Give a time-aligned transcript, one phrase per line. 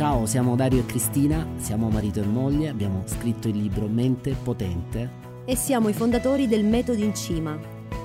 [0.00, 5.10] Ciao, siamo Dario e Cristina, siamo marito e moglie, abbiamo scritto il libro Mente Potente
[5.44, 7.58] e siamo i fondatori del Metodo in Cima,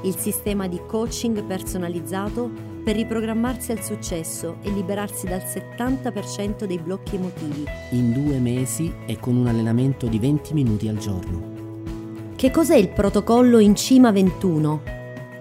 [0.04, 2.52] il sistema di coaching personalizzato
[2.84, 7.64] per riprogrammarsi al successo e liberarsi dal 70% dei blocchi emotivi.
[7.92, 11.54] In due mesi e con un allenamento di 20 minuti al giorno.
[12.36, 14.95] Che cos'è il protocollo in Cima 21?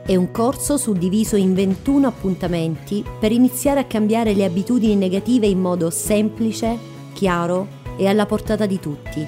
[0.06, 5.58] È un corso suddiviso in 21 appuntamenti per iniziare a cambiare le abitudini negative in
[5.58, 6.76] modo semplice,
[7.14, 9.26] chiaro e alla portata di tutti.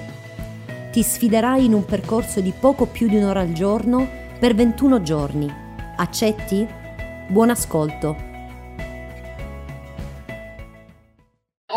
[0.91, 4.07] Ti sfiderai in un percorso di poco più di un'ora al giorno
[4.39, 5.51] per 21 giorni.
[5.95, 6.67] Accetti?
[7.27, 8.26] Buon ascolto!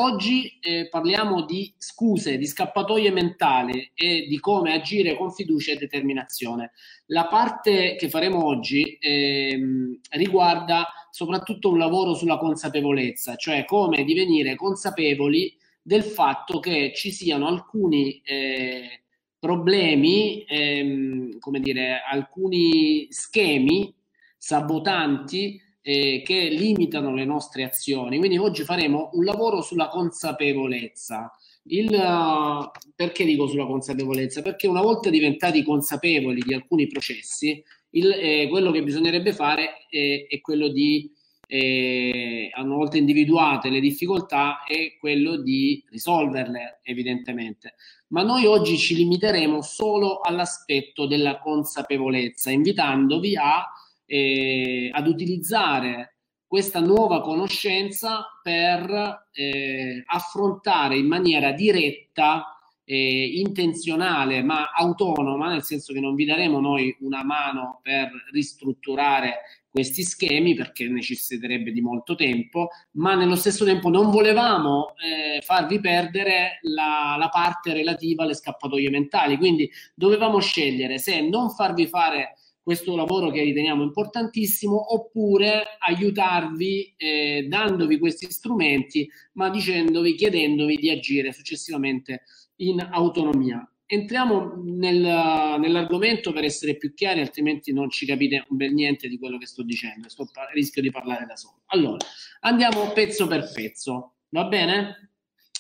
[0.02, 5.76] Oggi eh, parliamo di scuse, di scappatoie mentali e di come agire con fiducia e
[5.76, 6.72] determinazione.
[7.08, 14.54] La parte che faremo oggi ehm, riguarda soprattutto un lavoro sulla consapevolezza, cioè come divenire
[14.54, 19.02] consapevoli del fatto che ci siano alcuni eh,
[19.38, 23.94] problemi, ehm, come dire, alcuni schemi
[24.38, 28.18] sabotanti eh, che limitano le nostre azioni.
[28.18, 31.32] Quindi oggi faremo un lavoro sulla consapevolezza.
[31.64, 34.42] Il, uh, perché dico sulla consapevolezza?
[34.42, 40.26] Perché una volta diventati consapevoli di alcuni processi, il, eh, quello che bisognerebbe fare è,
[40.28, 41.10] è quello di,
[41.46, 47.74] eh, una volta individuate le difficoltà, è quello di risolverle, evidentemente.
[48.08, 53.64] Ma noi oggi ci limiteremo solo all'aspetto della consapevolezza, invitandovi a
[54.12, 64.72] eh, ad utilizzare questa nuova conoscenza per eh, affrontare in maniera diretta, eh, intenzionale, ma
[64.72, 70.88] autonoma, nel senso che non vi daremo noi una mano per ristrutturare questi schemi perché
[70.88, 77.28] necessiterebbe di molto tempo, ma nello stesso tempo non volevamo eh, farvi perdere la, la
[77.28, 82.34] parte relativa alle scappatoie mentali, quindi dovevamo scegliere se non farvi fare
[82.70, 90.88] questo lavoro che riteniamo importantissimo oppure aiutarvi eh, dandovi questi strumenti ma dicendovi, chiedendovi di
[90.88, 92.22] agire successivamente
[92.58, 93.68] in autonomia.
[93.86, 99.36] Entriamo nel, nell'argomento per essere più chiari, altrimenti non ci capite bel niente di quello
[99.36, 101.62] che sto dicendo, sto, rischio di parlare da solo.
[101.66, 102.06] Allora,
[102.42, 105.10] andiamo pezzo per pezzo, va bene?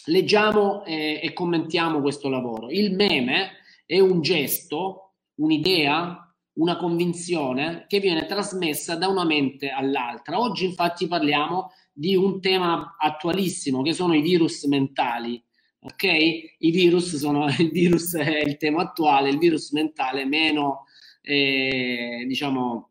[0.04, 2.70] Leggiamo eh, e commentiamo questo lavoro.
[2.70, 3.50] Il meme
[3.84, 6.29] è un gesto, un'idea,
[6.60, 10.38] una convinzione che viene trasmessa da una mente all'altra.
[10.38, 15.42] Oggi infatti parliamo di un tema attualissimo che sono i virus mentali.
[15.82, 16.04] Ok?
[16.04, 20.84] I virus sono il virus è il tema attuale, il virus mentale meno
[21.22, 22.89] eh, diciamo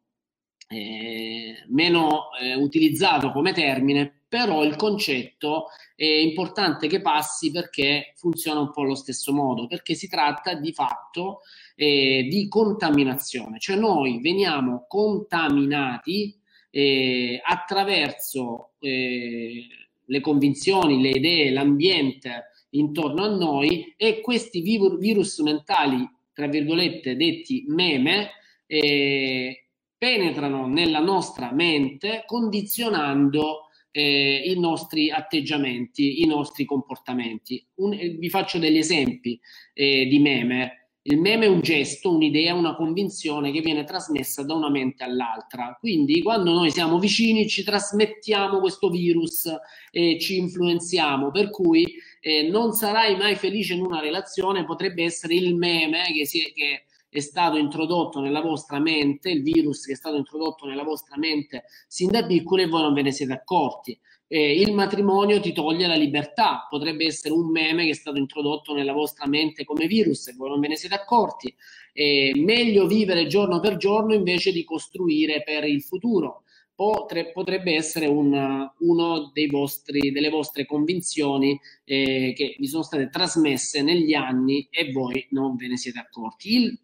[0.72, 8.60] eh, meno eh, utilizzato come termine, però il concetto è importante che passi perché funziona
[8.60, 11.40] un po' allo stesso modo, perché si tratta di fatto
[11.76, 16.38] eh, di contaminazione, cioè noi veniamo contaminati
[16.70, 19.66] eh, attraverso eh,
[20.06, 27.66] le convinzioni, le idee, l'ambiente intorno a noi e questi virus mentali, tra virgolette, detti
[27.68, 28.30] meme,
[28.68, 29.69] eh,
[30.00, 37.64] penetrano nella nostra mente condizionando eh, i nostri atteggiamenti, i nostri comportamenti.
[37.76, 39.40] Un, eh, vi faccio degli esempi
[39.74, 40.76] eh, di meme.
[41.02, 45.76] Il meme è un gesto, un'idea, una convinzione che viene trasmessa da una mente all'altra.
[45.80, 49.50] Quindi quando noi siamo vicini ci trasmettiamo questo virus
[49.92, 51.86] e ci influenziamo, per cui
[52.22, 56.54] eh, non sarai mai felice in una relazione, potrebbe essere il meme che, si è,
[56.54, 61.18] che è stato introdotto nella vostra mente, il virus che è stato introdotto nella vostra
[61.18, 64.00] mente sin da piccoli e voi non ve ne siete accorti
[64.32, 68.76] eh, il matrimonio ti toglie la libertà, potrebbe essere un meme che è stato introdotto
[68.76, 71.54] nella vostra mente come virus e voi non ve ne siete accorti.
[71.92, 76.44] Eh, meglio vivere giorno per giorno invece di costruire per il futuro.
[76.76, 83.10] Potre, potrebbe essere un, uno dei vostri, delle vostre convinzioni eh, che vi sono state
[83.10, 86.56] trasmesse negli anni e voi non ve ne siete accorti.
[86.56, 86.80] Il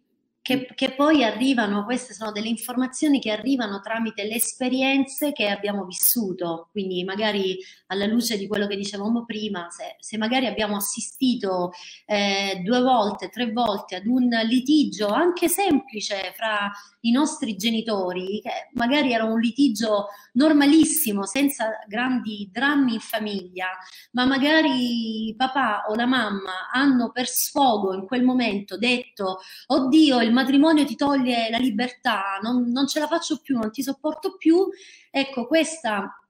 [0.46, 5.84] che, che, poi arrivano, queste sono delle informazioni che arrivano tramite le esperienze che abbiamo
[5.84, 11.72] vissuto, quindi magari alla luce di quello che dicevamo prima, se, se magari abbiamo assistito
[12.04, 16.70] eh, due volte, tre volte ad un litigio anche semplice fra
[17.00, 23.66] i nostri genitori, che magari era un litigio normalissimo, senza grandi drammi in famiglia,
[24.12, 30.34] ma magari papà o la mamma hanno per sfogo in quel momento detto, oddio, il
[30.36, 34.68] matrimonio ti toglie la libertà, non, non ce la faccio più, non ti sopporto più,
[35.10, 36.20] ecco, questa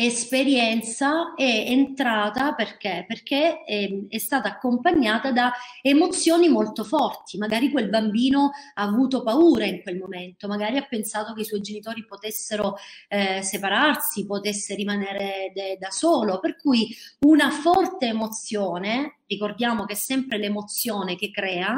[0.00, 3.04] esperienza è entrata perché?
[3.08, 5.50] Perché è, è, stata accompagnata da
[5.82, 7.36] emozioni molto forti.
[7.36, 11.62] Magari quel bambino ha avuto paura in quel momento, magari ha pensato che i suoi
[11.62, 12.76] genitori potessero
[13.08, 16.38] eh, separarsi, potesse rimanere de, da solo.
[16.38, 16.94] Per cui
[17.26, 21.76] una forte emozione, ricordiamo che è sempre l'emozione che crea,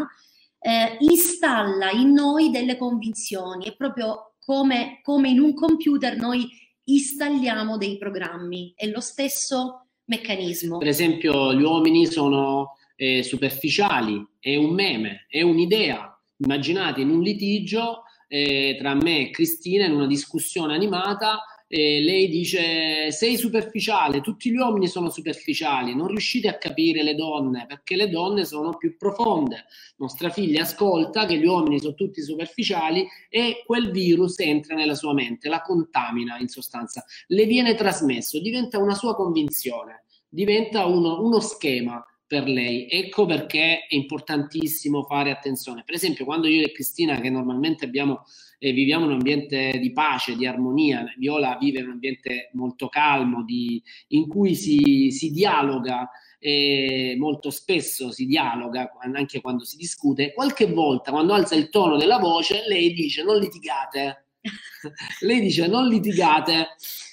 [0.60, 3.64] eh, installa in noi delle convinzioni.
[3.64, 6.48] È proprio come, come in un computer noi
[6.84, 8.72] installiamo dei programmi.
[8.76, 10.78] È lo stesso meccanismo.
[10.78, 16.06] Per esempio, gli uomini sono eh, superficiali, è un meme, è un'idea.
[16.36, 21.42] Immaginate in un litigio eh, tra me e Cristina, in una discussione animata,
[21.72, 27.14] e lei dice sei superficiale, tutti gli uomini sono superficiali, non riuscite a capire le
[27.14, 29.66] donne perché le donne sono più profonde.
[29.98, 35.12] Nostra figlia ascolta che gli uomini sono tutti superficiali e quel virus entra nella sua
[35.12, 41.38] mente, la contamina in sostanza, le viene trasmesso, diventa una sua convinzione, diventa uno, uno
[41.38, 42.86] schema per lei.
[42.88, 45.82] Ecco perché è importantissimo fare attenzione.
[45.84, 48.22] Per esempio, quando io e Cristina, che normalmente abbiamo,
[48.60, 53.42] eh, viviamo un ambiente di pace, di armonia, Viola vive in un ambiente molto calmo,
[53.42, 56.08] di, in cui si, si dialoga.
[56.38, 60.32] E molto spesso si dialoga anche quando si discute.
[60.32, 64.26] Qualche volta, quando alza il tono della voce, lei dice: Non litigate.
[65.22, 66.68] lei dice: Non litigate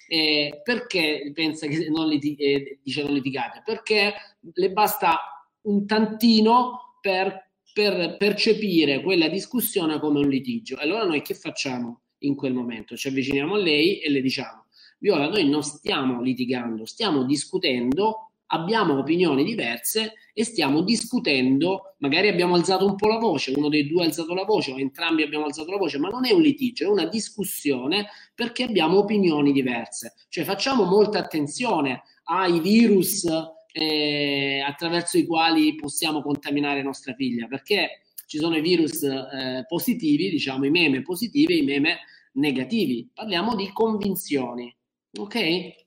[0.07, 3.61] eh, perché pensa che non litig- eh, dice non litigate?
[3.63, 4.13] Perché
[4.53, 5.19] le basta
[5.61, 10.77] un tantino per, per percepire quella discussione come un litigio.
[10.77, 12.95] Allora noi che facciamo in quel momento?
[12.95, 14.65] Ci avviciniamo a lei e le diciamo,
[14.99, 22.55] Viola, noi non stiamo litigando, stiamo discutendo abbiamo opinioni diverse e stiamo discutendo, magari abbiamo
[22.55, 25.45] alzato un po' la voce, uno dei due ha alzato la voce o entrambi abbiamo
[25.45, 30.13] alzato la voce, ma non è un litigio, è una discussione perché abbiamo opinioni diverse.
[30.29, 33.25] Cioè facciamo molta attenzione ai virus
[33.71, 40.29] eh, attraverso i quali possiamo contaminare nostra figlia, perché ci sono i virus eh, positivi,
[40.29, 41.99] diciamo i meme positivi e i meme
[42.33, 43.09] negativi.
[43.13, 44.75] Parliamo di convinzioni,
[45.17, 45.85] ok?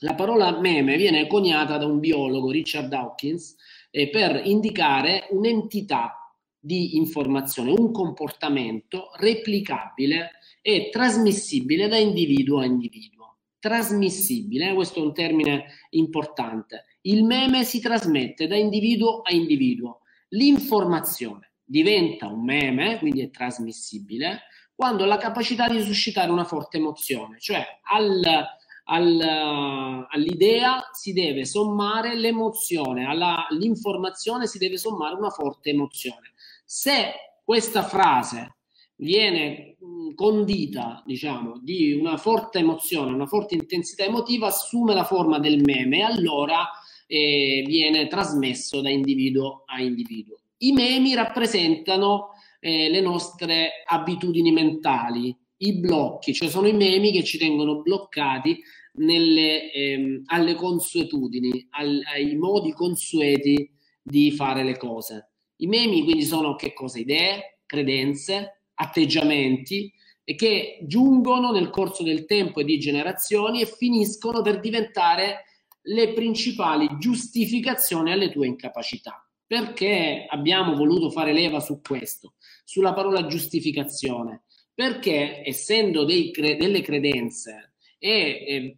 [0.00, 3.56] La parola meme viene coniata da un biologo, Richard Dawkins,
[3.90, 13.36] eh, per indicare un'entità di informazione, un comportamento replicabile e trasmissibile da individuo a individuo.
[13.58, 16.84] Trasmissibile, eh, questo è un termine importante.
[17.06, 20.00] Il meme si trasmette da individuo a individuo.
[20.30, 24.42] L'informazione diventa un meme, quindi è trasmissibile,
[24.74, 28.20] quando ha la capacità di suscitare una forte emozione, cioè al
[28.88, 36.32] al, all'idea si deve sommare l'emozione, alla, all'informazione si deve sommare una forte emozione.
[36.64, 37.12] Se
[37.44, 38.56] questa frase
[38.96, 39.76] viene
[40.14, 46.02] condita, diciamo, di una forte emozione, una forte intensità emotiva, assume la forma del meme
[46.02, 46.68] allora
[47.06, 50.36] eh, viene trasmesso da individuo a individuo.
[50.58, 52.30] I memi rappresentano
[52.60, 58.60] eh, le nostre abitudini mentali, i blocchi, cioè sono i memi che ci tengono bloccati
[58.94, 63.70] nelle, ehm, alle consuetudini, al, ai modi consueti
[64.02, 65.30] di fare le cose.
[65.56, 66.98] I memi quindi sono che cosa?
[66.98, 69.92] Idee, credenze, atteggiamenti
[70.24, 75.44] e che giungono nel corso del tempo e di generazioni e finiscono per diventare
[75.86, 79.20] le principali giustificazioni alle tue incapacità.
[79.46, 84.42] Perché abbiamo voluto fare leva su questo, sulla parola giustificazione?
[84.74, 88.76] Perché essendo cre- delle credenze e eh,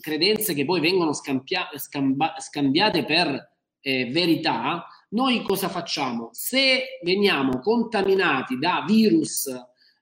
[0.00, 6.30] credenze che poi vengono scampia- scamba- scambiate per eh, verità, noi cosa facciamo?
[6.32, 9.48] Se veniamo contaminati da virus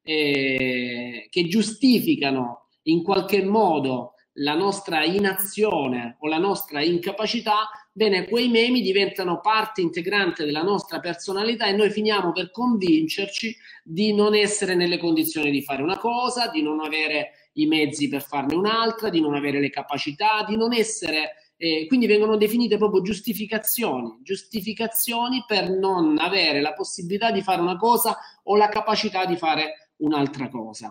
[0.03, 8.49] eh, che giustificano in qualche modo la nostra inazione o la nostra incapacità, bene, quei
[8.49, 14.75] memi diventano parte integrante della nostra personalità e noi finiamo per convincerci di non essere
[14.75, 19.21] nelle condizioni di fare una cosa, di non avere i mezzi per farne un'altra, di
[19.21, 21.37] non avere le capacità, di non essere...
[21.63, 27.77] Eh, quindi vengono definite proprio giustificazioni, giustificazioni per non avere la possibilità di fare una
[27.77, 30.91] cosa o la capacità di fare un'altra cosa.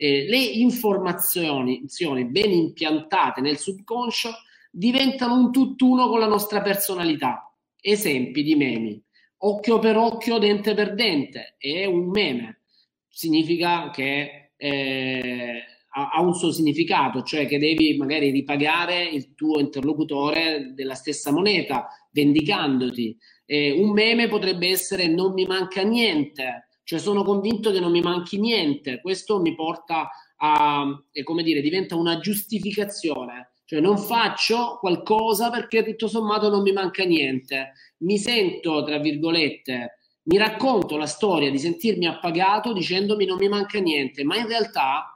[0.00, 1.84] Eh, le informazioni
[2.26, 4.30] ben impiantate nel subconscio
[4.70, 7.52] diventano un tutt'uno con la nostra personalità.
[7.80, 9.02] Esempi di memi.
[9.38, 12.60] Occhio per occhio, dente per dente, è un meme.
[13.08, 20.72] Significa che eh, ha, un suo significato, cioè che devi magari ripagare il tuo interlocutore
[20.74, 23.16] della stessa moneta, vendicandoti.
[23.46, 28.00] Eh, un meme potrebbe essere non mi manca niente, cioè sono convinto che non mi
[28.00, 29.02] manchi niente.
[29.02, 33.56] Questo mi porta a, eh, come dire, diventa una giustificazione.
[33.66, 37.72] Cioè non faccio qualcosa perché tutto sommato non mi manca niente.
[37.98, 43.78] Mi sento, tra virgolette, mi racconto la storia di sentirmi appagato dicendomi non mi manca
[43.80, 45.12] niente, ma in realtà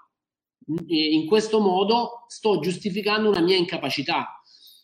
[0.89, 4.43] in questo modo sto giustificando una mia incapacità.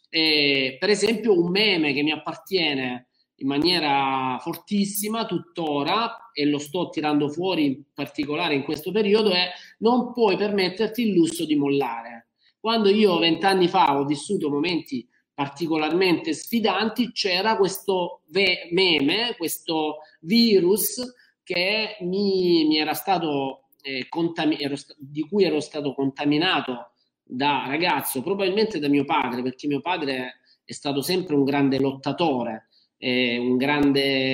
[0.09, 3.08] Eh, per esempio un meme che mi appartiene
[3.40, 9.49] in maniera fortissima tuttora e lo sto tirando fuori in particolare in questo periodo è
[9.78, 12.28] non puoi permetterti il lusso di mollare.
[12.59, 21.00] Quando io vent'anni fa ho vissuto momenti particolarmente sfidanti, c'era questo ve- meme, questo virus
[21.45, 26.90] che mi, mi era stato, eh, contami- ero sta- di cui ero stato contaminato
[27.23, 32.68] da ragazzo, probabilmente da mio padre, perché mio padre è stato sempre un grande lottatore,
[32.99, 34.33] eh, un grande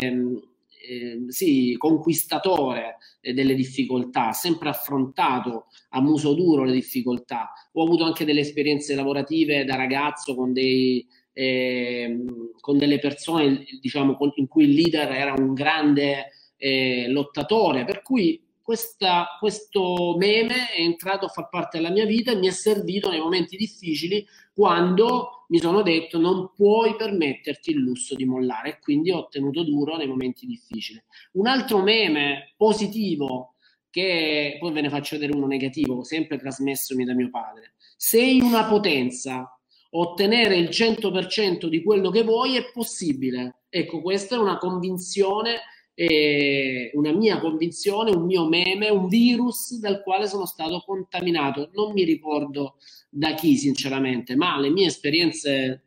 [0.86, 7.52] eh, sì, conquistatore eh, delle difficoltà, sempre affrontato a muso duro le difficoltà.
[7.72, 12.22] Ho avuto anche delle esperienze lavorative da ragazzo con, dei, eh,
[12.60, 18.43] con delle persone diciamo, in cui il leader era un grande eh, lottatore, per cui
[18.64, 23.10] questa, questo meme è entrato a far parte della mia vita e mi è servito
[23.10, 28.78] nei momenti difficili quando mi sono detto non puoi permetterti il lusso di mollare e
[28.80, 31.02] quindi ho tenuto duro nei momenti difficili.
[31.32, 33.56] Un altro meme positivo
[33.90, 37.74] che poi ve ne faccio vedere uno negativo, sempre trasmessomi da mio padre.
[37.96, 39.56] Sei una potenza,
[39.90, 43.64] ottenere il 100% di quello che vuoi è possibile.
[43.68, 45.60] Ecco, questa è una convinzione
[45.94, 51.70] eh, una mia convinzione, un mio meme, un virus dal quale sono stato contaminato.
[51.72, 52.76] Non mi ricordo
[53.08, 55.82] da chi, sinceramente, ma le mie esperienze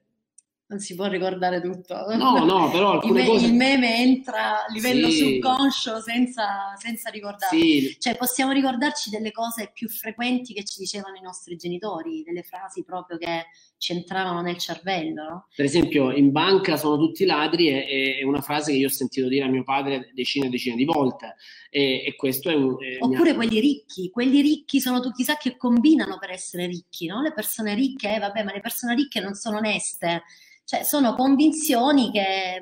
[0.69, 1.95] non si può ricordare tutto.
[2.15, 3.45] No, no, però alcune il, cose...
[3.45, 5.17] Il meme entra a livello sì.
[5.17, 7.57] subconscio senza, senza ricordare.
[7.57, 7.95] Sì.
[7.97, 12.83] Cioè possiamo ricordarci delle cose più frequenti che ci dicevano i nostri genitori, delle frasi
[12.83, 13.45] proprio che
[13.77, 15.24] ci entravano nel cervello.
[15.24, 15.47] No?
[15.55, 19.29] Per esempio, in banca sono tutti ladri è, è, una frase che io ho sentito
[19.29, 21.36] dire a mio padre decine e decine di volte.
[21.69, 22.75] E, e questo è un...
[22.77, 23.36] È Oppure mia...
[23.36, 27.21] quelli ricchi, quelli ricchi sono tutti, sa che combinano per essere ricchi, no?
[27.21, 30.24] Le persone ricche, eh, vabbè, ma le persone ricche non sono oneste
[30.67, 32.59] cioè, sono convinzioni che,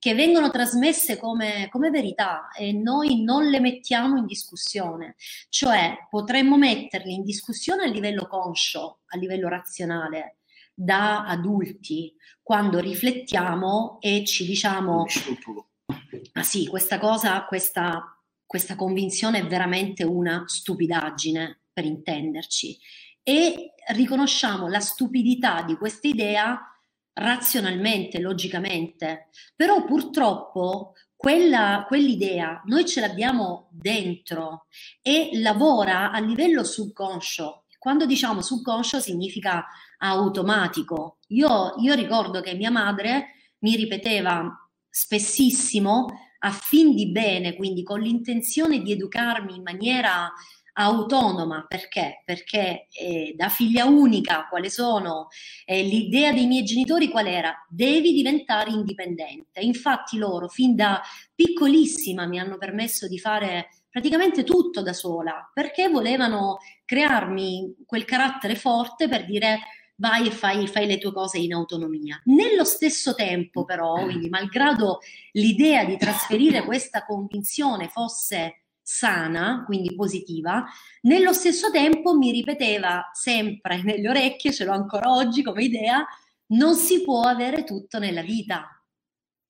[0.00, 5.14] che vengono trasmesse come, come, verità e noi non le mettiamo in discussione.
[5.48, 10.38] Cioè, potremmo metterle in discussione a livello conscio, a livello razionale,
[10.74, 12.12] da adulti,
[12.42, 15.04] quando riflettiamo e ci diciamo,
[16.32, 22.76] ah sì, questa cosa, questa, questa convinzione è veramente una stupidaggine, per intenderci.
[23.22, 26.70] E riconosciamo la stupidità di questa idea
[27.18, 34.66] razionalmente, logicamente, però purtroppo quella, quell'idea noi ce l'abbiamo dentro
[35.00, 37.64] e lavora a livello subconscio.
[37.78, 39.64] Quando diciamo subconscio significa
[39.98, 41.18] automatico.
[41.28, 46.06] Io, io ricordo che mia madre mi ripeteva spessissimo
[46.40, 50.30] a fin di bene, quindi con l'intenzione di educarmi in maniera
[50.78, 52.22] autonoma perché?
[52.24, 55.28] Perché eh, da figlia unica, quale sono?
[55.64, 57.54] Eh, l'idea dei miei genitori qual era?
[57.68, 59.60] Devi diventare indipendente.
[59.60, 61.00] Infatti loro fin da
[61.34, 68.54] piccolissima mi hanno permesso di fare praticamente tutto da sola perché volevano crearmi quel carattere
[68.54, 69.60] forte per dire
[69.96, 72.20] vai e fai, fai, le tue cose in autonomia.
[72.24, 74.98] Nello stesso tempo, però, quindi malgrado
[75.32, 80.64] l'idea di trasferire questa convinzione fosse sana, quindi positiva,
[81.02, 86.06] nello stesso tempo mi ripeteva sempre nelle orecchie, ce l'ho ancora oggi come idea,
[86.50, 88.80] non si può avere tutto nella vita.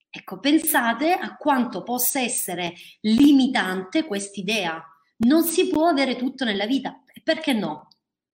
[0.09, 4.83] Ecco, pensate a quanto possa essere limitante quest'idea.
[5.19, 6.99] Non si può avere tutto nella vita.
[7.23, 7.89] Perché no?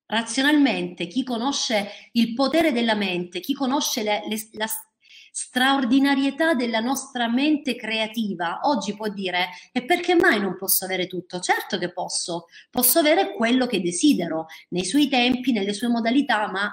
[0.07, 4.69] Razionalmente, chi conosce il potere della mente, chi conosce le, le, la,
[5.33, 11.41] straordinarietà della nostra mente creativa, oggi può dire e perché mai non posso avere tutto?
[11.41, 16.71] Certo che posso, posso avere quello che desidero nei suoi tempi, nelle sue modalità, ma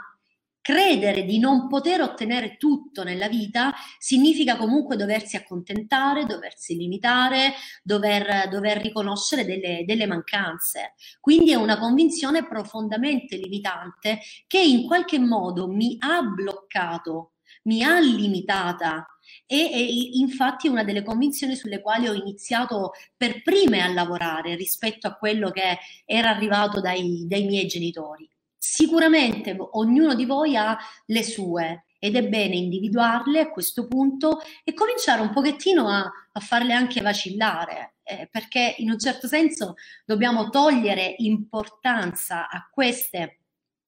[0.61, 8.49] credere di non poter ottenere tutto nella vita significa comunque doversi accontentare, doversi limitare, dover,
[8.49, 10.95] dover riconoscere delle, delle, mancanze.
[11.21, 17.31] Quindi è una convinzione profondamente limitante che in qualche modo mi ha bloccato
[17.63, 19.05] mi ha limitata
[19.45, 24.55] e, e, infatti è una delle convinzioni sulle quali ho iniziato per prime a lavorare
[24.55, 28.29] rispetto a quello che era arrivato dai, dai miei genitori.
[28.57, 34.73] Sicuramente ognuno di voi ha le sue ed è bene individuarle a questo punto e
[34.73, 39.75] cominciare un pochettino a, a farle anche vacillare, eh, perché in un certo senso
[40.05, 43.39] dobbiamo togliere importanza a queste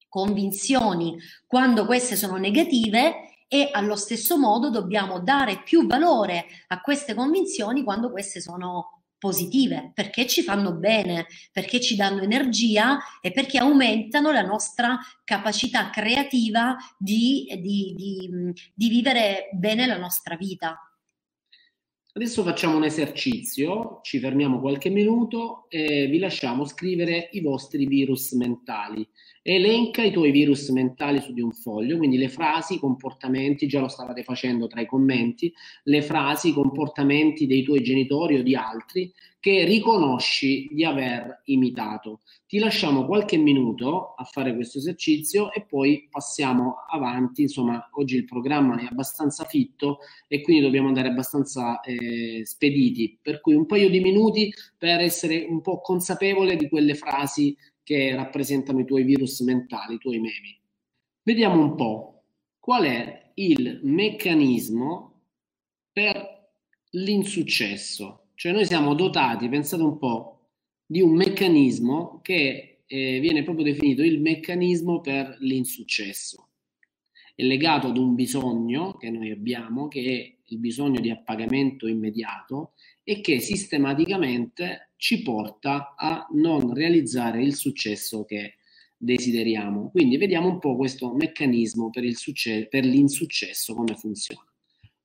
[0.09, 7.13] convinzioni quando queste sono negative e allo stesso modo dobbiamo dare più valore a queste
[7.13, 13.57] convinzioni quando queste sono positive, perché ci fanno bene, perché ci danno energia e perché
[13.57, 20.79] aumentano la nostra capacità creativa di, di, di, di vivere bene la nostra vita.
[22.13, 28.31] Adesso facciamo un esercizio, ci fermiamo qualche minuto e vi lasciamo scrivere i vostri virus
[28.31, 29.05] mentali
[29.41, 33.79] elenca i tuoi virus mentali su di un foglio, quindi le frasi, i comportamenti, già
[33.79, 35.51] lo stavate facendo tra i commenti,
[35.83, 42.21] le frasi, i comportamenti dei tuoi genitori o di altri che riconosci di aver imitato.
[42.45, 47.41] Ti lasciamo qualche minuto a fare questo esercizio e poi passiamo avanti.
[47.41, 53.41] Insomma, oggi il programma è abbastanza fitto e quindi dobbiamo andare abbastanza eh, spediti, per
[53.41, 57.57] cui un paio di minuti per essere un po' consapevole di quelle frasi
[57.91, 60.57] che rappresentano i tuoi virus mentali, i tuoi memi.
[61.23, 62.23] Vediamo un po'
[62.57, 65.23] qual è il meccanismo
[65.91, 66.53] per
[66.91, 68.27] l'insuccesso.
[68.35, 70.51] Cioè noi siamo dotati, pensate un po',
[70.85, 76.47] di un meccanismo che eh, viene proprio definito il meccanismo per l'insuccesso.
[77.35, 82.71] È legato ad un bisogno che noi abbiamo, che è il bisogno di appagamento immediato
[83.03, 88.55] e che sistematicamente ci porta a non realizzare il successo che
[88.95, 89.89] desideriamo.
[89.89, 94.45] Quindi vediamo un po' questo meccanismo per, succe- per l'insuccesso, come funziona.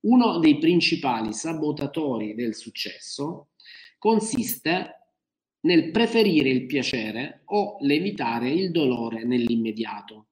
[0.00, 3.48] Uno dei principali sabotatori del successo
[3.98, 4.96] consiste
[5.60, 10.26] nel preferire il piacere o l'evitare il dolore nell'immediato,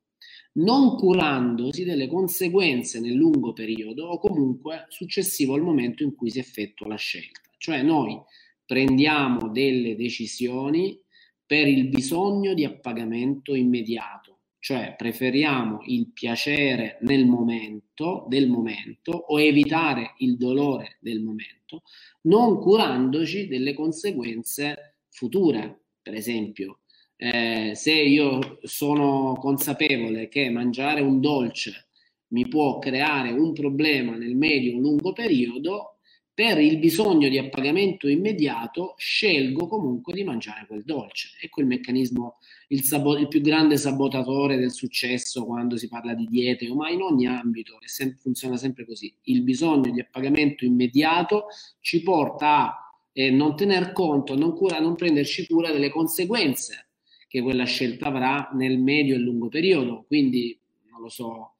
[0.52, 6.38] non curandosi delle conseguenze nel lungo periodo o comunque successivo al momento in cui si
[6.38, 7.40] effettua la scelta.
[7.64, 8.20] Cioè noi
[8.66, 11.00] prendiamo delle decisioni
[11.46, 19.40] per il bisogno di appagamento immediato, cioè preferiamo il piacere nel momento, del momento o
[19.40, 21.84] evitare il dolore del momento,
[22.24, 25.84] non curandoci delle conseguenze future.
[26.02, 26.80] Per esempio,
[27.16, 31.86] eh, se io sono consapevole che mangiare un dolce
[32.34, 35.93] mi può creare un problema nel medio-lungo periodo,
[36.34, 41.28] per il bisogno di appagamento immediato scelgo comunque di mangiare quel dolce.
[41.40, 46.26] Ecco il meccanismo, il, sabo- il più grande sabotatore del successo quando si parla di
[46.26, 49.14] diete, ma in ogni ambito sem- funziona sempre così.
[49.22, 51.46] Il bisogno di appagamento immediato
[51.78, 52.78] ci porta a
[53.12, 56.88] eh, non tener conto, non, cura, non prenderci cura delle conseguenze
[57.28, 60.02] che quella scelta avrà nel medio e lungo periodo.
[60.08, 60.58] Quindi,
[60.90, 61.54] non lo so,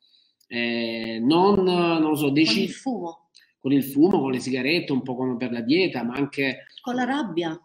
[0.48, 2.54] eh, non, non lo so, decidi...
[2.54, 3.23] Con il fumo
[3.64, 6.94] con il fumo, con le sigarette, un po' come per la dieta, ma anche con
[6.94, 7.59] la rabbia.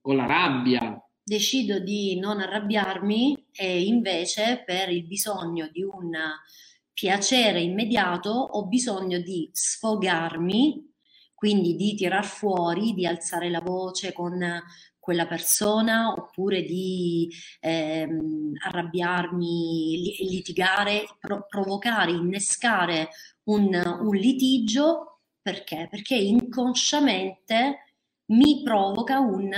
[0.00, 0.98] Con la rabbia.
[1.22, 6.16] Decido di non arrabbiarmi e invece per il bisogno di un
[6.94, 10.90] piacere immediato ho bisogno di sfogarmi,
[11.34, 14.42] quindi di tirar fuori, di alzare la voce con
[14.98, 17.30] quella persona oppure di
[17.60, 23.10] ehm, arrabbiarmi, litigare, pro- provocare, innescare
[23.44, 25.09] un, un litigio
[25.42, 25.88] perché?
[25.90, 27.94] Perché inconsciamente
[28.26, 29.50] mi provoca un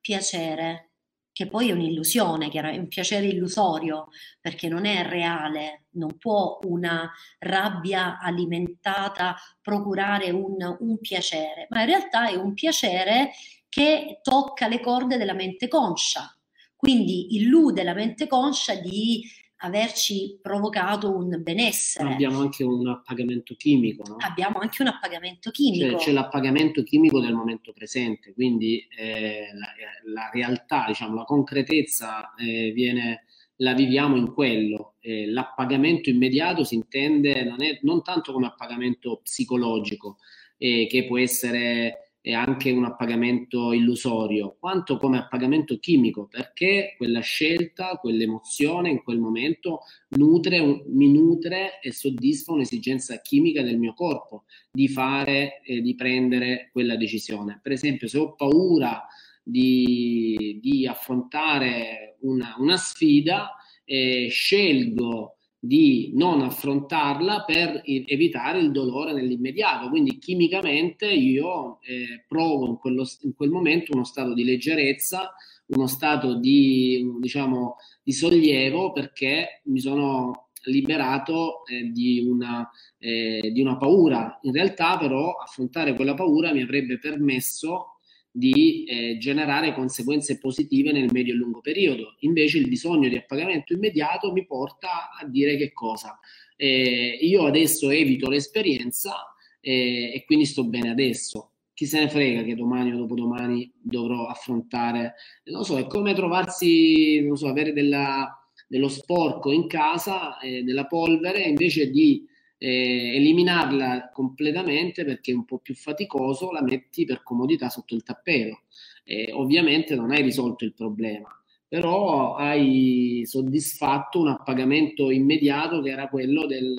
[0.00, 0.90] piacere,
[1.32, 4.08] che poi è un'illusione, è un piacere illusorio,
[4.40, 11.86] perché non è reale, non può una rabbia alimentata procurare un, un piacere, ma in
[11.86, 13.30] realtà è un piacere
[13.68, 16.36] che tocca le corde della mente conscia,
[16.74, 19.22] quindi illude la mente conscia di
[19.58, 22.12] averci provocato un benessere.
[22.12, 24.16] Abbiamo anche un appagamento chimico, no?
[24.18, 25.90] Abbiamo anche un appagamento chimico.
[25.90, 32.34] Cioè, c'è l'appagamento chimico del momento presente, quindi eh, la, la, realtà, diciamo, la concretezza
[32.34, 33.24] eh, viene,
[33.56, 34.94] la viviamo in quello.
[35.00, 40.18] Eh, l'appagamento immediato si intende non, è, non tanto come appagamento psicologico,
[40.56, 47.20] eh, che può essere e anche un appagamento illusorio, quanto come appagamento chimico, perché quella
[47.20, 54.44] scelta, quell'emozione in quel momento nutre, mi nutre e soddisfa un'esigenza chimica del mio corpo
[54.70, 57.60] di fare e di prendere quella decisione.
[57.62, 59.06] Per esempio, se ho paura
[59.42, 69.12] di, di affrontare una, una sfida, eh, scelgo di non affrontarla per evitare il dolore
[69.12, 69.88] nell'immediato.
[69.88, 75.34] Quindi chimicamente io eh, provo in, quello, in, quel momento uno stato di leggerezza,
[75.66, 82.68] uno stato di, diciamo, di sollievo perché mi sono liberato eh, di, una,
[82.98, 84.38] eh, di una paura.
[84.42, 87.97] In realtà però affrontare quella paura mi avrebbe permesso
[88.38, 92.16] di eh, generare conseguenze positive nel medio e lungo periodo.
[92.20, 96.18] Invece il bisogno di appagamento immediato mi porta a dire che cosa?
[96.56, 101.52] Eh, io adesso evito l'esperienza eh, e quindi sto bene adesso.
[101.74, 107.20] Chi se ne frega che domani o dopodomani dovrò affrontare, non so, è come trovarsi,
[107.20, 112.24] non so, avere della, dello sporco in casa, eh, della polvere, invece di
[112.58, 118.02] eh, eliminarla completamente perché è un po' più faticoso, la metti per comodità sotto il
[118.02, 118.62] tappeto.
[119.04, 121.28] Eh, ovviamente non hai risolto il problema,
[121.66, 126.76] però hai soddisfatto un appagamento immediato che era quello del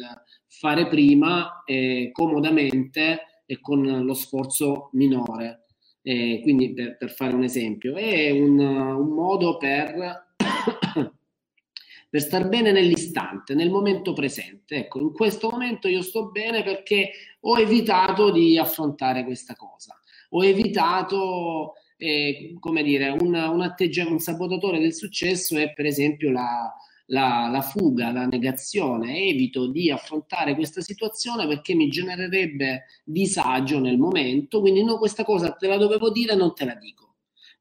[0.47, 5.65] fare prima eh, comodamente e con lo sforzo minore.
[6.01, 10.28] Eh, quindi per, per, fare un esempio, è un, un modo per
[12.09, 14.77] per star bene nell'istante, nel momento presente.
[14.77, 19.97] Ecco, in questo momento io sto bene perché ho evitato di affrontare questa cosa,
[20.31, 26.31] ho evitato, eh, come dire, un, un atteggiamento, un sabotatore del successo è per esempio
[26.31, 26.73] la,
[27.07, 33.97] la, la, fuga, la negazione, evito di affrontare questa situazione perché mi genererebbe disagio nel
[33.97, 37.08] momento, quindi no, questa cosa te la dovevo dire, non te la dico.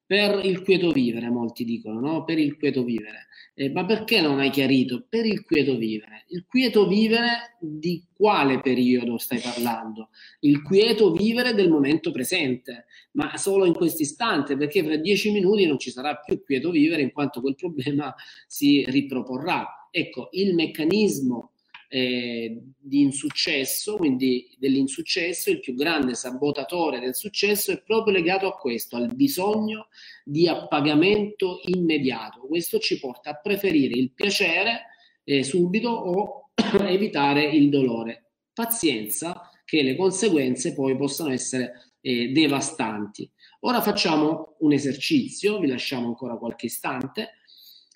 [0.09, 2.25] Per il quieto vivere, molti dicono, no?
[2.25, 3.27] Per il quieto vivere.
[3.53, 5.05] Eh, ma perché non hai chiarito?
[5.07, 6.25] Per il quieto vivere.
[6.29, 10.09] Il quieto vivere di quale periodo stai parlando?
[10.41, 15.67] Il quieto vivere del momento presente, ma solo in questo istante, perché fra dieci minuti
[15.67, 18.15] non ci sarà più quieto vivere in quanto quel problema
[18.47, 19.91] si riproporrà.
[19.91, 21.53] Ecco, il meccanismo
[21.89, 28.57] eh, di insuccesso, quindi dell'insuccesso, il più grande sabotatore del successo è proprio legato a
[28.57, 29.89] questo, al bisogno
[30.23, 32.41] di appagamento immediato.
[32.41, 34.87] Questo ci porta a preferire il piacere
[35.25, 36.51] eh, subito o
[36.87, 38.33] evitare il dolore.
[38.53, 43.31] Pazienza che le conseguenze poi possano essere eh, devastanti.
[43.61, 47.35] Ora facciamo un esercizio, vi lasciamo ancora qualche istante.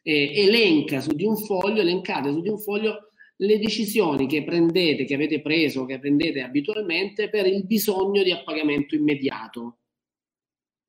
[0.02, 3.11] Eh, elenca su di un foglio, elencate su di un foglio
[3.42, 8.94] le decisioni che prendete, che avete preso, che prendete abitualmente per il bisogno di appagamento
[8.94, 9.78] immediato,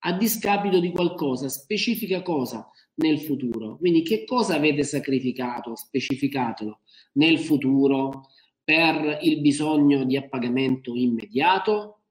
[0.05, 3.77] a discapito di qualcosa, specifica cosa nel futuro.
[3.77, 6.81] Quindi che cosa avete sacrificato, specificatelo,
[7.13, 8.29] nel futuro
[8.63, 12.01] per il bisogno di appagamento immediato?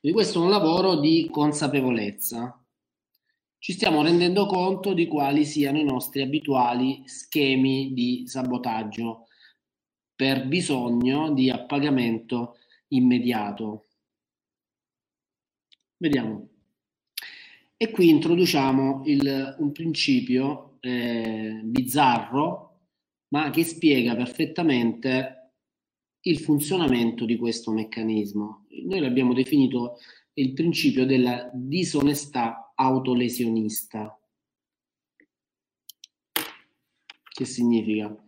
[0.00, 2.62] Quindi questo è un lavoro di consapevolezza.
[3.58, 9.28] Ci stiamo rendendo conto di quali siano i nostri abituali schemi di sabotaggio
[10.24, 12.56] per bisogno di appagamento
[12.88, 13.88] immediato.
[15.98, 16.48] Vediamo.
[17.76, 22.86] E qui introduciamo il, un principio eh, bizzarro,
[23.34, 25.50] ma che spiega perfettamente
[26.22, 28.64] il funzionamento di questo meccanismo.
[28.86, 29.98] Noi l'abbiamo definito
[30.34, 34.18] il principio della disonestà autolesionista.
[37.28, 38.23] Che significa?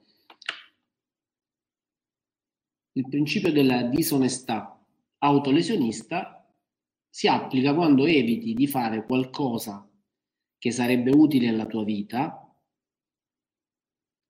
[2.97, 4.79] Il principio della disonestà
[5.19, 6.47] autolesionista
[7.09, 9.87] si applica quando eviti di fare qualcosa
[10.59, 12.41] che sarebbe utile alla tua vita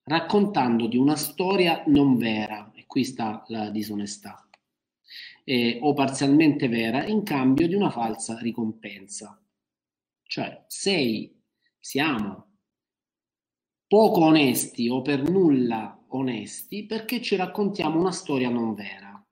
[0.02, 4.48] raccontandoti una storia non vera, e qui sta la disonestà,
[5.44, 9.40] eh, o parzialmente vera, in cambio di una falsa ricompensa.
[10.22, 11.36] Cioè, sei,
[11.78, 12.44] siamo
[13.88, 19.24] poco onesti o per nulla onesti perché ci raccontiamo una storia non vera.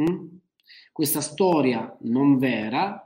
[0.00, 0.36] Mm?
[0.92, 3.02] Questa storia non vera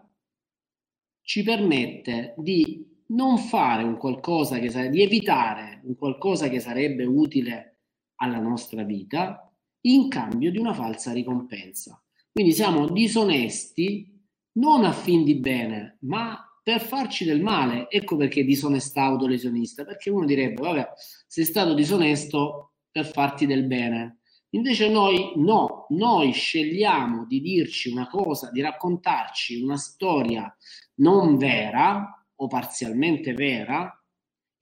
[1.22, 7.04] ci permette di non fare un qualcosa che sarebbe, di evitare un qualcosa che sarebbe
[7.04, 7.78] utile
[8.16, 9.52] alla nostra vita
[9.82, 12.02] in cambio di una falsa ricompensa.
[12.32, 14.10] Quindi siamo disonesti
[14.52, 17.88] non a fin di bene, ma per farci del male.
[17.90, 20.88] Ecco perché disonestà autolesionista, perché uno direbbe, vabbè,
[21.26, 24.20] sei stato disonesto, per farti del bene.
[24.50, 30.52] Invece noi no, noi scegliamo di dirci una cosa, di raccontarci una storia
[30.96, 33.94] non vera o parzialmente vera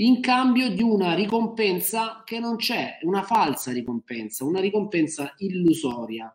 [0.00, 6.32] in cambio di una ricompensa che non c'è, una falsa ricompensa, una ricompensa illusoria.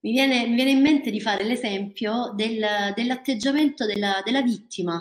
[0.00, 5.00] Mi viene, mi viene in mente di fare l'esempio del, dell'atteggiamento della, della vittima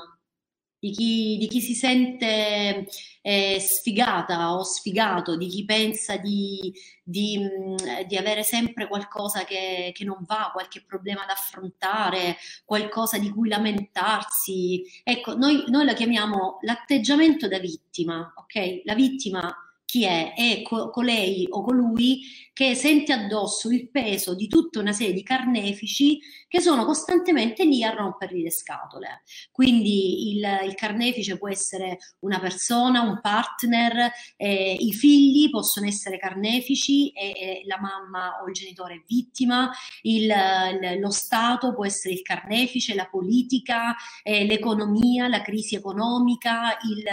[0.80, 2.88] di chi, di chi si sente
[3.22, 7.40] eh, sfigata o sfigato, di chi pensa di, di,
[8.08, 13.50] di avere sempre qualcosa che, che, non va, qualche problema da affrontare, qualcosa di cui
[13.50, 14.84] lamentarsi.
[15.04, 18.82] Ecco, noi, noi la chiamiamo l'atteggiamento da vittima, ok?
[18.84, 19.56] La vittima
[19.88, 20.34] chi è?
[20.36, 22.20] È co- colei o colui
[22.52, 27.84] che sente addosso il peso di tutta una serie di carnefici che sono costantemente lì
[27.84, 29.24] a rompergli le scatole.
[29.52, 36.18] Quindi il, il carnefice può essere una persona, un partner, eh, i figli possono essere
[36.18, 39.70] carnefici e, e, la mamma o il genitore è vittima,
[40.04, 40.34] il,
[41.00, 47.04] lo Stato può essere il carnefice, la politica, eh, l'economia, la crisi economica, il,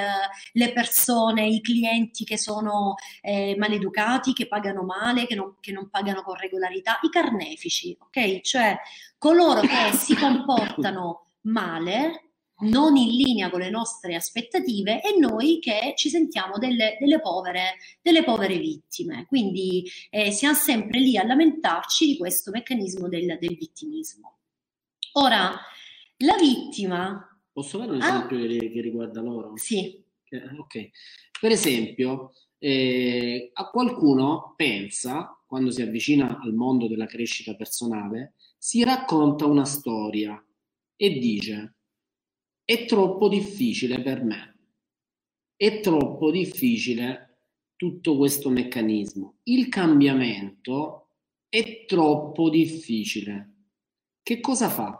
[0.52, 5.88] le persone, i clienti che sono eh, maleducati, che pagano male, che non, che non
[5.90, 8.40] pagano con regolarità, i carnefici, ok?
[8.40, 8.76] Cioè
[9.24, 15.94] coloro che si comportano male, non in linea con le nostre aspettative e noi che
[15.96, 19.24] ci sentiamo delle, delle, povere, delle povere, vittime.
[19.26, 24.37] Quindi eh, siamo sempre lì a lamentarci di questo meccanismo del, del vittimismo.
[25.12, 25.58] Ora,
[26.18, 27.26] la vittima...
[27.50, 29.56] Posso fare un esempio ah, che, che, riguarda loro?
[29.56, 30.02] Sì.
[30.58, 30.90] Ok.
[31.40, 38.34] Per esempio, eh, a qualcuno pensa, quando si avvicina al mondo della crescita personale,
[38.64, 40.42] si racconta una storia
[40.96, 41.74] e dice
[42.64, 44.59] è troppo difficile per me,
[45.55, 47.40] è troppo difficile
[47.77, 51.09] tutto questo meccanismo, il cambiamento
[51.50, 53.53] è troppo difficile.
[54.22, 54.98] Che cosa fa?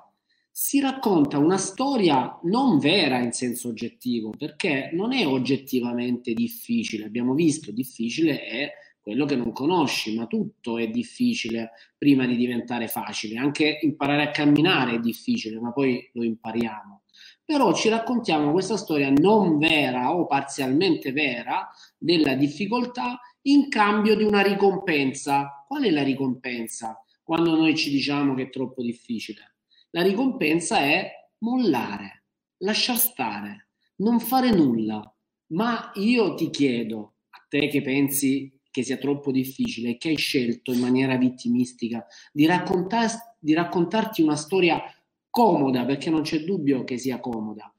[0.57, 7.07] si racconta una storia non vera in senso oggettivo, perché non è oggettivamente difficile.
[7.07, 8.73] Abbiamo visto, difficile è
[9.05, 13.37] quello che non conosci, ma tutto è difficile prima di diventare facile.
[13.37, 17.03] Anche imparare a camminare è difficile, ma poi lo impariamo.
[17.45, 24.25] Però ci raccontiamo questa storia non vera o parzialmente vera della difficoltà in cambio di
[24.25, 25.67] una ricompensa.
[25.69, 29.57] Qual è la ricompensa quando noi ci diciamo che è troppo difficile?
[29.91, 32.25] La ricompensa è mollare,
[32.63, 35.15] lasciar stare, non fare nulla.
[35.49, 40.17] Ma io ti chiedo, a te che pensi che sia troppo difficile e che hai
[40.17, 44.83] scelto in maniera vittimistica di, raccontar- di raccontarti una storia
[45.31, 47.73] comoda, perché non c'è dubbio che sia comoda,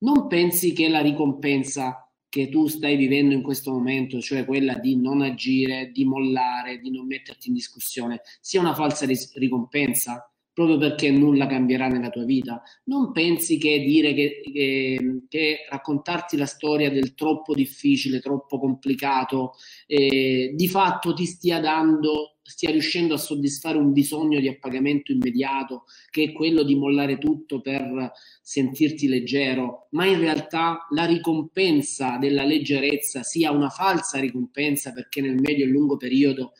[0.00, 4.94] non pensi che la ricompensa che tu stai vivendo in questo momento, cioè quella di
[4.94, 10.30] non agire, di mollare, di non metterti in discussione, sia una falsa ris- ricompensa?
[10.52, 12.62] Proprio perché nulla cambierà nella tua vita.
[12.84, 19.52] Non pensi che dire che, che, che raccontarti la storia del troppo difficile, troppo complicato,
[19.86, 25.84] eh, di fatto ti stia dando, stia riuscendo a soddisfare un bisogno di appagamento immediato,
[26.10, 28.12] che è quello di mollare tutto per
[28.42, 35.40] sentirti leggero, ma in realtà la ricompensa della leggerezza sia una falsa ricompensa perché nel
[35.40, 36.52] medio e lungo periodo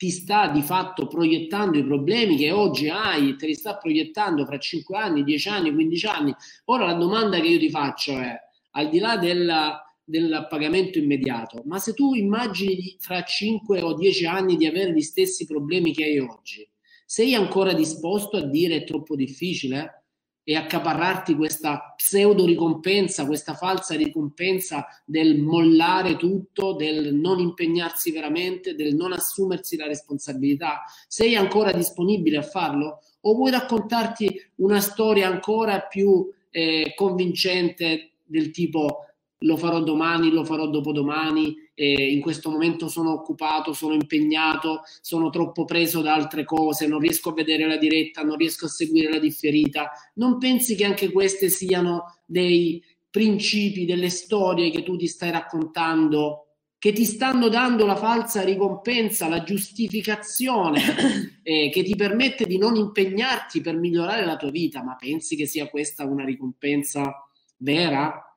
[0.00, 4.58] ti sta di fatto proiettando i problemi che oggi hai, te li sta proiettando fra
[4.58, 6.34] 5 anni, 10 anni, 15 anni.
[6.64, 8.34] Ora la domanda che io ti faccio è,
[8.70, 14.24] al di là della, del pagamento immediato, ma se tu immagini fra 5 o 10
[14.24, 16.66] anni di avere gli stessi problemi che hai oggi,
[17.04, 19.99] sei ancora disposto a dire è troppo difficile?
[20.42, 28.74] E accaparrarti questa pseudo ricompensa, questa falsa ricompensa del mollare tutto, del non impegnarsi veramente,
[28.74, 30.82] del non assumersi la responsabilità?
[31.06, 33.00] Sei ancora disponibile a farlo?
[33.22, 39.06] O vuoi raccontarti una storia ancora più eh, convincente del tipo
[39.40, 45.30] lo farò domani, lo farò dopodomani, eh, in questo momento sono occupato, sono impegnato, sono
[45.30, 49.10] troppo preso da altre cose, non riesco a vedere la diretta, non riesco a seguire
[49.10, 49.90] la differita.
[50.14, 56.44] Non pensi che anche queste siano dei principi, delle storie che tu ti stai raccontando
[56.80, 60.80] che ti stanno dando la falsa ricompensa, la giustificazione
[61.44, 65.44] eh, che ti permette di non impegnarti per migliorare la tua vita, ma pensi che
[65.44, 68.29] sia questa una ricompensa vera?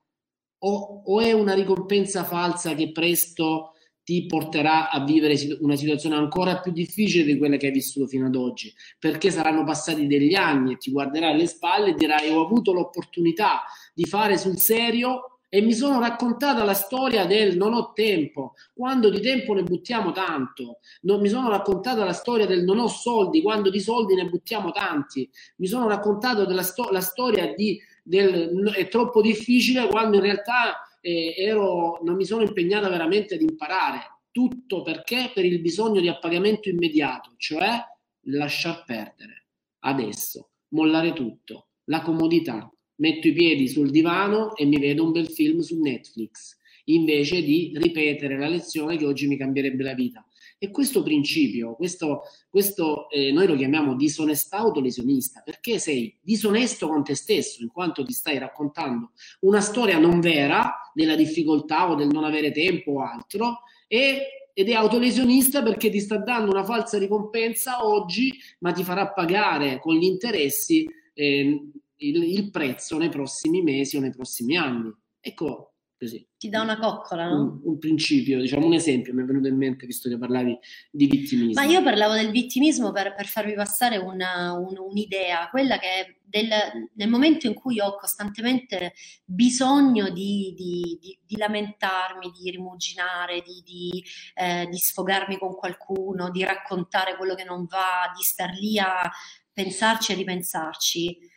[0.66, 3.74] O, o è una ricompensa falsa che presto
[4.04, 8.26] ti porterà a vivere una situazione ancora più difficile di quella che hai vissuto fino
[8.26, 12.44] ad oggi, perché saranno passati degli anni e ti guarderai alle spalle e dirai ho
[12.44, 17.94] avuto l'opportunità di fare sul serio e mi sono raccontata la storia del non ho
[17.94, 22.80] tempo, quando di tempo ne buttiamo tanto, non, mi sono raccontata la storia del non
[22.80, 27.54] ho soldi, quando di soldi ne buttiamo tanti, mi sono raccontato della sto- la storia
[27.54, 33.36] di del, è troppo difficile quando in realtà eh, ero, non mi sono impegnata veramente
[33.36, 34.00] ad imparare.
[34.32, 35.32] Tutto perché?
[35.34, 37.80] Per il bisogno di appagamento immediato, cioè
[38.28, 39.46] lasciar perdere
[39.80, 42.68] adesso, mollare tutto, la comodità.
[42.96, 47.72] Metto i piedi sul divano e mi vedo un bel film su Netflix, invece di
[47.76, 50.26] ripetere la lezione che oggi mi cambierebbe la vita.
[50.64, 57.04] E questo principio, questo, questo eh, noi lo chiamiamo disonestà autolesionista, perché sei disonesto con
[57.04, 62.08] te stesso, in quanto ti stai raccontando una storia non vera della difficoltà o del
[62.08, 66.98] non avere tempo o altro, e, ed è autolesionista perché ti sta dando una falsa
[66.98, 71.62] ricompensa oggi, ma ti farà pagare con gli interessi eh,
[71.98, 74.90] il, il prezzo nei prossimi mesi o nei prossimi anni.
[75.20, 75.73] Ecco,
[76.04, 76.28] così.
[76.38, 77.42] Ti dà una coccola, no?
[77.42, 80.58] Un, un, principio, diciamo un esempio, mi è venuto in mente visto che parlavi
[80.92, 81.62] di vittimismo.
[81.62, 86.50] Ma io parlavo del vittimismo per, per farvi passare una, un, un'idea, quella che del,
[86.96, 94.04] nel momento in cui ho costantemente bisogno di, di, di, di lamentarmi, di rimuginare, di,
[94.34, 99.10] eh, di sfogarmi con qualcuno, di raccontare quello che non va, di star lì a
[99.54, 101.32] pensarci e ripensarci,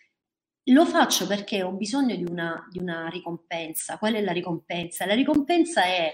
[0.67, 3.99] lo faccio perché ho bisogno di una, di una ricompensa.
[3.99, 5.07] Qual è la ricompensa?
[5.07, 6.13] La ricompensa è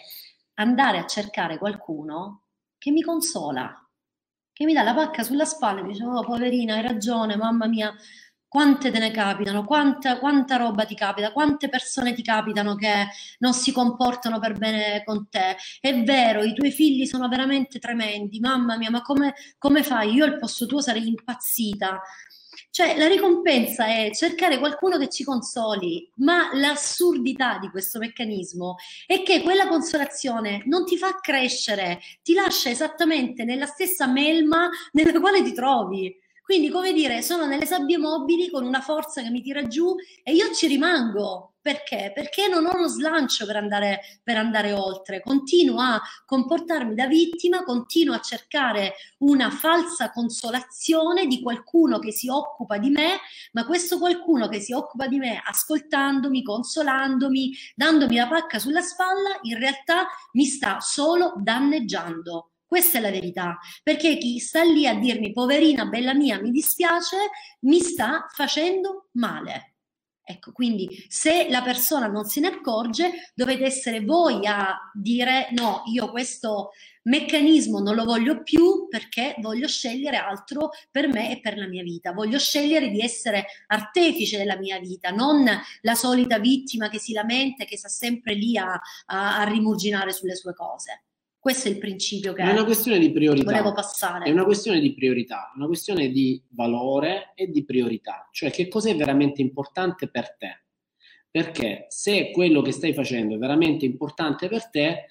[0.55, 2.43] andare a cercare qualcuno
[2.79, 3.73] che mi consola,
[4.53, 7.67] che mi dà la pacca sulla spalla e mi dice, oh poverina, hai ragione, mamma
[7.67, 7.95] mia,
[8.53, 13.07] quante te ne capitano, quanta, quanta, roba ti capita, quante persone ti capitano che
[13.39, 15.57] non si comportano per bene con te.
[15.81, 20.13] È vero, i tuoi figli sono veramente tremendi, mamma mia, ma come, come fai?
[20.13, 21.99] Io al posto tuo sarei impazzita.
[22.73, 29.23] Cioè, la ricompensa è cercare qualcuno che ci consoli, ma l'assurdità di questo meccanismo è
[29.23, 35.43] che quella consolazione non ti fa crescere, ti lascia esattamente nella stessa melma nella quale
[35.43, 36.19] ti trovi.
[36.43, 40.33] Quindi, come dire, sono nelle sabbie mobili con una forza che mi tira giù e
[40.33, 41.53] io ci rimango.
[41.63, 42.11] Perché?
[42.13, 45.21] Perché non ho lo slancio per andare, per andare oltre.
[45.21, 52.29] Continuo a comportarmi da vittima, continuo a cercare una falsa consolazione di qualcuno che si
[52.29, 53.21] occupa di me,
[53.53, 59.39] ma questo qualcuno che si occupa di me ascoltandomi, consolandomi, dandomi la pacca sulla spalla,
[59.43, 62.52] in realtà mi sta solo danneggiando.
[62.73, 67.19] Questa è la verità, perché chi sta lì a dirmi poverina, bella mia, mi dispiace,
[67.67, 69.75] mi sta facendo male.
[70.25, 75.83] Ecco, quindi se la persona non se ne accorge, dovete essere voi a dire no,
[75.93, 76.71] io questo
[77.03, 81.83] meccanismo non lo voglio più perché voglio scegliere altro per me e per la mia
[81.83, 82.13] vita.
[82.13, 85.45] Voglio scegliere di essere artefice della mia vita, non
[85.83, 90.37] la solita vittima che si lamenta che sta sempre lì a, a, a rimurginare sulle
[90.37, 91.03] sue cose.
[91.43, 93.51] Questo è il principio che è una questione di priorità.
[93.51, 94.27] volevo passare.
[94.27, 98.95] È una questione di priorità, una questione di valore e di priorità, cioè che cos'è
[98.95, 100.63] veramente importante per te.
[101.29, 105.07] Perché se quello che stai facendo è veramente importante per te,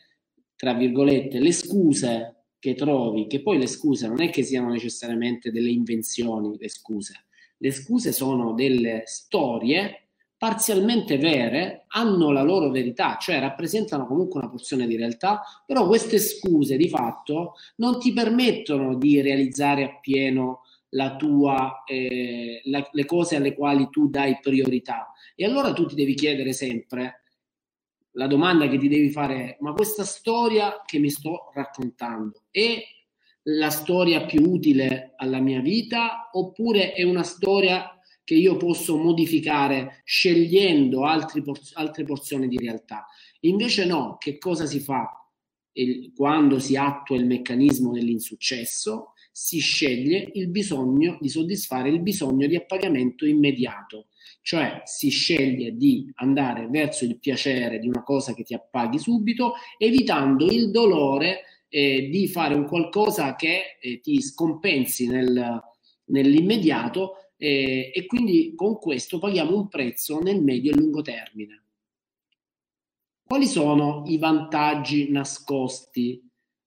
[0.56, 5.52] tra virgolette, le scuse che trovi, che poi le scuse non è che siano necessariamente
[5.52, 7.26] delle invenzioni, le scuse,
[7.58, 10.11] le scuse sono delle storie
[10.42, 16.18] parzialmente vere hanno la loro verità, cioè rappresentano comunque una porzione di realtà, però queste
[16.18, 20.62] scuse di fatto non ti permettono di realizzare appieno
[20.94, 25.12] la tua, eh, la, le cose alle quali tu dai priorità.
[25.36, 27.22] E allora tu ti devi chiedere sempre,
[28.14, 32.82] la domanda che ti devi fare è, ma questa storia che mi sto raccontando è
[33.44, 37.96] la storia più utile alla mia vita oppure è una storia
[38.32, 41.02] che io posso modificare scegliendo
[41.44, 43.06] por- altre porzioni di realtà.
[43.42, 45.06] Invece no, che cosa si fa?
[45.74, 52.48] Il, quando si attua il meccanismo dell'insuccesso, si sceglie il bisogno di soddisfare il bisogno
[52.48, 54.08] di appagamento immediato,
[54.42, 59.56] cioè si sceglie di andare verso il piacere di una cosa che ti appaghi subito,
[59.78, 65.62] evitando il dolore eh, di fare un qualcosa che eh, ti scompensi nel,
[66.06, 71.64] nell'immediato eh, e quindi con questo paghiamo un prezzo nel medio e lungo termine.
[73.24, 76.22] Quali sono i vantaggi nascosti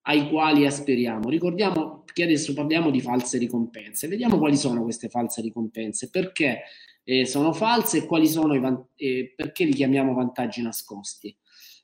[0.06, 1.28] ai quali aspiriamo?
[1.28, 6.62] Ricordiamo che adesso parliamo di false ricompense, vediamo quali sono queste false ricompense, perché
[7.04, 11.36] eh, sono false e quali sono i van- eh, perché li chiamiamo vantaggi nascosti.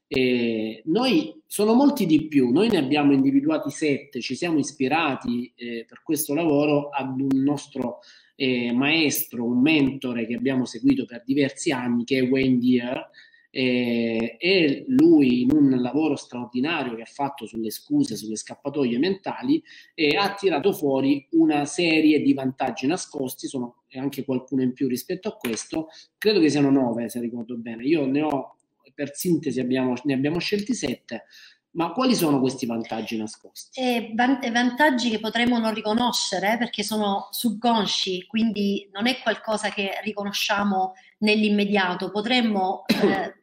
[0.09, 5.85] Eh, noi sono molti di più, noi ne abbiamo individuati sette, ci siamo ispirati eh,
[5.87, 8.01] per questo lavoro ad un nostro
[8.41, 13.11] eh, maestro, un mentore che abbiamo seguito per diversi anni, che è Wayne Deere,
[13.51, 19.63] eh, e lui in un lavoro straordinario che ha fatto sulle scuse, sulle scappatoie mentali,
[19.93, 25.29] eh, ha tirato fuori una serie di vantaggi nascosti, sono anche qualcuno in più rispetto
[25.29, 28.55] a questo, credo che siano nove se ricordo bene, io ne ho
[28.95, 31.25] per sintesi abbiamo, ne abbiamo scelti sette,
[31.73, 33.81] ma quali sono questi vantaggi nascosti?
[33.81, 40.95] Eh, vantaggi che potremmo non riconoscere perché sono subconsci, quindi non è qualcosa che riconosciamo
[41.19, 42.11] nell'immediato.
[42.11, 43.35] Potremmo eh,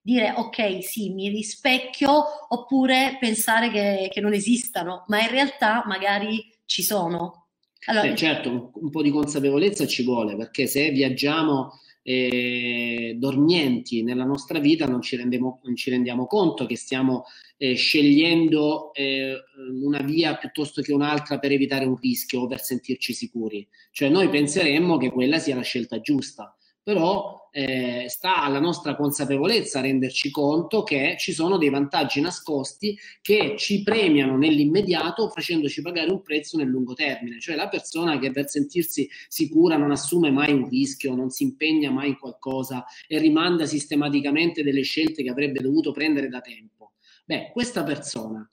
[0.00, 2.12] dire ok, sì, mi rispecchio,
[2.48, 7.46] oppure pensare che, che non esistano, ma in realtà magari ci sono.
[7.86, 14.24] Allora, eh, certo, un po' di consapevolezza ci vuole, perché se viaggiamo eh, dormienti nella
[14.24, 17.24] nostra vita non ci, rendiamo, non ci rendiamo conto che stiamo
[17.56, 19.34] eh, scegliendo eh,
[19.82, 23.66] una via piuttosto che un'altra per evitare un rischio o per sentirci sicuri.
[23.90, 29.80] Cioè noi penseremmo che quella sia la scelta giusta però eh, sta alla nostra consapevolezza
[29.80, 36.20] renderci conto che ci sono dei vantaggi nascosti che ci premiano nell'immediato facendoci pagare un
[36.20, 40.68] prezzo nel lungo termine, cioè la persona che per sentirsi sicura non assume mai un
[40.68, 45.92] rischio, non si impegna mai in qualcosa e rimanda sistematicamente delle scelte che avrebbe dovuto
[45.92, 46.94] prendere da tempo.
[47.24, 48.50] Beh, questa persona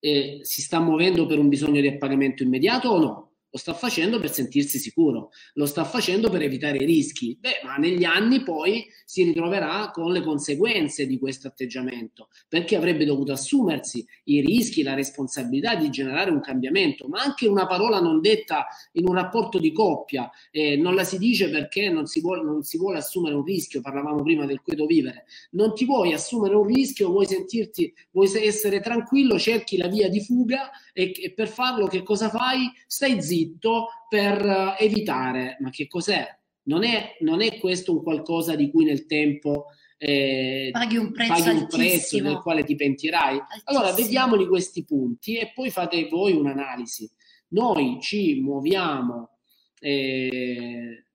[0.00, 3.29] eh, si sta muovendo per un bisogno di appagamento immediato o no?
[3.52, 7.36] Lo sta facendo per sentirsi sicuro, lo sta facendo per evitare i rischi.
[7.40, 13.04] Beh, ma negli anni poi si ritroverà con le conseguenze di questo atteggiamento, perché avrebbe
[13.04, 18.20] dovuto assumersi i rischi, la responsabilità di generare un cambiamento, ma anche una parola non
[18.20, 22.44] detta in un rapporto di coppia, eh, non la si dice perché non si, vuole,
[22.44, 26.54] non si vuole assumere un rischio, parlavamo prima del quieto vivere, non ti vuoi assumere
[26.54, 30.70] un rischio, vuoi sentirti, vuoi essere tranquillo, cerchi la via di fuga
[31.00, 32.70] e, e per farlo che cosa fai?
[32.86, 35.56] Stai zitto per eh, evitare.
[35.60, 36.26] Ma che cos'è?
[36.64, 41.32] Non è, non è questo un qualcosa di cui nel tempo eh, paghi un prezzo,
[41.32, 43.38] paghi un prezzo del quale ti pentirai?
[43.38, 43.62] Altissimo.
[43.64, 47.10] Allora vediamoli questi punti e poi fate voi un'analisi.
[47.48, 49.38] Noi ci muoviamo
[49.80, 51.06] eh,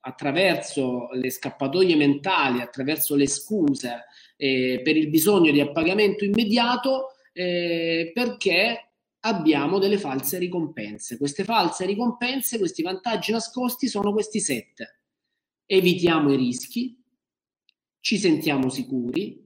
[0.00, 4.06] attraverso le scappatoie mentali, attraverso le scuse
[4.36, 8.86] eh, per il bisogno di appagamento immediato eh, perché
[9.26, 11.18] abbiamo delle false ricompense.
[11.18, 15.00] Queste false ricompense, questi vantaggi nascosti sono questi sette.
[15.66, 16.96] Evitiamo i rischi,
[18.00, 19.44] ci sentiamo sicuri,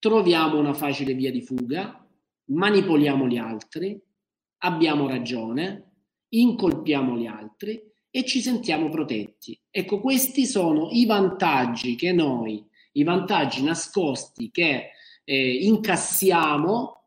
[0.00, 2.04] troviamo una facile via di fuga,
[2.46, 3.98] manipoliamo gli altri,
[4.58, 5.92] abbiamo ragione,
[6.30, 9.58] incolpiamo gli altri e ci sentiamo protetti.
[9.70, 14.90] Ecco, questi sono i vantaggi che noi, i vantaggi nascosti che
[15.22, 17.03] eh, incassiamo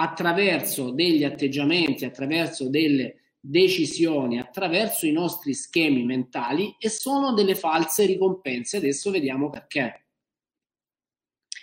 [0.00, 8.06] attraverso degli atteggiamenti, attraverso delle decisioni, attraverso i nostri schemi mentali e sono delle false
[8.06, 8.78] ricompense.
[8.78, 10.06] Adesso vediamo perché.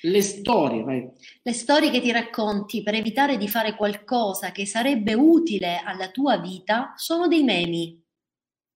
[0.01, 1.09] Le storie, vai.
[1.41, 6.37] Le storie che ti racconti per evitare di fare qualcosa che sarebbe utile alla tua
[6.37, 7.99] vita sono dei memi.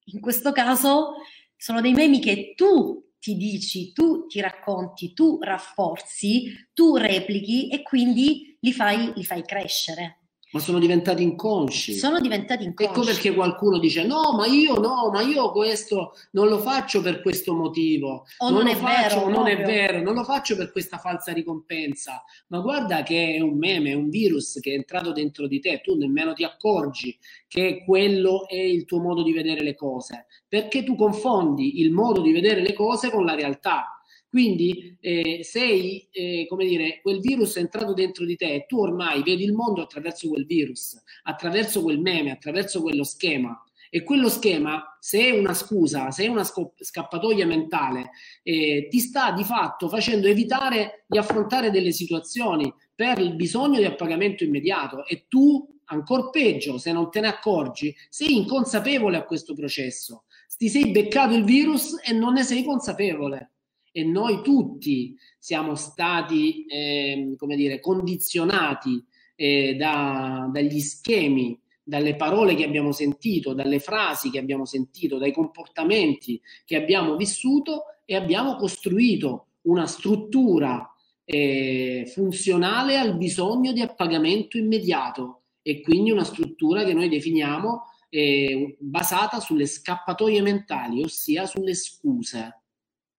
[0.05, 1.17] In questo caso
[1.55, 7.83] sono dei memi che tu ti dici, tu ti racconti, tu rafforzi, tu replichi e
[7.83, 10.17] quindi li fai, li fai crescere.
[10.53, 11.93] Ma sono diventati inconsci.
[11.93, 12.91] Sono diventati inconsci.
[12.91, 17.21] Ecco perché qualcuno dice: No, ma io no, ma io questo non lo faccio per
[17.21, 18.25] questo motivo.
[18.39, 19.29] O non, non è faccio, vero.
[19.29, 19.57] Non proprio.
[19.57, 22.21] è vero, non lo faccio per questa falsa ricompensa.
[22.47, 25.79] Ma guarda che è un meme, è un virus che è entrato dentro di te,
[25.81, 30.25] tu nemmeno ti accorgi che quello è il tuo modo di vedere le cose.
[30.49, 34.00] Perché tu confondi il modo di vedere le cose con la realtà
[34.31, 38.79] quindi eh, sei, eh, come dire, quel virus è entrato dentro di te e tu
[38.79, 43.61] ormai vedi il mondo attraverso quel virus, attraverso quel meme, attraverso quello schema.
[43.89, 48.11] E quello schema, se è una scusa, se è una scappatoia mentale,
[48.41, 53.85] eh, ti sta di fatto facendo evitare di affrontare delle situazioni per il bisogno di
[53.85, 59.53] appagamento immediato e tu, ancora peggio, se non te ne accorgi, sei inconsapevole a questo
[59.53, 60.23] processo.
[60.57, 63.51] Ti sei beccato il virus e non ne sei consapevole
[63.91, 69.03] e noi tutti siamo stati, eh, come dire, condizionati
[69.35, 75.33] eh, da, dagli schemi, dalle parole che abbiamo sentito, dalle frasi che abbiamo sentito, dai
[75.33, 80.87] comportamenti che abbiamo vissuto e abbiamo costruito una struttura
[81.25, 88.75] eh, funzionale al bisogno di appagamento immediato e quindi una struttura che noi definiamo eh,
[88.79, 92.60] basata sulle scappatoie mentali, ossia sulle scuse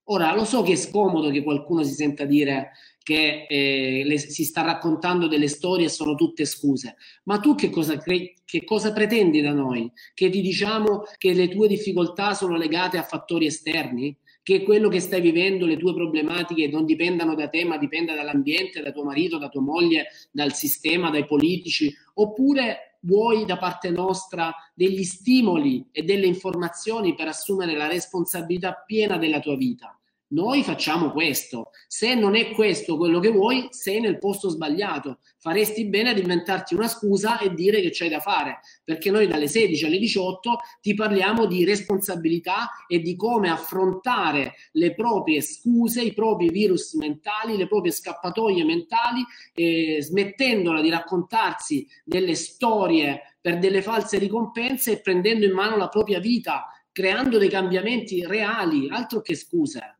[0.07, 2.73] Ora, lo so che è scomodo che qualcuno si senta dire
[3.03, 7.71] che eh, le, si sta raccontando delle storie e sono tutte scuse, ma tu che
[7.71, 9.91] cosa, cre- che cosa pretendi da noi?
[10.15, 14.17] Che ti diciamo che le tue difficoltà sono legate a fattori esterni?
[14.43, 18.83] Che quello che stai vivendo, le tue problematiche non dipendano da te, ma dipenda dall'ambiente,
[18.83, 21.93] da tuo marito, da tua moglie, dal sistema, dai politici?
[22.15, 29.17] Oppure vuoi da parte nostra degli stimoli e delle informazioni per assumere la responsabilità piena
[29.17, 29.97] della tua vita.
[30.33, 31.71] Noi facciamo questo.
[31.87, 35.19] Se non è questo quello che vuoi, sei nel posto sbagliato.
[35.39, 39.47] Faresti bene ad inventarti una scusa e dire che c'hai da fare, perché noi dalle
[39.47, 46.15] 16 alle 18 ti parliamo di responsabilità e di come affrontare le proprie scuse, i
[46.15, 49.25] propri virus mentali, le proprie scappatoie mentali,
[49.55, 55.89] eh, smettendola di raccontarsi delle storie per delle false ricompense e prendendo in mano la
[55.89, 59.97] propria vita, creando dei cambiamenti reali, altro che scuse.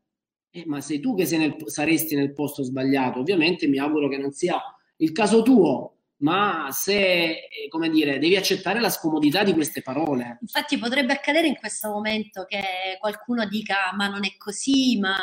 [0.55, 3.19] Eh, ma sei tu che sei nel, saresti nel posto sbagliato.
[3.19, 4.61] Ovviamente mi auguro che non sia
[4.97, 10.37] il caso tuo, ma se, eh, come dire, devi accettare la scomodità di queste parole.
[10.41, 15.15] Infatti potrebbe accadere in questo momento che qualcuno dica ma non è così, ma,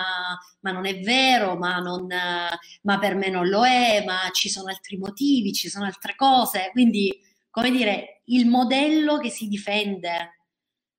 [0.62, 4.68] ma non è vero, ma, non, ma per me non lo è, ma ci sono
[4.68, 6.70] altri motivi, ci sono altre cose.
[6.72, 7.16] Quindi,
[7.50, 10.38] come dire, il modello che si difende.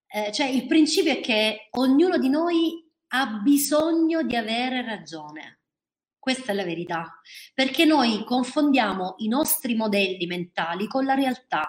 [0.08, 2.81] Eh, cioè il principio è che ognuno di noi
[3.14, 5.60] ha bisogno di avere ragione.
[6.18, 7.20] Questa è la verità,
[7.54, 11.68] perché noi confondiamo i nostri modelli mentali con la realtà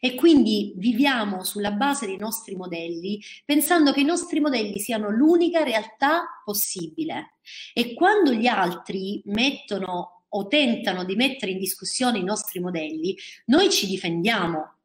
[0.00, 5.62] e quindi viviamo sulla base dei nostri modelli pensando che i nostri modelli siano l'unica
[5.62, 7.34] realtà possibile.
[7.74, 13.16] E quando gli altri mettono o tentano di mettere in discussione i nostri modelli,
[13.46, 14.76] noi ci difendiamo.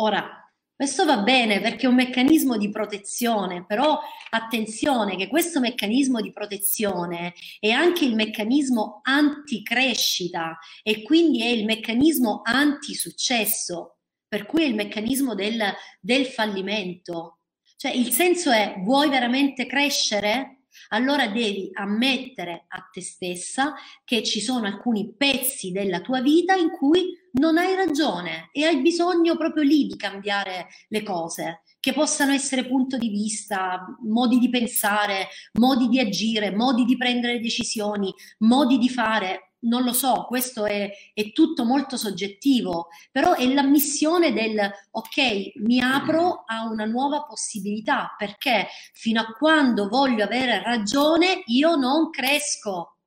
[0.00, 0.47] Ora,
[0.78, 3.98] questo va bene perché è un meccanismo di protezione, però
[4.30, 11.64] attenzione che questo meccanismo di protezione è anche il meccanismo anticrescita e quindi è il
[11.64, 13.96] meccanismo anti-successo,
[14.28, 15.60] per cui è il meccanismo del,
[15.98, 17.40] del fallimento.
[17.76, 20.57] Cioè il senso è vuoi veramente crescere?
[20.88, 26.70] Allora devi ammettere a te stessa che ci sono alcuni pezzi della tua vita in
[26.70, 32.32] cui non hai ragione e hai bisogno proprio lì di cambiare le cose, che possano
[32.32, 38.78] essere punto di vista, modi di pensare, modi di agire, modi di prendere decisioni, modi
[38.78, 39.47] di fare.
[39.60, 44.58] Non lo so, questo è, è tutto molto soggettivo, però è l'ammissione del
[44.92, 51.74] ok, mi apro a una nuova possibilità perché fino a quando voglio avere ragione io
[51.74, 52.98] non cresco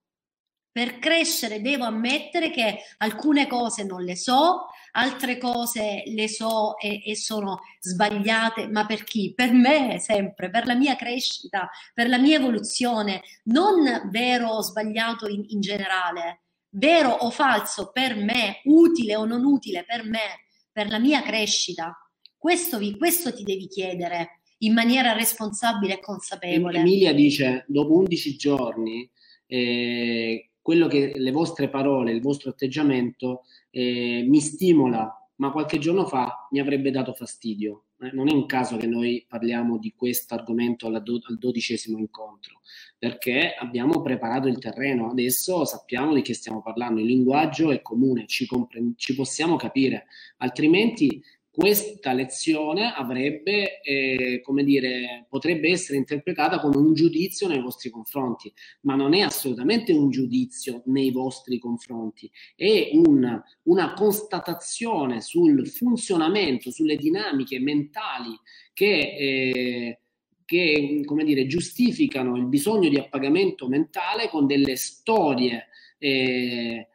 [0.72, 7.02] per crescere devo ammettere che alcune cose non le so, altre cose le so e,
[7.06, 9.34] e, sono sbagliate, ma per chi?
[9.36, 15.28] Per me sempre, per la mia crescita, per la mia evoluzione, non vero o sbagliato
[15.28, 16.41] in, in generale,
[16.72, 21.96] vero o falso per me, utile o non utile per me, per la mia crescita.
[22.38, 26.80] Questo, vi, questo ti devi chiedere in maniera responsabile e consapevole.
[26.80, 29.10] Emilia dice, dopo 11 giorni...
[29.48, 33.42] Eh, quello che le vostre parole, il vostro atteggiamento
[33.72, 37.86] eh, mi stimola, ma qualche giorno fa mi avrebbe dato fastidio.
[38.02, 41.04] Eh, non è un caso che noi parliamo di questo argomento al
[41.38, 42.62] dodicesimo incontro,
[42.98, 48.26] perché abbiamo preparato il terreno, adesso sappiamo di che stiamo parlando, il linguaggio è comune,
[48.26, 51.24] ci, compre- ci possiamo capire, altrimenti
[51.62, 58.52] questa lezione avrebbe, eh, come dire, potrebbe essere interpretata come un giudizio nei vostri confronti,
[58.82, 66.72] ma non è assolutamente un giudizio nei vostri confronti, è un, una constatazione sul funzionamento,
[66.72, 68.36] sulle dinamiche mentali
[68.74, 70.00] che, eh,
[70.44, 75.68] che come dire, giustificano il bisogno di appagamento mentale con delle storie.
[76.00, 76.88] Eh,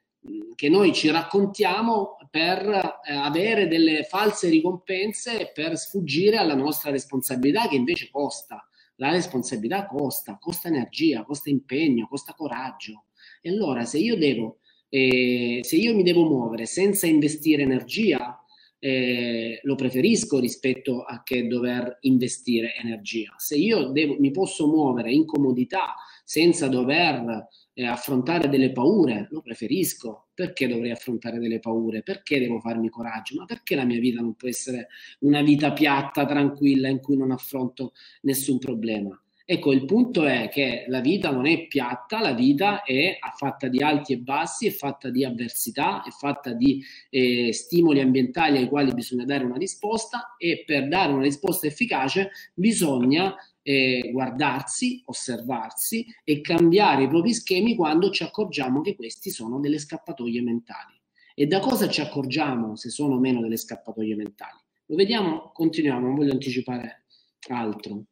[0.57, 7.67] che noi ci raccontiamo per eh, avere delle false ricompense per sfuggire alla nostra responsabilità
[7.67, 8.69] che invece costa.
[8.97, 13.05] La responsabilità costa, costa energia, costa impegno, costa coraggio.
[13.41, 14.59] E allora se io devo,
[14.91, 18.39] eh, se io mi devo muovere senza investire energia,
[18.81, 23.33] eh, lo preferisco rispetto a che dover investire energia.
[23.39, 27.49] Se io devo, mi posso muovere in comodità senza dover
[27.79, 30.29] eh, affrontare delle paure, lo preferisco.
[30.33, 32.03] Perché dovrei affrontare delle paure?
[32.03, 33.37] Perché devo farmi coraggio?
[33.37, 34.89] Ma perché la mia vita non può essere
[35.21, 39.21] una vita piatta, tranquilla, in cui non affronto nessun problema?
[39.45, 43.81] Ecco, il punto è che la vita non è piatta, la vita è fatta di
[43.81, 48.93] alti e bassi, è fatta di avversità, è fatta di eh, stimoli ambientali ai quali
[48.93, 53.37] bisogna dare una risposta e per dare una risposta efficace bisogna
[53.69, 59.81] eh, guardarsi, osservarsi e cambiare i propri schemi quando ci accorgiamo che questi sono delle
[59.81, 60.95] scappatoie mentali.
[61.35, 64.57] E da cosa ci accorgiamo se sono o meno delle scappatoie mentali?
[64.87, 67.07] Lo vediamo, continuiamo, non voglio anticipare
[67.49, 68.05] altro.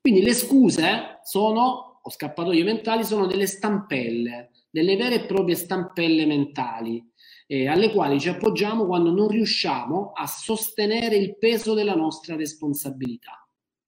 [0.00, 6.24] Quindi le scuse sono, o scappatoie mentali, sono delle stampelle, delle vere e proprie stampelle
[6.24, 7.06] mentali,
[7.46, 13.43] eh, alle quali ci appoggiamo quando non riusciamo a sostenere il peso della nostra responsabilità.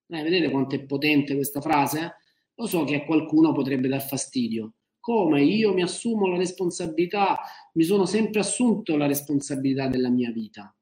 [0.09, 2.16] Eh, vedete quanto è potente questa frase?
[2.54, 4.74] Lo so che a qualcuno potrebbe dar fastidio.
[5.00, 7.38] Come io mi assumo la responsabilità,
[7.74, 10.74] mi sono sempre assunto la responsabilità della mia vita.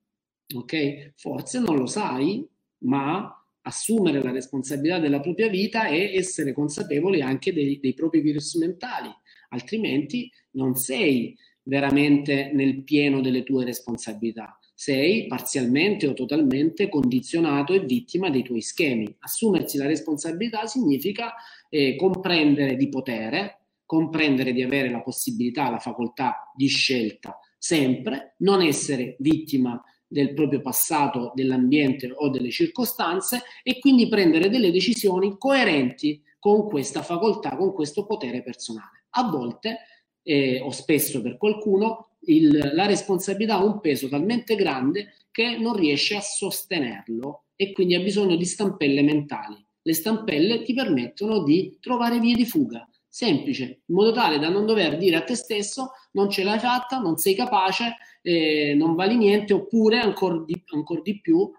[0.54, 1.12] Ok?
[1.16, 2.46] Forse non lo sai,
[2.84, 3.30] ma
[3.62, 9.10] assumere la responsabilità della propria vita è essere consapevoli anche dei, dei propri virus mentali,
[9.48, 17.80] altrimenti non sei veramente nel pieno delle tue responsabilità sei parzialmente o totalmente condizionato e
[17.80, 19.16] vittima dei tuoi schemi.
[19.20, 21.32] Assumersi la responsabilità significa
[21.70, 28.60] eh, comprendere di potere, comprendere di avere la possibilità, la facoltà di scelta sempre, non
[28.60, 36.22] essere vittima del proprio passato, dell'ambiente o delle circostanze e quindi prendere delle decisioni coerenti
[36.38, 39.06] con questa facoltà, con questo potere personale.
[39.12, 39.78] A volte,
[40.22, 45.76] eh, o spesso per qualcuno, il, la responsabilità ha un peso talmente grande che non
[45.76, 49.64] riesce a sostenerlo e quindi ha bisogno di stampelle mentali.
[49.82, 54.64] Le stampelle ti permettono di trovare vie di fuga, semplice, in modo tale da non
[54.64, 59.16] dover dire a te stesso non ce l'hai fatta, non sei capace, eh, non vali
[59.16, 61.50] niente, oppure ancora di, ancor di più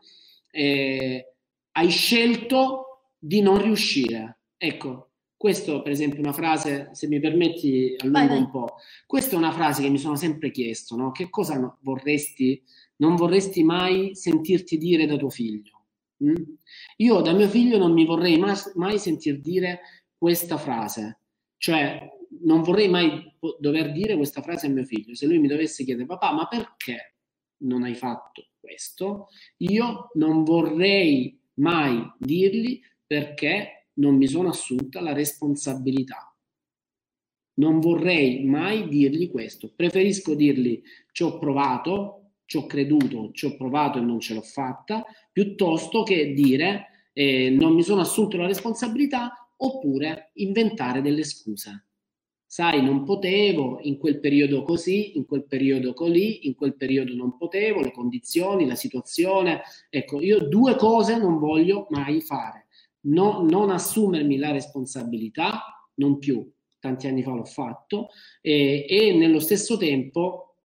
[0.52, 1.34] eh,
[1.72, 4.40] hai scelto di non riuscire.
[4.58, 8.76] Ecco, questo, per esempio, una frase, se mi permetti, allungo un po'.
[9.06, 11.12] Questa è una frase che mi sono sempre chiesto, no?
[11.12, 12.64] Che cosa vorresti,
[12.98, 15.84] non vorresti mai sentirti dire da tuo figlio?
[16.24, 16.36] Mm?
[16.98, 19.82] Io da mio figlio non mi vorrei mai, mai sentir dire
[20.18, 21.20] questa frase,
[21.58, 22.10] cioè
[22.42, 25.16] non vorrei mai dover dire questa frase a mio figlio.
[25.16, 27.16] Se lui mi dovesse chiedere, papà, ma perché
[27.58, 29.28] non hai fatto questo?
[29.58, 36.36] Io non vorrei mai dirgli perché non mi sono assunta la responsabilità.
[37.58, 39.72] Non vorrei mai dirgli questo.
[39.74, 40.82] Preferisco dirgli
[41.12, 46.04] ci ho provato, ci ho creduto, ci ho provato e non ce l'ho fatta, piuttosto
[46.04, 51.86] che dire eh, non mi sono assunto la responsabilità oppure inventare delle scuse.
[52.46, 57.36] Sai, non potevo, in quel periodo così, in quel periodo colì, in quel periodo non
[57.38, 59.62] potevo, le condizioni, la situazione.
[59.90, 62.65] Ecco, io due cose non voglio mai fare
[63.06, 66.50] no, non assumermi la responsabilità, non più,
[66.80, 68.10] tanti anni fa l'ho fatto,
[68.42, 70.58] eh, e nello stesso tempo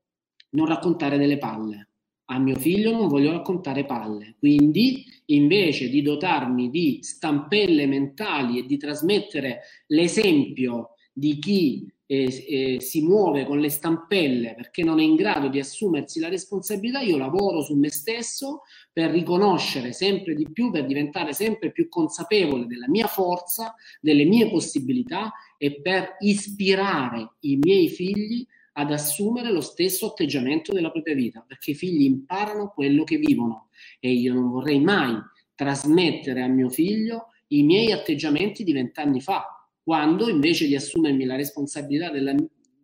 [0.50, 1.88] non raccontare delle palle.
[2.30, 8.66] A mio figlio non voglio raccontare palle, quindi invece di dotarmi di stampelle mentali e
[8.66, 15.04] di trasmettere l'esempio di chi eh, eh, si muove con le stampelle perché non è
[15.04, 20.50] in grado di assumersi la responsabilità, io lavoro su me stesso per riconoscere sempre di
[20.50, 27.34] più, per diventare sempre più consapevole della mia forza, delle mie possibilità e per ispirare
[27.40, 32.72] i miei figli ad assumere lo stesso atteggiamento della propria vita, perché i figli imparano
[32.74, 33.68] quello che vivono
[34.00, 35.16] e io non vorrei mai
[35.54, 39.59] trasmettere a mio figlio i miei atteggiamenti di vent'anni fa,
[39.90, 42.32] quando invece di assumermi la responsabilità della,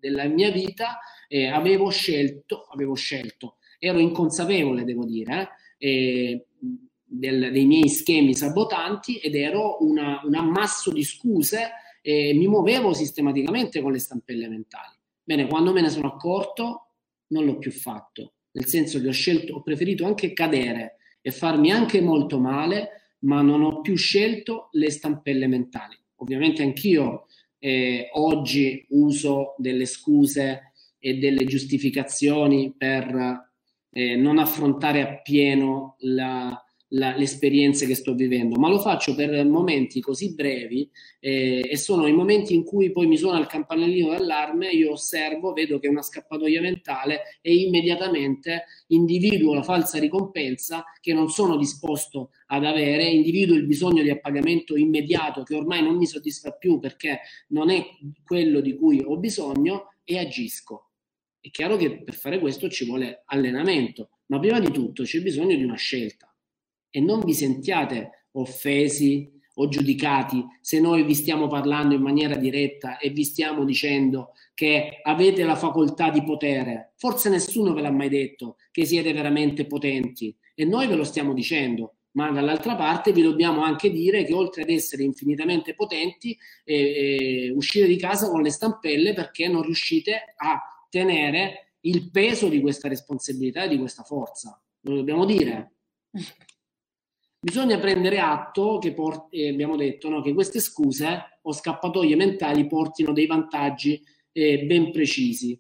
[0.01, 0.99] della mia vita
[1.29, 6.49] eh, avevo scelto, avevo scelto, ero inconsapevole, devo dire, eh,
[7.05, 11.71] del, dei miei schemi sabotanti ed ero una, un ammasso di scuse
[12.03, 14.97] e mi muovevo sistematicamente con le stampelle mentali.
[15.23, 16.89] Bene, quando me ne sono accorto
[17.29, 21.71] non l'ho più fatto, nel senso che ho scelto, ho preferito anche cadere e farmi
[21.71, 25.97] anche molto male, ma non ho più scelto le stampelle mentali.
[26.27, 27.27] Ovviamente anch'io
[27.61, 33.49] eh, oggi uso delle scuse e delle giustificazioni per
[33.91, 39.45] eh, non affrontare appieno la, la, le esperienze che sto vivendo, ma lo faccio per
[39.45, 44.11] momenti così brevi eh, e sono i momenti in cui poi mi suona il campanellino
[44.11, 50.85] d'allarme, io osservo, vedo che è una scappatoia mentale e immediatamente individuo la falsa ricompensa
[51.01, 55.97] che non sono disposto ad avere, individuo il bisogno di appagamento immediato che ormai non
[55.97, 57.85] mi soddisfa più perché non è
[58.25, 60.91] quello di cui ho bisogno e agisco.
[61.41, 65.55] È chiaro che per fare questo ci vuole allenamento, ma prima di tutto c'è bisogno
[65.55, 66.31] di una scelta
[66.97, 72.97] e non vi sentiate offesi o giudicati se noi vi stiamo parlando in maniera diretta
[72.97, 76.95] e vi stiamo dicendo che avete la facoltà di potere.
[76.97, 81.35] Forse nessuno ve l'ha mai detto che siete veramente potenti e noi ve lo stiamo
[81.35, 81.97] dicendo.
[82.13, 86.35] Ma dall'altra parte vi dobbiamo anche dire che oltre ad essere infinitamente potenti,
[86.65, 92.49] eh, eh, uscire di casa con le stampelle perché non riuscite a tenere il peso
[92.49, 94.59] di questa responsabilità e di questa forza.
[94.81, 95.73] Lo dobbiamo dire.
[97.39, 102.67] Bisogna prendere atto che porti, eh, abbiamo detto no, che queste scuse o scappatoie mentali
[102.67, 105.59] portino dei vantaggi eh, ben precisi.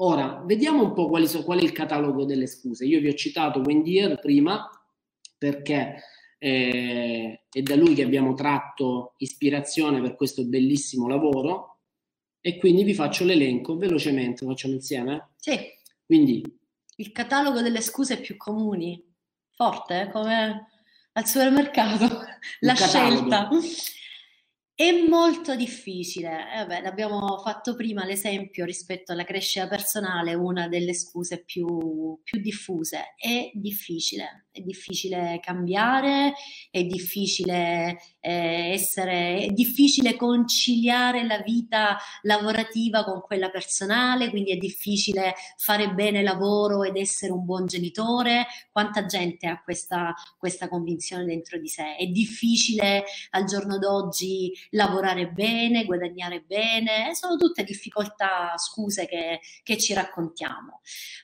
[0.00, 2.84] Ora, vediamo un po' quali so, qual è il catalogo delle scuse.
[2.84, 4.68] Io vi ho citato Wendier prima
[5.36, 5.96] perché
[6.38, 11.80] eh, è da lui che abbiamo tratto ispirazione per questo bellissimo lavoro
[12.40, 15.30] e quindi vi faccio l'elenco velocemente, lo facciamo insieme?
[15.36, 15.58] Sì.
[16.06, 16.42] Quindi
[16.96, 19.04] il catalogo delle scuse più comuni,
[19.58, 20.10] forte, eh?
[20.12, 20.68] come
[21.14, 22.06] al supermercato,
[22.60, 23.48] la scelta.
[24.72, 30.94] È molto difficile, eh beh, l'abbiamo fatto prima l'esempio rispetto alla crescita personale, una delle
[30.94, 33.14] scuse più, più diffuse.
[33.16, 36.34] È difficile, è difficile cambiare,
[36.70, 44.56] è difficile eh, essere, è difficile conciliare la vita lavorativa con quella personale, quindi è
[44.56, 48.46] difficile fare bene lavoro ed essere un buon genitore.
[48.70, 51.96] Quanta gente ha questa, questa convinzione dentro di sé?
[51.96, 59.78] È difficile al giorno d'oggi lavorare bene, guadagnare bene, sono tutte difficoltà, scuse che, che
[59.78, 60.80] ci raccontiamo.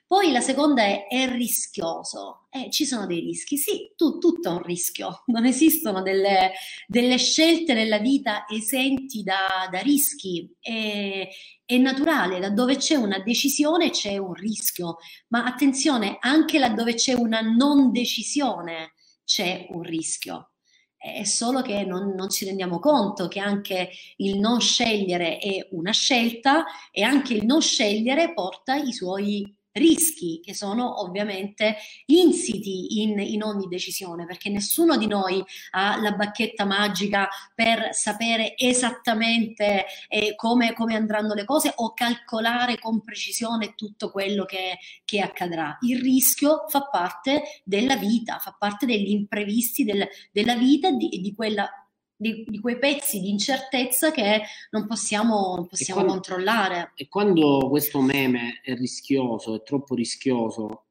[0.07, 2.44] Poi la seconda è è rischioso.
[2.57, 6.53] Eh, ci sono dei rischi, sì, tu, tutto è un rischio, non esistono delle,
[6.87, 11.29] delle scelte nella vita esenti da, da rischi, è,
[11.65, 14.99] è naturale, laddove c'è una decisione c'è un rischio,
[15.31, 18.93] ma attenzione, anche laddove c'è una non decisione
[19.25, 20.53] c'è un rischio.
[20.97, 25.93] È solo che non, non, ci rendiamo conto che anche il non scegliere è una
[25.93, 33.19] scelta e anche il non scegliere porta i suoi rischi che sono ovviamente insiti in,
[33.19, 40.35] in, ogni decisione, perché nessuno di noi ha la bacchetta magica per sapere esattamente eh,
[40.37, 45.77] come, come, andranno le cose o calcolare con precisione tutto quello che, che accadrà.
[45.81, 51.09] Il rischio fa parte della vita, fa parte degli imprevisti del, della vita e di,
[51.21, 51.69] di quella
[52.17, 56.93] di, di, quei pezzi di incertezza che non possiamo, non possiamo e quando, controllare.
[56.95, 60.87] E quando questo meme è rischioso, è troppo rischioso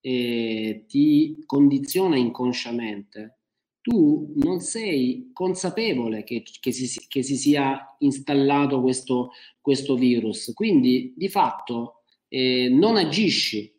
[0.00, 3.38] e ti condiziona inconsciamente,
[3.80, 11.14] tu non sei consapevole che, che, si, che si, sia installato questo, questo, virus, quindi
[11.16, 13.72] di fatto eh, non agisci,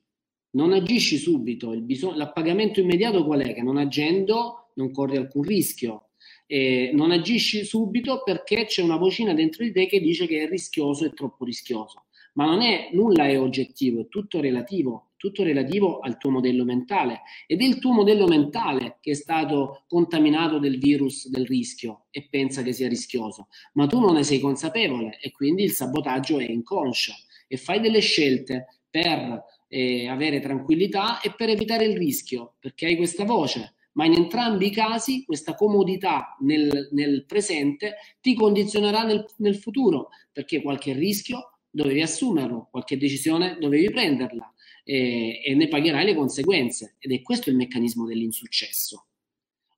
[0.52, 3.54] non agisci subito, il bisog- l'appagamento immediato qual è?
[3.54, 6.07] Che non agendo non corri alcun rischio,
[6.48, 10.50] eh, non agisci subito perché c'è una vocina dentro di te che dice che è
[10.50, 12.06] rischioso e troppo rischioso.
[12.34, 17.22] Ma non è nulla è oggettivo, è tutto relativo, tutto relativo al tuo modello mentale.
[17.48, 22.28] Ed è il tuo modello mentale che è stato contaminato del virus del rischio e
[22.30, 26.50] pensa che sia rischioso, ma tu non ne sei consapevole e quindi il sabotaggio è
[26.50, 27.14] inconscio.
[27.48, 32.96] E fai delle scelte per eh, avere tranquillità e per evitare il rischio, perché hai
[32.96, 39.26] questa voce ma in entrambi i casi questa comodità nel, nel presente ti condizionerà nel,
[39.38, 46.06] nel futuro, perché qualche rischio dovevi assumerlo, qualche decisione dovevi prenderla e, e ne pagherai
[46.06, 46.96] le conseguenze.
[47.00, 49.08] Ed è questo il meccanismo dell'insuccesso.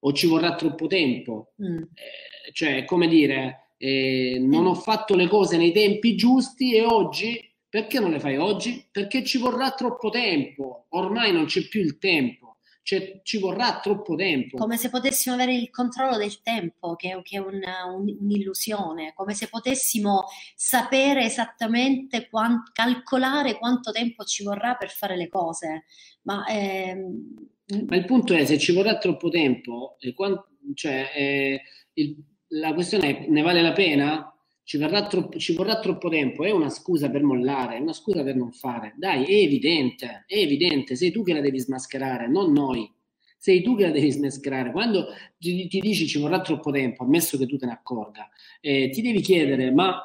[0.02, 1.78] O ci vorrà troppo tempo, mm.
[1.78, 7.42] eh, cioè come dire, eh, non ho fatto le cose nei tempi giusti e oggi
[7.70, 8.86] perché non le fai oggi?
[8.92, 12.49] Perché ci vorrà troppo tempo, ormai non c'è più il tempo
[12.82, 14.58] cioè, ci vorrà troppo tempo.
[14.58, 19.34] Come se potessimo avere il controllo del tempo, che, che è una, un, un'illusione, come
[19.34, 20.26] se potessimo
[20.56, 25.86] sapere esattamente, quant, calcolare quanto tempo ci vorrà per fare le cose.
[26.24, 27.48] Ma, ehm...
[27.88, 31.62] Ma il punto è, se ci vorrà troppo tempo, eh, quant, cioè, eh,
[31.94, 32.16] il,
[32.50, 34.34] la questione è, ne vale la pena?
[34.70, 38.36] Ci, troppo, ci, vorrà troppo tempo, è una scusa per mollare, è una scusa per
[38.36, 38.94] non fare.
[38.98, 42.88] Dai, è evidente, è evidente, sei tu che la devi smascherare, non noi.
[43.36, 44.72] Sei tu che la devi smascherare.
[44.72, 45.08] Quando
[45.40, 48.30] ti, ti dici ci vorrà troppo tempo, ammesso che tu te ne accorga,
[48.62, 50.04] eh, ti devi chiedere, ma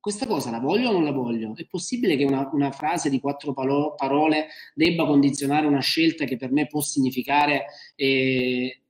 [0.00, 1.52] questa cosa la voglio o non la voglio?
[1.54, 6.38] È possibile che una, una frase di quattro palo- parole debba condizionare una scelta che
[6.38, 8.80] per me può significare eh,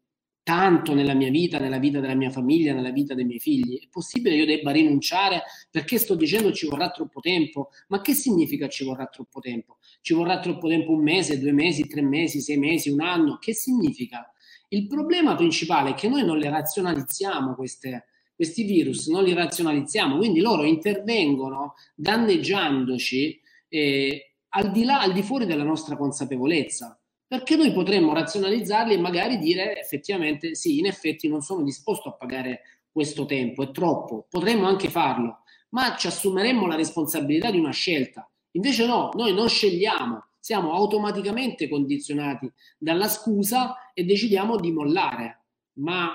[0.43, 3.79] tanto nella mia vita, nella vita della mia famiglia, nella vita dei miei figli.
[3.79, 7.71] È possibile che io debba rinunciare perché sto dicendo ci vorrà troppo tempo?
[7.89, 9.79] Ma che significa ci vorrà troppo tempo?
[10.01, 13.39] Ci vorrà troppo tempo un mese, due mesi, tre mesi, sei mesi, un anno?
[13.39, 14.33] Che significa?
[14.69, 20.17] Il problema principale è che noi non le razionalizziamo queste, questi virus, non li razionalizziamo,
[20.17, 27.00] quindi loro intervengono danneggiandoci eh, al di là, al di fuori della nostra consapevolezza
[27.31, 32.15] perché noi potremmo razionalizzarli e magari dire effettivamente sì, in effetti non sono disposto a
[32.15, 37.71] pagare questo tempo, è troppo, potremmo anche farlo, ma ci assumeremmo la responsabilità di una
[37.71, 38.29] scelta.
[38.57, 45.45] Invece no, noi non scegliamo, siamo automaticamente condizionati dalla scusa e decidiamo di mollare.
[45.75, 46.13] Ma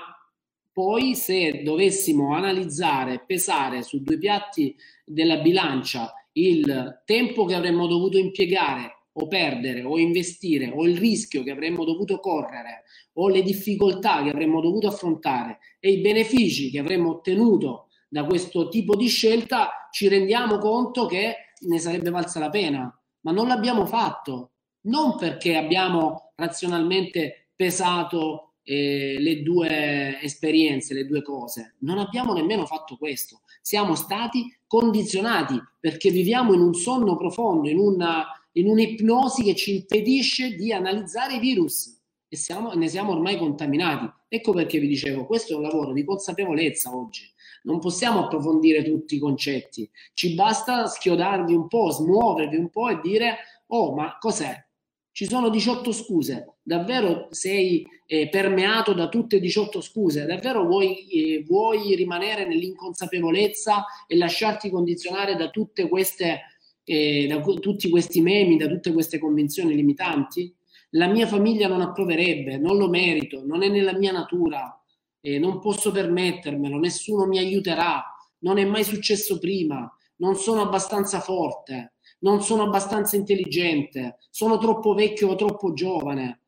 [0.70, 8.18] poi se dovessimo analizzare, pesare su due piatti della bilancia il tempo che avremmo dovuto
[8.18, 14.22] impiegare o perdere o investire o il rischio che avremmo dovuto correre o le difficoltà
[14.22, 19.88] che avremmo dovuto affrontare e i benefici che avremmo ottenuto da questo tipo di scelta,
[19.90, 24.52] ci rendiamo conto che ne sarebbe valsa la pena, ma non l'abbiamo fatto,
[24.82, 32.66] non perché abbiamo razionalmente pesato eh, le due esperienze, le due cose, non abbiamo nemmeno
[32.66, 38.26] fatto questo, siamo stati condizionati perché viviamo in un sonno profondo, in, una,
[38.56, 41.94] in un'ipnosi che ci impedisce di analizzare i virus
[42.28, 44.10] e siamo, ne siamo ormai contaminati.
[44.28, 47.22] Ecco perché vi dicevo, questo è un lavoro di consapevolezza oggi.
[47.64, 53.00] Non possiamo approfondire tutti i concetti, ci basta schiodarvi un po', smuovervi un po' e
[53.02, 53.36] dire,
[53.68, 54.64] oh, ma cos'è?
[55.10, 61.08] Ci sono 18 scuse, davvero sei eh, permeato da tutte e 18 scuse, davvero vuoi,
[61.08, 66.42] eh, vuoi rimanere nell'inconsapevolezza e lasciarti condizionare da tutte queste,
[66.86, 70.54] eh, da tutti questi memi, da tutte queste convinzioni limitanti?
[70.90, 74.80] la mia famiglia non approverebbe, non lo merito, non è nella mia natura,
[75.20, 78.02] eh, non posso permettermelo, nessuno mi aiuterà,
[78.38, 84.94] non è mai successo prima, non sono abbastanza forte, non sono abbastanza intelligente, sono troppo
[84.94, 86.42] vecchio o troppo giovane.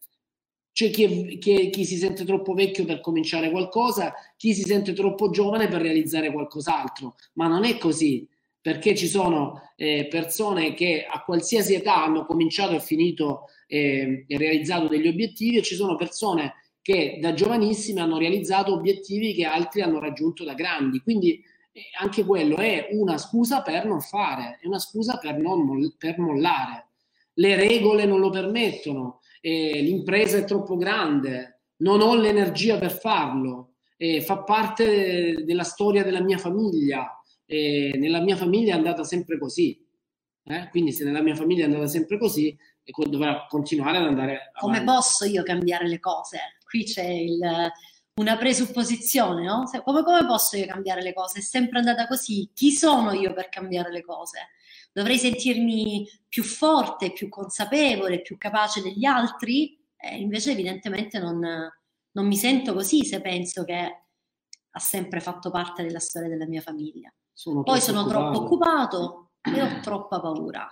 [0.72, 5.28] C'è chi, chi, chi, si sente troppo vecchio per cominciare qualcosa, chi si sente troppo
[5.30, 8.26] giovane per realizzare qualcos'altro, ma non è così
[8.61, 14.38] perché ci sono eh, persone che a qualsiasi età hanno cominciato e finito eh, e
[14.38, 19.82] realizzato degli obiettivi e ci sono persone che da giovanissime hanno realizzato obiettivi che altri
[19.82, 21.00] hanno raggiunto da grandi.
[21.00, 21.42] Quindi
[21.72, 26.18] eh, anche quello è una scusa per non fare, è una scusa per, non, per
[26.18, 26.86] mollare.
[27.34, 33.74] Le regole non lo permettono, eh, l'impresa è troppo grande, non ho l'energia per farlo,
[33.96, 37.17] eh, fa parte della storia della mia famiglia,
[37.51, 39.82] e nella mia famiglia è andata sempre così.
[40.44, 40.68] Eh?
[40.68, 42.55] Quindi se nella mia famiglia è andata sempre così,
[43.09, 44.59] dovrà continuare ad andare avanti.
[44.61, 46.38] Come posso io cambiare le cose?
[46.62, 47.40] Qui c'è il,
[48.16, 49.64] una presupposizione, no?
[49.82, 51.38] Come, come posso io cambiare le cose?
[51.38, 52.51] È sempre andata così.
[52.53, 54.49] Chi sono io per cambiare le cose?
[54.92, 59.78] Dovrei sentirmi più forte, più consapevole, più capace degli altri?
[59.96, 61.40] Eh, invece evidentemente non,
[62.12, 64.07] non mi sento così se penso che
[64.70, 67.12] ha sempre fatto parte della storia della mia famiglia.
[67.32, 68.30] Sono Poi sono occupato.
[68.30, 70.68] troppo occupato e ho troppa paura.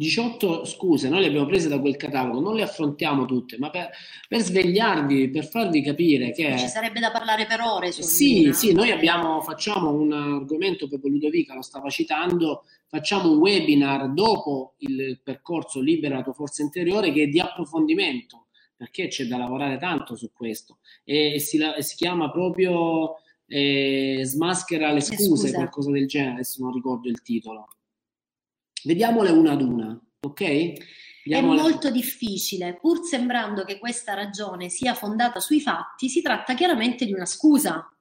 [0.00, 3.90] 18 scuse, noi le abbiamo prese da quel catalogo, non le affrontiamo tutte, ma per,
[4.28, 6.56] per svegliarvi, per farvi capire che...
[6.56, 8.52] Ci sarebbe da parlare per ore su Sì, una.
[8.52, 14.74] sì, noi abbiamo, facciamo un argomento, proprio Ludovica lo stava citando, facciamo un webinar dopo
[14.78, 18.46] il percorso Libera la tua forza interiore che è di approfondimento,
[18.78, 23.16] perché c'è da lavorare tanto su questo e si, si chiama proprio
[23.48, 27.66] eh, smaschera le scuse, scuse, qualcosa del genere, adesso non ricordo il titolo.
[28.84, 30.42] Vediamole una ad una, ok?
[31.24, 31.58] Vediamole.
[31.58, 37.04] È molto difficile, pur sembrando che questa ragione sia fondata sui fatti, si tratta chiaramente
[37.04, 37.92] di una scusa.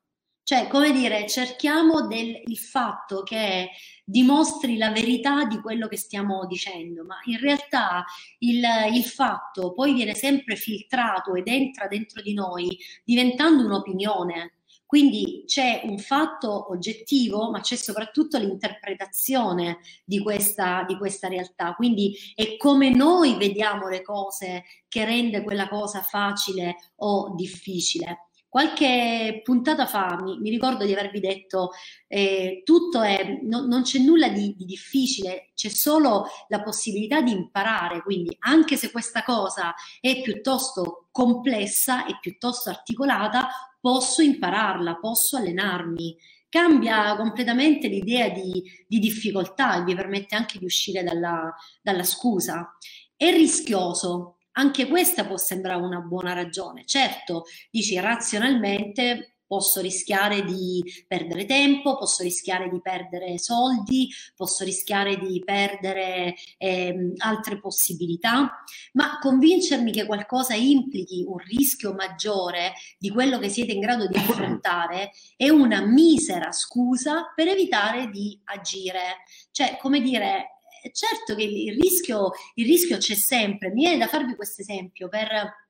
[0.47, 3.71] Cioè, come dire, cerchiamo del, il fatto che
[4.05, 8.05] dimostri la verità di quello che stiamo dicendo, ma in realtà
[8.39, 14.53] il, il fatto poi viene sempre filtrato ed entra dentro di noi diventando un'opinione
[14.85, 21.73] quindi c'è un fatto oggettivo, ma c'è soprattutto l'interpretazione di questa, di questa realtà.
[21.73, 28.26] Quindi è come noi vediamo le cose che rende quella cosa facile o difficile.
[28.49, 31.71] Qualche puntata fa mi, mi ricordo di avervi detto
[32.07, 37.31] eh, tutto è, no, non c'è nulla di, di, difficile, c'è solo la possibilità di
[37.31, 45.37] imparare, quindi anche se questa cosa è piuttosto complessa e piuttosto articolata, posso impararla, posso
[45.37, 46.15] allenarmi.
[46.49, 52.75] Cambia completamente l'idea di, di difficoltà e vi permette anche di uscire dalla, dalla scusa.
[53.15, 56.83] È rischioso, anche questa può sembrare una buona ragione.
[56.85, 65.17] Certo, dici razionalmente posso rischiare di perdere tempo, posso rischiare di perdere soldi, posso rischiare
[65.17, 68.61] di perdere eh, altre possibilità,
[68.93, 74.17] ma convincermi che qualcosa implichi un rischio maggiore di quello che siete in grado di
[74.17, 79.23] affrontare è una misera scusa per evitare di agire.
[79.51, 80.56] Cioè, come dire,
[80.91, 83.69] certo che il rischio, il rischio c'è sempre.
[83.69, 85.65] Mi viene da farvi questo esempio per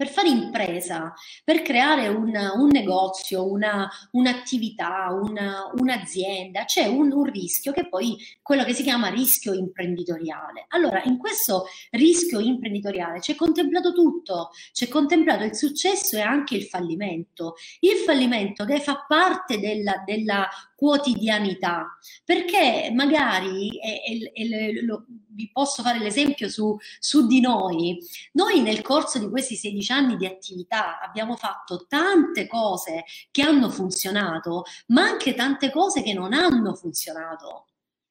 [0.00, 1.12] per fare impresa,
[1.44, 8.16] per creare un, un negozio, una, un'attività, una, un'azienda, c'è un, un rischio che poi
[8.40, 10.64] quello che si chiama rischio imprenditoriale.
[10.68, 16.64] Allora, in questo rischio imprenditoriale c'è contemplato tutto, c'è contemplato il successo e anche il
[16.64, 17.56] fallimento.
[17.80, 20.48] Il fallimento che fa parte della, della
[20.80, 27.98] quotidianità, perché magari, e, e, lo, vi posso fare l'esempio su, su di noi,
[28.32, 33.68] noi nel corso di questi 16 anni di attività abbiamo fatto tante cose che hanno
[33.68, 37.66] funzionato, ma anche tante cose che non hanno funzionato.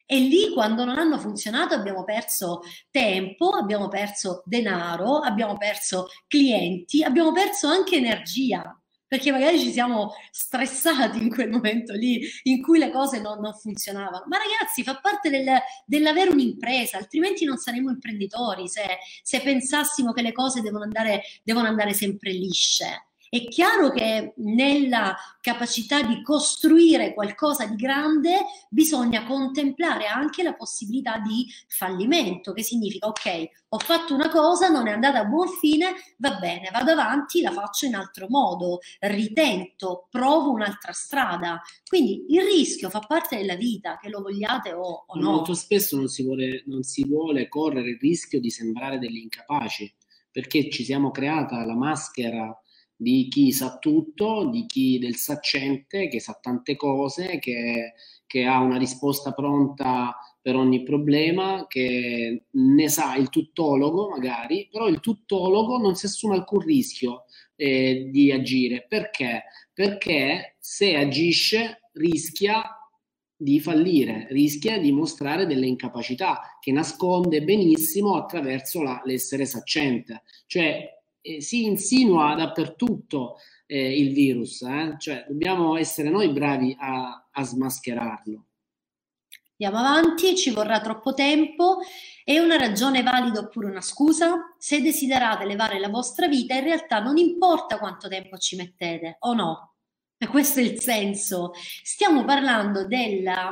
[0.06, 2.62] E lì quando non hanno funzionato abbiamo perso
[2.92, 8.79] tempo, abbiamo perso denaro, abbiamo perso clienti, abbiamo perso anche energia
[9.10, 13.56] perché magari ci siamo stressati in quel momento lì in cui le cose non, non
[13.56, 14.26] funzionavano.
[14.28, 15.48] Ma ragazzi, fa parte del,
[15.84, 18.84] dell'avere un'impresa, altrimenti non saremmo imprenditori se,
[19.24, 23.09] se pensassimo che le cose devono andare, devono andare sempre lisce.
[23.30, 31.20] È chiaro che nella capacità di costruire qualcosa di grande bisogna contemplare anche la possibilità
[31.20, 35.94] di fallimento, che significa ok, ho fatto una cosa, non è andata a buon fine,
[36.18, 41.62] va bene, vado avanti, la faccio in altro modo, ritento, provo un'altra strada.
[41.88, 45.32] Quindi il rischio fa parte della vita, che lo vogliate o, o no.
[45.34, 49.94] Molto spesso non si, vuole, non si vuole correre il rischio di sembrare degli incapaci,
[50.32, 52.60] perché ci siamo creata la maschera
[53.02, 57.94] di chi sa tutto, di chi del saccente, che sa tante cose, che,
[58.28, 64.90] che ha una risposta pronta per ogni problema, che ne sa il tuttologo magari, però
[64.90, 67.24] il tuttologo non si assume alcun rischio
[67.56, 68.86] eh, di agire.
[68.86, 69.44] Perché?
[69.74, 72.62] Perché se agisce rischia
[73.34, 80.24] di fallire, rischia di mostrare delle incapacità che nasconde benissimo attraverso la, l'essere saccente.
[80.48, 84.96] Cioè si insinua dappertutto eh, il virus, eh?
[84.98, 88.46] cioè dobbiamo essere noi bravi a, a smascherarlo.
[89.62, 91.80] Andiamo avanti, ci vorrà troppo tempo.
[92.24, 94.56] È una ragione valida oppure una scusa?
[94.58, 99.34] Se desiderate elevare la vostra vita, in realtà non importa quanto tempo ci mettete, o
[99.34, 99.74] no?
[100.18, 101.52] E questo è il senso.
[101.84, 103.52] Stiamo parlando della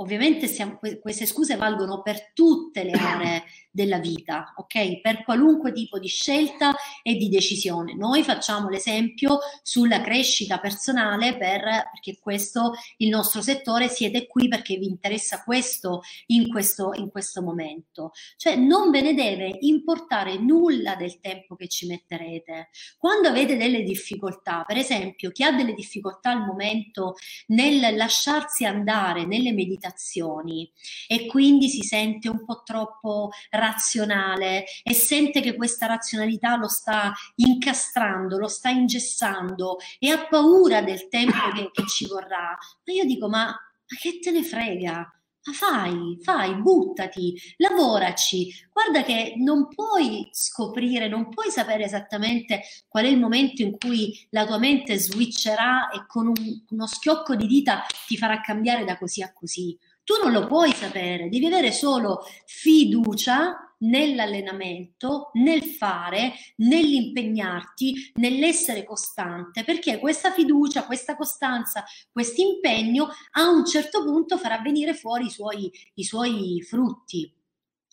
[0.00, 5.00] Ovviamente siamo, queste scuse valgono per tutte le aree della vita, ok?
[5.00, 7.94] Per qualunque tipo di scelta e di decisione.
[7.94, 14.76] Noi facciamo l'esempio sulla crescita personale per, perché questo il nostro settore siete qui perché
[14.76, 18.12] vi interessa questo in questo, in questo momento.
[18.36, 22.70] Cioè non ve ne deve importare nulla del tempo che ci metterete.
[22.98, 27.14] Quando avete delle difficoltà, per esempio chi ha delle difficoltà al momento
[27.48, 30.70] nel lasciarsi andare nelle meditazioni, limitazioni
[31.06, 37.12] e quindi si sente un po' troppo razionale e sente che questa razionalità lo sta
[37.36, 42.56] incastrando, lo sta ingessando e ha paura del tempo che, che ci vorrà.
[42.84, 45.12] Ma io dico, ma, ma che te ne frega?
[45.48, 48.52] Ma fai, fai, buttati, lavoraci.
[48.70, 54.26] Guarda che non puoi scoprire, non puoi sapere esattamente qual è il momento in cui
[54.30, 58.98] la tua mente switcherà e con un, uno schiocco di dita ti farà cambiare da
[58.98, 59.74] così a così.
[60.04, 69.64] Tu non lo puoi sapere, devi avere solo fiducia nell'allenamento, nel fare, nell'impegnarti, nell'essere costante,
[69.64, 75.30] perché questa fiducia, questa costanza, questo impegno a un certo punto farà venire fuori i
[75.30, 77.32] suoi, i suoi frutti.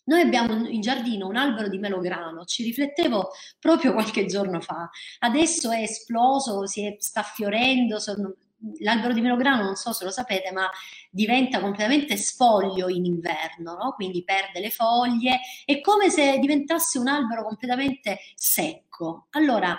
[0.07, 4.87] Noi abbiamo in giardino un albero di melograno, ci riflettevo proprio qualche giorno fa.
[5.19, 8.35] Adesso è esploso, è, sta fiorendo, sono,
[8.79, 10.69] l'albero di melograno, non so se lo sapete, ma
[11.09, 13.93] diventa completamente sfoglio in inverno, no?
[13.93, 19.27] quindi perde le foglie, è come se diventasse un albero completamente secco.
[19.31, 19.77] Allora,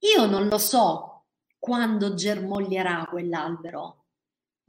[0.00, 1.24] io non lo so
[1.58, 3.99] quando germoglierà quell'albero,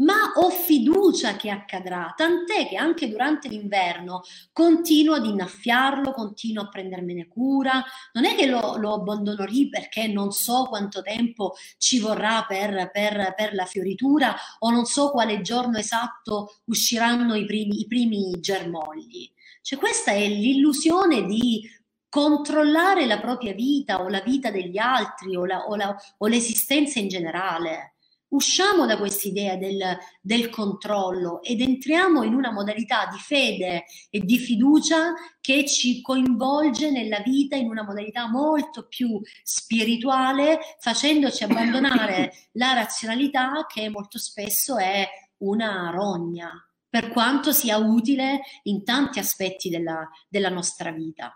[0.01, 4.21] ma ho fiducia che accadrà, tant'è che anche durante l'inverno
[4.51, 7.83] continuo ad innaffiarlo, continuo a prendermene cura,
[8.13, 12.89] non è che lo, lo abbandono lì perché non so quanto tempo ci vorrà per,
[12.91, 18.39] per, per, la fioritura o non so quale giorno esatto usciranno i primi, i primi
[18.39, 19.31] germogli.
[19.61, 21.61] Cioè questa è l'illusione di
[22.09, 26.99] controllare la propria vita o la vita degli altri o, la, o, la, o l'esistenza
[26.99, 27.90] in generale
[28.31, 34.37] usciamo da quest'idea del, del controllo ed entriamo in una modalità di fede e di
[34.37, 42.73] fiducia che ci coinvolge nella vita in una modalità molto più spirituale, facendoci abbandonare la
[42.73, 45.07] razionalità che molto spesso è
[45.37, 46.51] una rogna,
[46.87, 51.35] per quanto sia utile in tanti aspetti della, della nostra vita.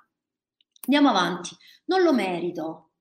[0.87, 1.49] Andiamo avanti.
[1.85, 2.91] Non lo merito.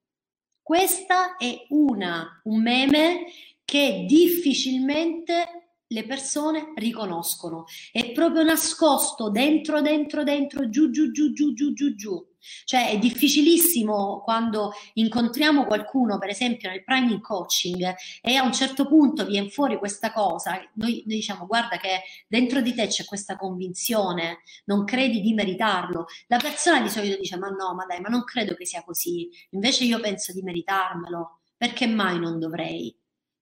[0.61, 3.25] Questa è una, un meme
[3.65, 7.65] che difficilmente le persone riconoscono.
[7.91, 12.27] È proprio nascosto dentro, dentro, dentro, giù, giù, giù, giù, giù, giù, giù.
[12.63, 18.87] Cioè è difficilissimo quando incontriamo qualcuno, per esempio nel priming coaching, e a un certo
[18.87, 23.35] punto viene fuori questa cosa, noi, noi diciamo guarda che dentro di te c'è questa
[23.35, 26.05] convinzione, non credi di meritarlo.
[26.27, 29.27] La persona di solito dice ma no, ma dai, ma non credo che sia così,
[29.51, 32.95] invece io penso di meritarmelo, perché mai non dovrei?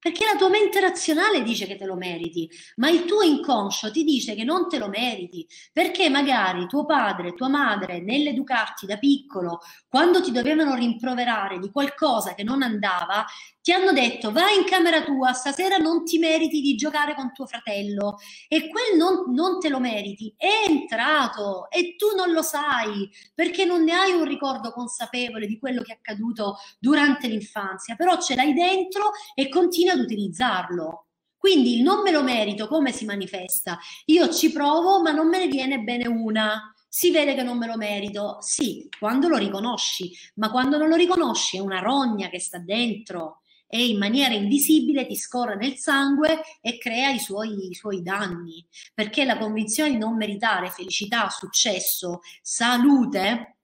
[0.04, 4.04] Perché la tua mente razionale dice che te lo meriti, ma il tuo inconscio ti
[4.04, 9.62] dice che non te lo meriti, perché magari tuo padre, tua madre, nell'educarti da piccolo,
[9.88, 13.24] quando ti dovevano rimproverare di qualcosa che non andava,
[13.64, 17.46] ti hanno detto vai in camera tua, stasera non ti meriti di giocare con tuo
[17.46, 18.18] fratello
[18.50, 23.64] e quel non, non te lo meriti è entrato e tu non lo sai perché
[23.64, 28.36] non ne hai un ricordo consapevole di quello che è accaduto durante l'infanzia, però ce
[28.36, 31.08] l'hai dentro e continui ad utilizzarlo.
[31.38, 33.80] Quindi il non me lo merito come si manifesta?
[34.08, 37.66] Io ci provo ma non me ne viene bene una si vede che non me
[37.66, 38.38] lo merito.
[38.42, 43.40] Sì, quando lo riconosci, ma quando non lo riconosci è una rogna che sta dentro
[43.74, 48.64] e in maniera invisibile ti scorre nel sangue e crea i suoi, i suoi danni.
[48.94, 53.56] Perché la convinzione di non meritare felicità, successo, salute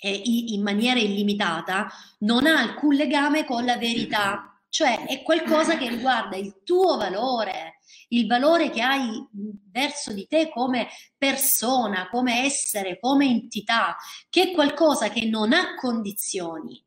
[0.00, 1.88] eh, in maniera illimitata
[2.20, 7.78] non ha alcun legame con la verità, cioè è qualcosa che riguarda il tuo valore,
[8.08, 9.28] il valore che hai
[9.70, 13.94] verso di te come persona, come essere, come entità,
[14.28, 16.84] che è qualcosa che non ha condizioni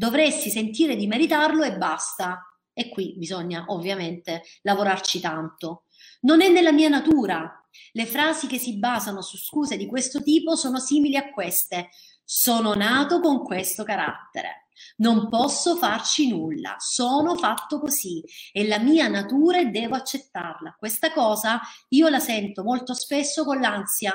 [0.00, 2.42] dovresti sentire di meritarlo e basta.
[2.72, 5.84] E qui bisogna ovviamente lavorarci tanto.
[6.22, 7.62] Non è nella mia natura.
[7.92, 11.90] Le frasi che si basano su scuse di questo tipo sono simili a queste.
[12.24, 14.68] Sono nato con questo carattere.
[14.96, 20.76] Non posso farci nulla, sono fatto così, è la mia natura e devo accettarla.
[20.78, 24.14] Questa cosa io la sento molto spesso con l'ansia,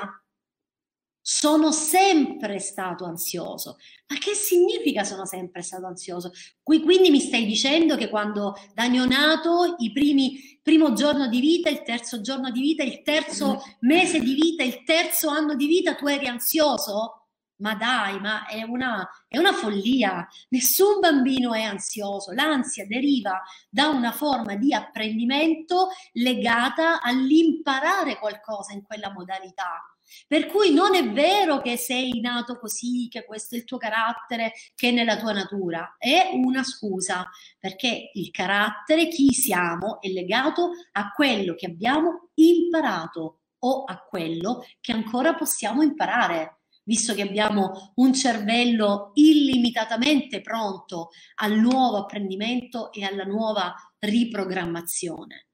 [1.28, 3.78] sono sempre stato ansioso.
[4.06, 6.30] Ma che significa sono sempre stato ansioso?
[6.62, 11.68] Qui, quindi mi stai dicendo che quando da neonato, i primi, primo giorno di vita,
[11.68, 15.96] il terzo giorno di vita, il terzo mese di vita, il terzo anno di vita,
[15.96, 17.30] tu eri ansioso?
[17.56, 20.28] Ma dai, ma è una, è una follia.
[20.50, 22.30] Nessun bambino è ansioso.
[22.34, 29.90] L'ansia deriva da una forma di apprendimento legata all'imparare qualcosa in quella modalità
[30.26, 34.52] per cui non è vero che sei nato così, che questo è il tuo carattere,
[34.74, 40.70] che è nella tua natura, è una scusa, perché il carattere, chi siamo, è legato
[40.92, 47.92] a quello che abbiamo imparato o a quello che ancora possiamo imparare, visto che abbiamo
[47.96, 55.45] un cervello illimitatamente pronto al nuovo apprendimento e alla nuova riprogrammazione.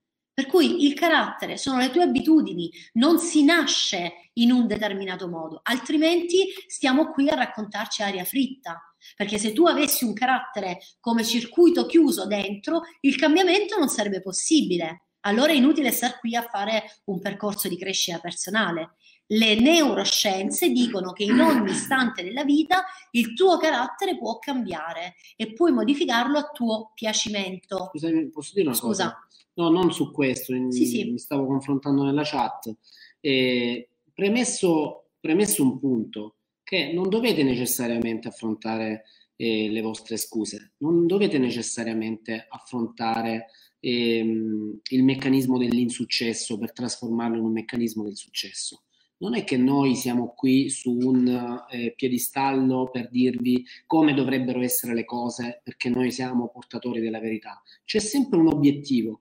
[0.43, 5.61] Per cui il carattere sono le tue abitudini, non si nasce in un determinato modo,
[5.62, 8.93] altrimenti stiamo qui a raccontarci aria fritta.
[9.14, 15.05] Perché se tu avessi un carattere come circuito chiuso dentro, il cambiamento non sarebbe possibile.
[15.20, 18.97] Allora è inutile stare qui a fare un percorso di crescita personale.
[19.33, 25.55] Le neuroscienze dicono che in ogni istante della vita il tuo carattere può cambiare e
[25.55, 27.89] puoi modificarlo a tuo piacimento.
[27.93, 29.05] Scusami, posso dire una Scusa.
[29.05, 29.26] cosa?
[29.55, 31.11] No, non su questo, sì, sì.
[31.11, 32.74] mi stavo confrontando nella chat.
[33.20, 39.05] Eh, premesso, premesso, un punto, che non dovete necessariamente affrontare
[39.37, 43.47] eh, le vostre scuse, non dovete necessariamente affrontare
[43.80, 48.83] ehm, il meccanismo dell'insuccesso per trasformarlo in un meccanismo del successo.
[49.23, 54.95] Non è che noi siamo qui su un eh, piedistallo per dirvi come dovrebbero essere
[54.95, 57.62] le cose perché noi siamo portatori della verità.
[57.85, 59.20] C'è sempre un obiettivo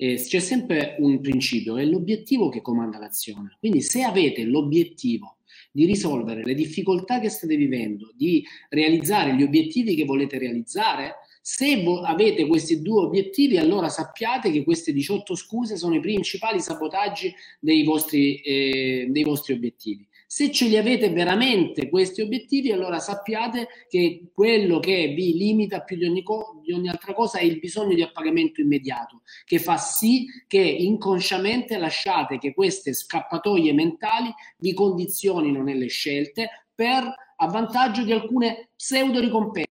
[0.00, 3.56] eh, c'è sempre un principio, è l'obiettivo che comanda l'azione.
[3.58, 5.38] Quindi se avete l'obiettivo
[5.72, 11.16] di risolvere le difficoltà che state vivendo, di realizzare gli obiettivi che volete realizzare,
[11.50, 17.34] se avete questi due obiettivi, allora sappiate che queste 18 scuse sono i principali sabotaggi
[17.58, 20.06] dei vostri, eh, dei vostri obiettivi.
[20.26, 25.96] Se ce li avete veramente questi obiettivi, allora sappiate che quello che vi limita più
[25.96, 29.78] di ogni, co- di ogni altra cosa è il bisogno di appagamento immediato, che fa
[29.78, 37.10] sì che inconsciamente lasciate che queste scappatoie mentali vi condizionino nelle scelte per
[37.40, 39.67] a vantaggio di alcune pseudo ricompense.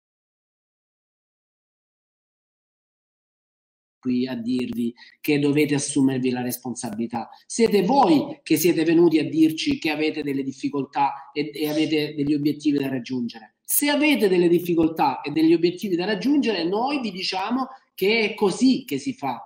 [4.05, 7.31] Qui a dirvi che dovete assumervi la responsabilità.
[7.47, 12.35] Siete voi che siete venuti a dirci che avete delle difficoltà e, e avete degli
[12.35, 13.55] obiettivi da raggiungere.
[13.64, 18.85] Se avete delle difficoltà e degli obiettivi da raggiungere, noi vi diciamo che è così
[18.85, 19.40] che si fa.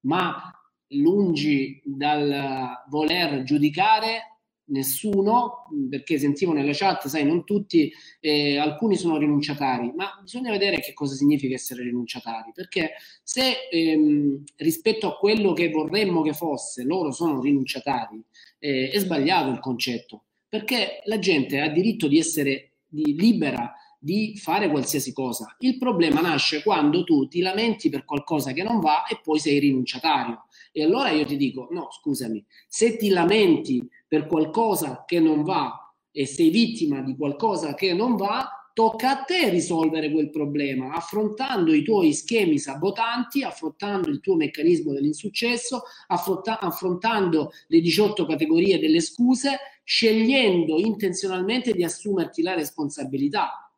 [0.00, 0.42] Ma
[0.88, 4.29] lungi dal voler giudicare
[4.70, 10.80] nessuno, perché sentivo nella chat, sai, non tutti, eh, alcuni sono rinunciatari, ma bisogna vedere
[10.80, 12.92] che cosa significa essere rinunciatari, perché
[13.22, 18.22] se ehm, rispetto a quello che vorremmo che fosse, loro sono rinunciatari,
[18.58, 24.34] eh, è sbagliato il concetto, perché la gente ha diritto di essere di, libera di
[24.38, 25.54] fare qualsiasi cosa.
[25.58, 29.58] Il problema nasce quando tu ti lamenti per qualcosa che non va e poi sei
[29.58, 30.46] rinunciatario.
[30.72, 35.94] E allora io ti dico, no, scusami, se ti lamenti per qualcosa che non va
[36.12, 41.72] e sei vittima di qualcosa che non va, tocca a te risolvere quel problema, affrontando
[41.74, 49.00] i tuoi schemi sabotanti, affrontando il tuo meccanismo dell'insuccesso, affronta- affrontando le 18 categorie delle
[49.00, 53.70] scuse, scegliendo intenzionalmente di assumerti la responsabilità.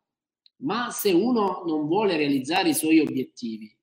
[0.57, 3.75] Ma se uno non vuole realizzare i suoi obiettivi,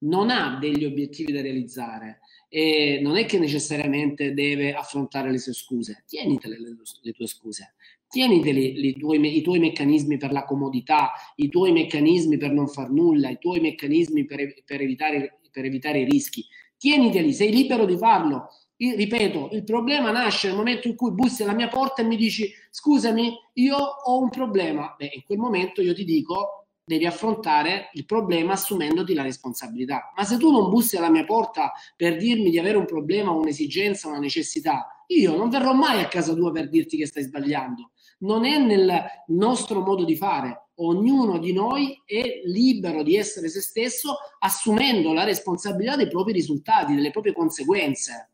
[0.00, 5.52] non ha degli obiettivi da realizzare, e non è che necessariamente deve affrontare le sue
[5.52, 7.74] scuse, tienitele le, le tue scuse,
[8.08, 13.38] tieniteli i tuoi meccanismi per la comodità, i tuoi meccanismi per non far nulla, i
[13.38, 16.44] tuoi meccanismi per, per, evitare, per evitare i rischi,
[16.76, 18.48] tieniteli, sei libero di farlo.
[18.78, 22.16] Io, ripeto, il problema nasce nel momento in cui bussi alla mia porta e mi
[22.16, 24.94] dici scusami, io ho un problema.
[24.96, 30.12] Beh, in quel momento io ti dico devi affrontare il problema assumendoti la responsabilità.
[30.16, 34.06] Ma se tu non bussi alla mia porta per dirmi di avere un problema, un'esigenza,
[34.06, 37.90] una necessità, io non verrò mai a casa tua per dirti che stai sbagliando.
[38.20, 40.68] Non è nel nostro modo di fare.
[40.76, 46.94] Ognuno di noi è libero di essere se stesso assumendo la responsabilità dei propri risultati,
[46.94, 48.30] delle proprie conseguenze.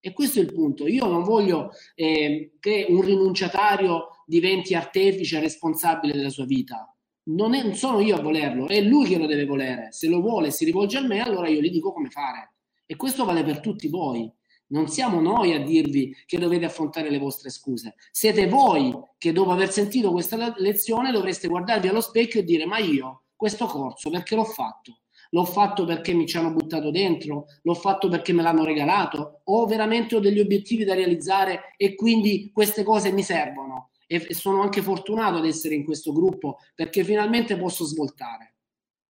[0.00, 0.86] E questo è il punto.
[0.86, 6.90] Io non voglio eh, che un rinunciatario diventi artefice responsabile della sua vita
[7.28, 9.88] non, è, non sono io a volerlo, è lui che lo deve volere.
[9.90, 12.54] Se lo vuole e si rivolge a me, allora io gli dico come fare.
[12.84, 14.30] E questo vale per tutti voi.
[14.68, 17.94] Non siamo noi a dirvi che dovete affrontare le vostre scuse.
[18.10, 22.78] Siete voi che dopo aver sentito questa lezione dovreste guardarvi allo specchio e dire ma
[22.78, 25.00] io questo corso perché l'ho fatto?
[25.30, 27.46] L'ho fatto perché mi ci hanno buttato dentro?
[27.62, 29.42] L'ho fatto perché me l'hanno regalato?
[29.44, 33.90] O veramente ho degli obiettivi da realizzare e quindi queste cose mi servono?
[34.06, 38.54] E sono anche fortunato ad essere in questo gruppo perché finalmente posso svoltare.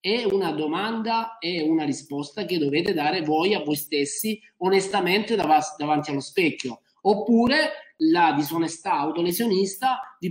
[0.01, 5.77] È una domanda e una risposta che dovete dare voi a voi stessi onestamente dav-
[5.77, 6.83] davanti allo specchio.
[7.03, 10.31] Oppure la disonestà autolesionista vi,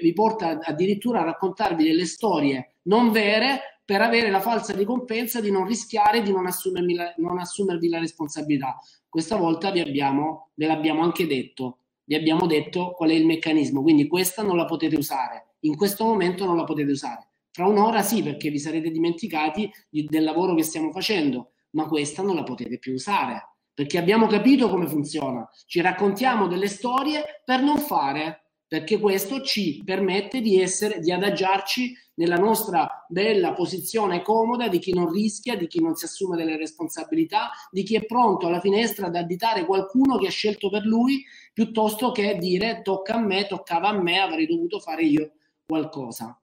[0.00, 5.50] vi porta addirittura a raccontarvi delle storie non vere per avere la falsa ricompensa di
[5.50, 8.78] non rischiare di non, la, non assumervi la responsabilità.
[9.08, 13.82] Questa volta vi abbiamo, ve l'abbiamo anche detto, vi abbiamo detto qual è il meccanismo,
[13.82, 17.28] quindi questa non la potete usare, in questo momento non la potete usare.
[17.50, 22.22] Fra un'ora sì, perché vi sarete dimenticati di, del lavoro che stiamo facendo, ma questa
[22.22, 25.46] non la potete più usare, perché abbiamo capito come funziona.
[25.66, 31.94] Ci raccontiamo delle storie per non fare, perché questo ci permette di, essere, di adagiarci
[32.14, 36.56] nella nostra bella posizione comoda di chi non rischia, di chi non si assume delle
[36.56, 41.22] responsabilità, di chi è pronto alla finestra ad additare qualcuno che ha scelto per lui,
[41.52, 45.32] piuttosto che dire tocca a me, toccava a me, avrei dovuto fare io
[45.64, 46.36] qualcosa.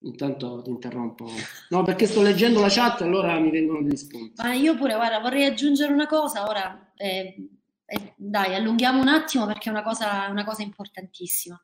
[0.00, 1.28] Intanto ti interrompo.
[1.70, 4.34] No, perché sto leggendo la chat, allora mi vengono degli spunti.
[4.36, 6.46] Ma io pure, guarda, vorrei aggiungere una cosa.
[6.46, 7.34] Ora, eh,
[7.84, 11.60] eh, dai, allunghiamo un attimo perché è una cosa, una cosa importantissima.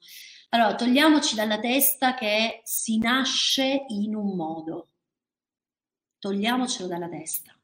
[0.51, 4.89] Allora, togliamoci dalla testa che si nasce in un modo.
[6.19, 7.57] Togliamocelo dalla testa.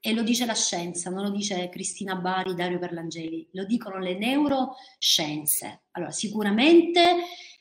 [0.00, 4.16] E lo dice la scienza, non lo dice Cristina Bari, Dario Perlangeli, lo dicono le
[4.16, 5.82] neuroscienze.
[5.92, 7.02] Allora, sicuramente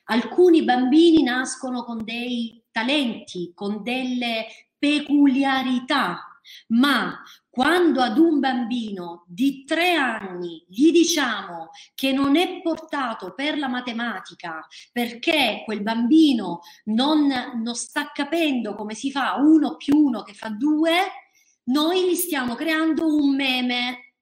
[0.06, 4.46] alcuni bambini nascono con dei talenti, con delle
[4.78, 13.34] peculiarità, ma quando ad un bambino di tre anni gli diciamo che non è portato
[13.34, 19.98] per la matematica perché quel bambino non, non sta capendo come si fa uno più
[19.98, 20.94] uno che fa due,
[21.68, 24.14] noi gli stiamo creando un meme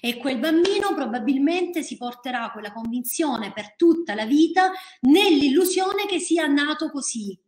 [0.00, 4.70] e quel bambino probabilmente si porterà quella convinzione per tutta la vita
[5.00, 7.38] nell'illusione che sia nato così.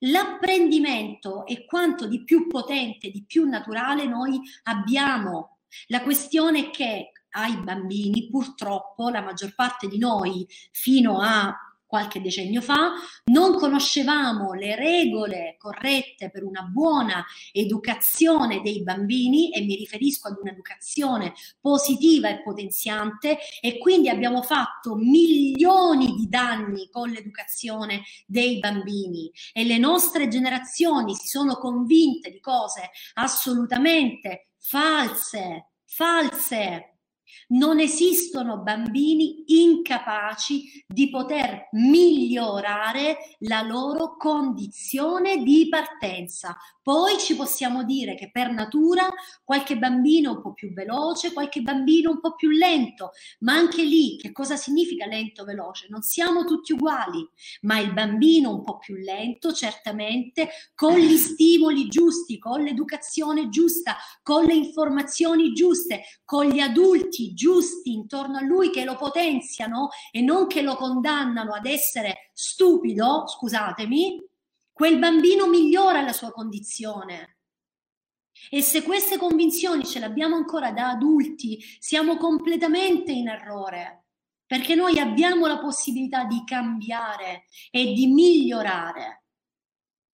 [0.00, 5.58] L'apprendimento è quanto di più potente, di più naturale noi abbiamo.
[5.86, 11.54] La questione è che ai bambini, purtroppo, la maggior parte di noi fino a
[11.90, 12.92] qualche decennio fa,
[13.32, 20.36] non conoscevamo le regole corrette per una buona educazione dei bambini e mi riferisco ad
[20.40, 29.28] un'educazione positiva e potenziante e quindi abbiamo fatto milioni di danni con l'educazione dei bambini
[29.52, 36.89] e le nostre generazioni si sono convinte di cose assolutamente false, false.
[37.48, 46.56] Non esistono bambini incapaci di poter migliorare la loro condizione di partenza.
[46.82, 49.08] Poi ci possiamo dire che per natura
[49.44, 54.16] qualche bambino un po' più veloce, qualche bambino un po' più lento, ma anche lì
[54.16, 55.86] che cosa significa lento veloce?
[55.90, 57.28] Non siamo tutti uguali,
[57.62, 63.96] ma il bambino un po' più lento certamente con gli stimoli giusti, con l'educazione giusta,
[64.22, 70.20] con le informazioni giuste, con gli adulti giusti intorno a lui che lo potenziano e
[70.20, 74.22] non che lo condannano ad essere stupido, scusatemi,
[74.72, 77.36] quel bambino migliora la sua condizione.
[78.48, 84.04] E se queste convinzioni ce le abbiamo ancora da adulti, siamo completamente in errore,
[84.46, 89.24] perché noi abbiamo la possibilità di cambiare e di migliorare.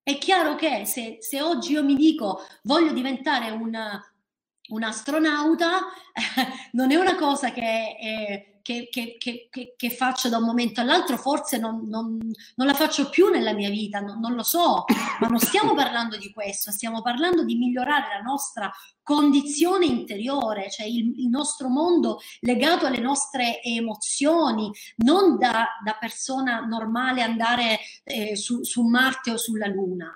[0.02, 3.76] È chiaro che se, se oggi io mi dico voglio diventare un,
[4.68, 5.80] un astronauta,
[6.72, 9.16] non è una cosa che che, che,
[9.48, 12.18] che, che, faccio da un momento all'altro, forse non, non,
[12.56, 14.84] non la faccio più nella mia vita, non, non, lo so,
[15.20, 18.68] ma non stiamo parlando di questo, stiamo parlando di migliorare la nostra
[19.04, 26.58] condizione interiore, cioè il, il nostro mondo legato alle nostre emozioni, non da, da persona
[26.58, 30.12] normale andare eh, su, su Marte o sulla Luna.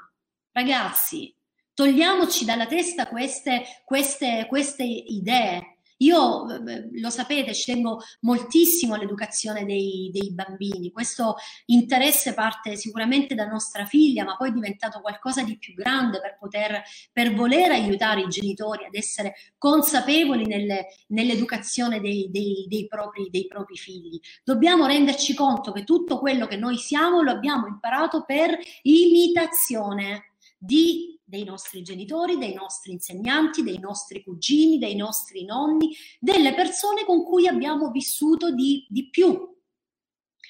[0.51, 1.33] Ragazzi,
[1.81, 6.47] togliamoci dalla testa queste, queste, queste idee io,
[6.93, 10.91] lo sapete, ci tengo moltissimo all'educazione dei, dei, bambini.
[10.93, 11.35] Questo
[11.67, 16.39] interesse parte sicuramente da nostra figlia, ma poi è diventato qualcosa di più grande per
[16.39, 16.83] poter,
[17.13, 23.47] per voler aiutare i genitori ad essere consapevoli nelle, nell'educazione dei, dei, dei, propri, dei
[23.47, 24.19] propri figli.
[24.43, 31.20] Dobbiamo renderci conto che tutto quello che noi siamo lo abbiamo imparato per imitazione di
[31.31, 37.23] dei nostri genitori, dei nostri insegnanti, dei nostri cugini, dei nostri nonni, delle persone con
[37.23, 39.49] cui abbiamo vissuto di, di più.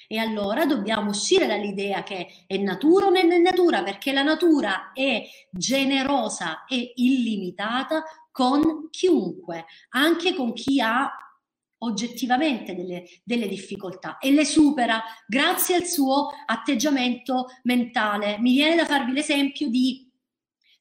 [0.07, 4.91] E allora dobbiamo uscire dall'idea che è natura o non è natura, perché la natura
[4.91, 11.09] è generosa e illimitata con chiunque, anche con chi ha
[11.83, 18.37] oggettivamente delle, delle, difficoltà e le supera grazie al suo atteggiamento mentale.
[18.39, 20.10] Mi viene da farvi l'esempio di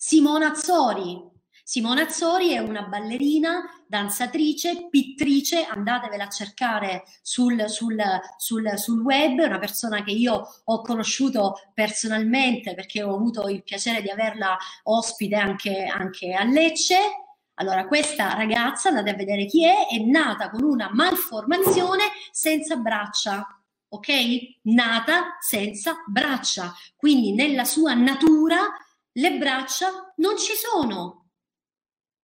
[0.02, 1.20] Simona Azzori.
[1.62, 8.02] Simona Azzori è una ballerina, danzatrice, pittrice, andatevela a cercare sul, sul,
[8.38, 14.00] sul, sul web, una persona che io ho conosciuto personalmente perché ho avuto il piacere
[14.00, 16.96] di averla ospite anche, anche a Lecce.
[17.56, 23.46] Allora, questa ragazza, andate a vedere chi è, è nata con una malformazione senza braccia,
[23.90, 24.08] ok?
[24.62, 28.66] Nata senza braccia, quindi nella sua natura
[29.12, 31.30] le braccia non ci sono.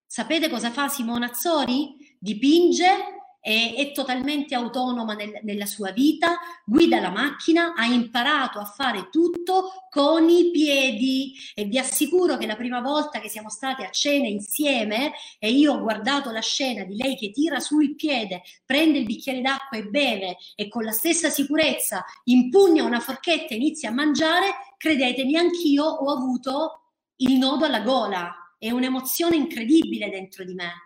[0.06, 2.16] Sapete cosa fa Simona Azzori?
[2.18, 3.15] Dipinge,
[3.46, 9.08] è, è totalmente autonoma nel, nella sua vita, guida la macchina, ha imparato a fare
[9.08, 13.90] tutto con i piedi e vi assicuro che la prima volta che siamo state a
[13.90, 18.42] cena insieme e io ho guardato la scena di lei che tira su il piede,
[18.64, 23.58] prende il bicchiere d'acqua e beve e con la stessa sicurezza impugna una forchetta e
[23.58, 26.80] inizia a mangiare, credetemi, anch'io ho avuto
[27.18, 30.85] il nodo alla gola, è un'emozione incredibile dentro di me.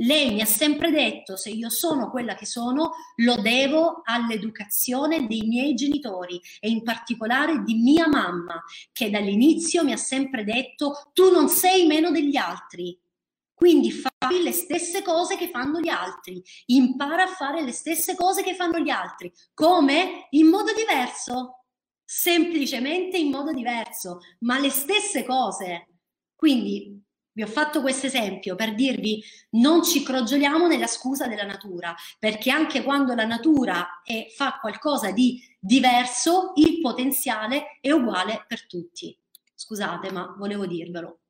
[0.00, 5.42] Lei mi ha sempre detto, se io sono quella che sono, lo devo all'educazione dei
[5.42, 8.62] miei genitori e in particolare di mia mamma,
[8.92, 12.98] che dall'inizio mi ha sempre detto, tu non sei meno degli altri.
[13.52, 18.44] Quindi fai le stesse cose che fanno gli altri, impara a fare le stesse cose
[18.44, 19.32] che fanno gli altri.
[19.52, 20.28] Come?
[20.30, 21.58] In modo diverso
[22.10, 25.88] semplicemente in modo diverso, ma le stesse cose.
[26.34, 27.04] Quindi
[27.38, 32.50] vi ho fatto questo esempio per dirvi non ci crogioliamo nella scusa della natura, perché
[32.50, 39.16] anche quando la natura è, fa qualcosa di diverso, il potenziale è uguale per tutti.
[39.54, 41.20] Scusate, ma volevo dirvelo.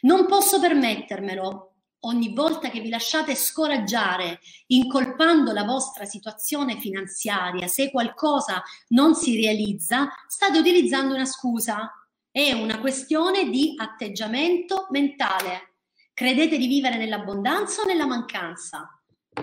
[0.00, 7.92] Non posso permettermelo ogni volta che vi lasciate scoraggiare incolpando la vostra situazione finanziaria, se
[7.92, 11.92] qualcosa non si realizza, state utilizzando una scusa.
[12.36, 15.76] È una questione di atteggiamento mentale.
[16.12, 19.00] Credete di vivere nell'abbondanza o nella mancanza?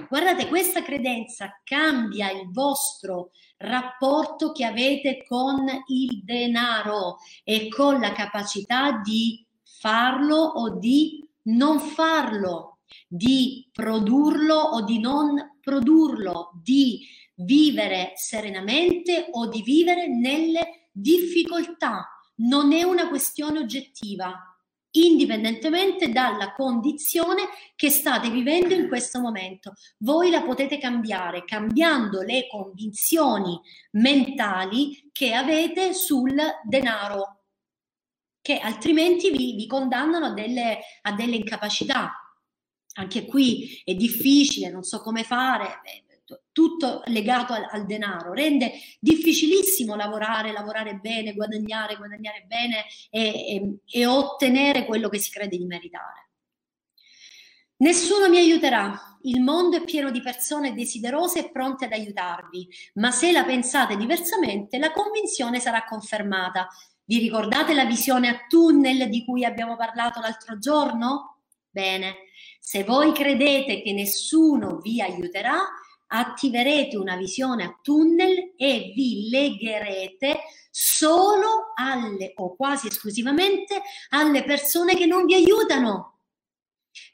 [0.10, 8.12] Guardate, questa credenza cambia il vostro rapporto che avete con il denaro e con la
[8.12, 18.12] capacità di farlo o di non farlo, di produrlo o di non produrlo, di vivere
[18.16, 22.06] serenamente o di vivere nelle difficoltà.
[22.42, 24.52] Non è una questione oggettiva,
[24.92, 27.44] indipendentemente dalla condizione
[27.76, 29.74] che state vivendo in questo momento.
[30.00, 33.60] Voi la potete cambiare cambiando le convinzioni
[33.92, 37.44] mentali che avete sul denaro,
[38.42, 42.14] che altrimenti vi, vi condannano a delle, a delle incapacità.
[42.94, 45.82] Anche qui è difficile, non so come fare
[46.52, 53.78] tutto legato al, al, denaro, rende difficilissimo lavorare, lavorare bene, guadagnare, guadagnare bene e, e,
[53.90, 56.30] e ottenere quello che si crede di meritare.
[57.78, 63.10] Nessuno mi aiuterà, il mondo è pieno di persone desiderose e pronte ad aiutarvi, ma
[63.10, 66.68] se la pensate diversamente, la convinzione sarà confermata.
[67.04, 71.40] Vi ricordate la visione a tunnel di cui abbiamo parlato l'altro giorno?
[71.72, 72.18] Bene,
[72.60, 75.58] se voi credete che nessuno vi aiuterà,
[76.14, 80.40] attiverete una visione a tunnel e vi legherete
[80.70, 86.20] solo alle o quasi esclusivamente alle persone che non vi aiutano.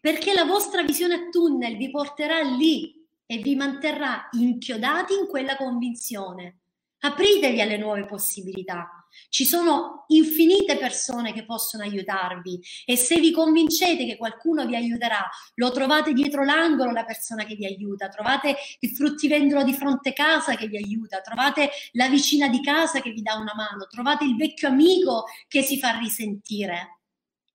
[0.02, 5.56] Perché la vostra visione a tunnel vi porterà lì e vi manterrà inchiodati in quella
[5.56, 6.62] convinzione.
[7.00, 8.97] Apritevi alle nuove possibilità.
[9.30, 15.28] Ci sono infinite persone che possono aiutarvi e se vi convincete che qualcuno vi aiuterà,
[15.56, 20.56] lo trovate dietro l'angolo la persona che vi aiuta, trovate il fruttivendolo di fronte casa
[20.56, 24.36] che vi aiuta, trovate la vicina di casa che vi dà una mano, trovate il
[24.36, 27.02] vecchio amico che si fa risentire.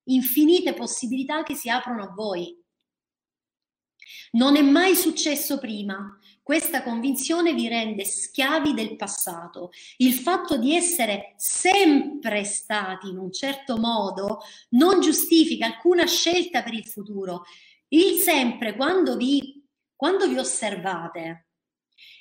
[0.04, 2.58] Infinite possibilità che si aprono a voi.
[4.32, 9.70] Non è mai successo prima questa convinzione vi rende schiavi del passato.
[9.98, 14.40] Il fatto di essere sempre stati in un certo modo
[14.70, 17.44] non giustifica alcuna scelta per il futuro.
[17.88, 19.64] Il sempre, quando vi,
[19.94, 21.46] quando vi osservate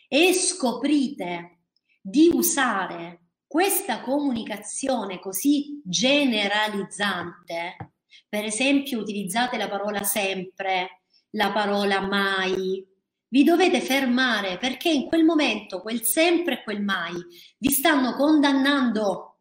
[0.07, 1.61] e scoprite
[1.99, 7.93] di usare questa comunicazione così generalizzante,
[8.30, 12.85] per esempio utilizzate la parola sempre, la parola mai,
[13.31, 17.13] vi dovete fermare perché in quel momento, quel sempre e quel mai,
[17.57, 19.39] vi stanno condannando.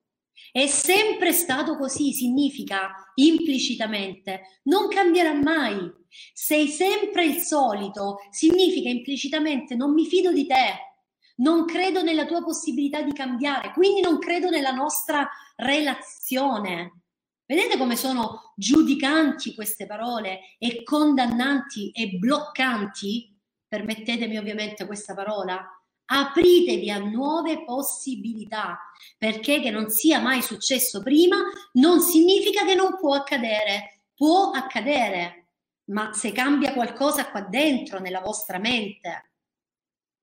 [0.52, 5.76] È sempre stato così, significa implicitamente, non cambierà mai.
[6.32, 10.96] Sei sempre il solito, significa implicitamente non mi fido di te,
[11.36, 17.02] non credo nella tua possibilità di cambiare, quindi non credo nella nostra relazione.
[17.44, 23.39] Vedete come sono giudicanti queste parole e condannanti e bloccanti?
[23.70, 25.64] Permettetemi ovviamente questa parola,
[26.06, 28.80] apritevi a nuove possibilità,
[29.16, 31.36] perché che non sia mai successo prima
[31.74, 35.52] non significa che non può accadere, può accadere,
[35.90, 39.30] ma se cambia qualcosa qua dentro nella vostra mente,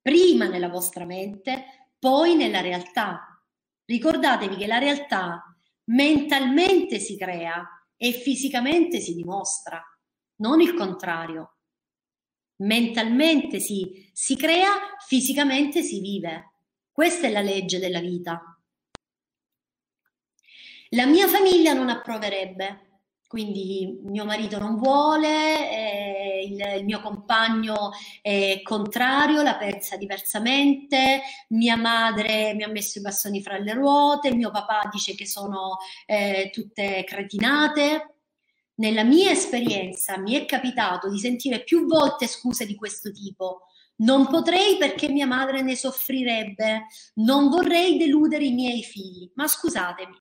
[0.01, 3.41] prima nella vostra mente, poi nella realtà.
[3.85, 5.41] Ricordatevi che la realtà
[5.85, 7.65] mentalmente si crea
[7.95, 9.81] e fisicamente si dimostra,
[10.41, 11.56] non il contrario
[12.57, 14.69] mentalmente si, si crea,
[15.05, 16.51] fisicamente si vive.
[16.91, 18.57] Questa è la legge della vita.
[20.91, 22.87] La mia famiglia non approverebbe,
[23.27, 31.21] quindi mio marito non vuole, eh, il, il, mio compagno è contrario, la pensa diversamente,
[31.49, 35.77] mia madre mi ha messo i bastoni fra le ruote, mio papà dice che sono
[36.05, 38.16] eh, tutte cretinate.
[38.77, 43.61] Nella mia esperienza mi è capitato di sentire più volte scuse di questo tipo.
[43.97, 46.85] Non potrei perché mia madre ne soffrirebbe,
[47.15, 49.31] non vorrei deludere i miei figli.
[49.33, 50.15] Ma scusatemi,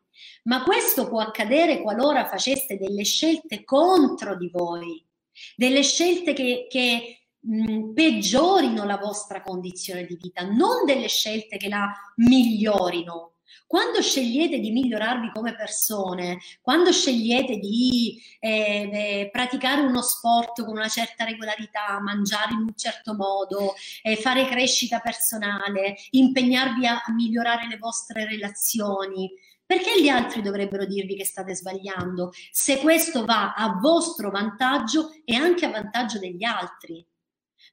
[0.45, 5.07] ma questo può accadere qualora faceste delle scelte contro di voi,
[5.55, 11.69] delle scelte che, che mh, peggiorino la vostra condizione di vita, non delle scelte che
[11.69, 13.36] la migliorino.
[13.67, 20.77] Quando scegliete di migliorarvi come persone, quando scegliete di eh, eh, praticare uno sport con
[20.77, 27.13] una certa regolarità, mangiare in un certo modo, eh, fare crescita personale, impegnarvi a, a
[27.13, 29.31] migliorare le vostre relazioni,
[29.67, 35.35] perché gli altri dovrebbero dirvi che state sbagliando se questo va a vostro vantaggio e
[35.35, 37.05] anche a vantaggio degli altri?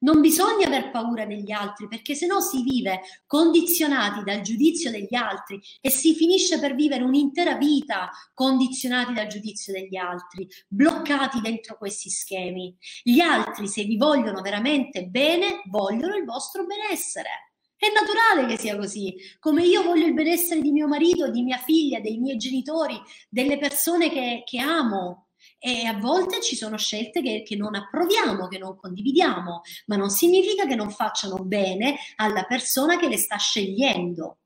[0.03, 5.15] Non bisogna aver paura degli altri perché se no si vive condizionati dal giudizio degli
[5.15, 11.77] altri e si finisce per vivere un'intera vita condizionati dal giudizio degli altri, bloccati dentro
[11.77, 12.75] questi schemi.
[13.01, 17.53] Gli altri, se vi vogliono veramente bene, vogliono il vostro benessere.
[17.77, 21.57] È naturale che sia così, come io voglio il benessere di mio marito, di mia
[21.57, 22.99] figlia, dei miei genitori,
[23.29, 25.22] delle persone che, che amo
[25.65, 30.09] e a volte ci sono scelte che, che, non approviamo, che non condividiamo, ma non
[30.09, 34.39] significa che non facciano bene alla persona che le sta scegliendo,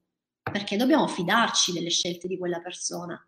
[0.44, 3.19] perché dobbiamo fidarci delle scelte di quella persona.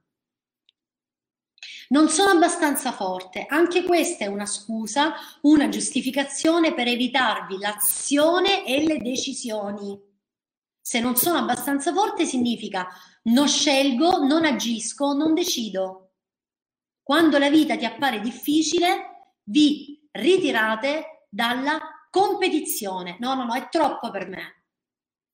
[1.88, 3.48] Non sono abbastanza forte.
[3.48, 10.00] Anche questa è una scusa, una giustificazione per evitarvi l'azione e le decisioni.
[10.80, 12.88] Se non sono abbastanza forte significa
[13.24, 16.09] non scelgo, non agisco, non decido.
[17.10, 21.80] Quando la vita ti appare difficile, vi ritirate dalla
[22.12, 23.18] competizione.
[23.20, 24.66] No, no, no, è troppo per me.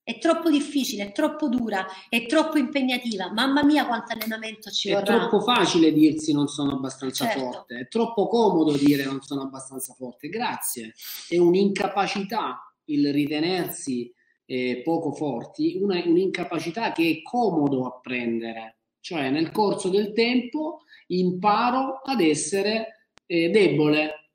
[0.02, 3.30] È troppo difficile, è troppo dura, è troppo impegnativa.
[3.30, 5.02] Mamma mia, quanto allenamento ci vorrà.
[5.02, 7.40] È troppo facile dirsi non sono abbastanza certo.
[7.40, 10.30] forte, è troppo comodo dire non sono abbastanza forte.
[10.30, 10.94] Grazie.
[11.28, 14.10] È un'incapacità il ritenersi
[14.46, 18.75] eh, poco forti, una, un'incapacità che è comodo apprendere.
[19.06, 24.32] Cioè, nel corso del tempo imparo ad essere eh, debole.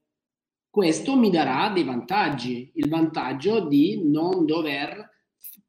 [0.69, 5.09] Questo mi darà dei vantaggi, il vantaggio di non dover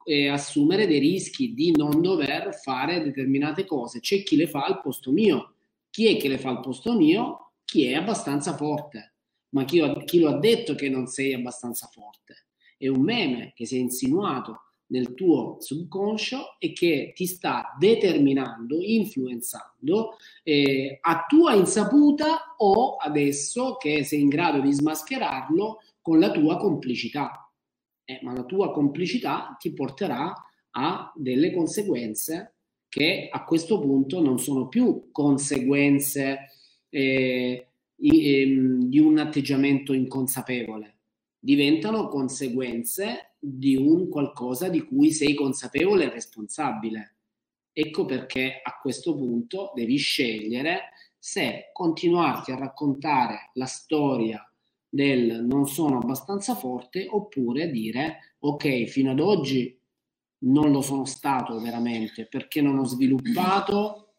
[0.04, 3.98] eh, assumere dei rischi, di non dover fare determinate cose.
[3.98, 5.56] C'è chi le fa al posto mio.
[5.90, 7.54] Chi è che le fa al posto mio?
[7.64, 9.14] Chi è abbastanza forte.
[9.48, 12.46] Ma chi, chi lo ha detto che non sei abbastanza forte?
[12.78, 18.76] È un meme che si è insinuato nel tuo subconscio e che ti sta determinando,
[18.80, 26.30] influenzando eh, a tua insaputa o adesso che sei in grado di smascherarlo con la
[26.30, 27.50] tua complicità.
[28.04, 30.32] Eh, ma la tua complicità ti porterà
[30.72, 32.56] a delle conseguenze
[32.88, 36.50] che a questo punto non sono più conseguenze
[36.90, 40.96] eh, ehm, di un atteggiamento inconsapevole,
[41.44, 47.16] diventano conseguenze di un qualcosa di cui sei consapevole e responsabile.
[47.72, 54.48] Ecco perché a questo punto devi scegliere se continuarti a raccontare la storia
[54.88, 59.76] del non sono abbastanza forte oppure dire ok fino ad oggi
[60.44, 64.14] non lo sono stato veramente perché non ho sviluppato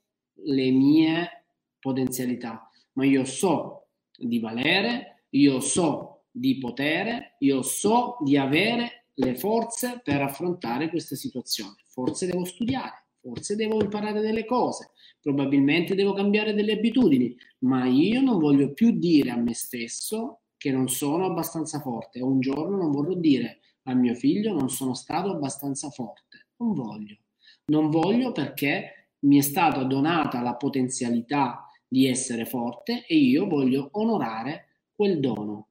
[0.45, 1.45] le mie
[1.77, 9.35] potenzialità ma io so di valere io so di potere io so di avere le
[9.35, 14.91] forze per affrontare questa situazione forse devo studiare forse devo imparare delle cose
[15.21, 20.71] probabilmente devo cambiare delle abitudini ma io non voglio più dire a me stesso che
[20.71, 22.21] non sono abbastanza forte.
[22.21, 26.51] Un giorno non vorrò dire a mio figlio non sono stato abbastanza forte.
[26.59, 27.17] Non voglio.
[27.65, 33.89] Non voglio perché mi è stata donata la potenzialità di essere forte e io voglio
[33.91, 35.67] onorare quel dono.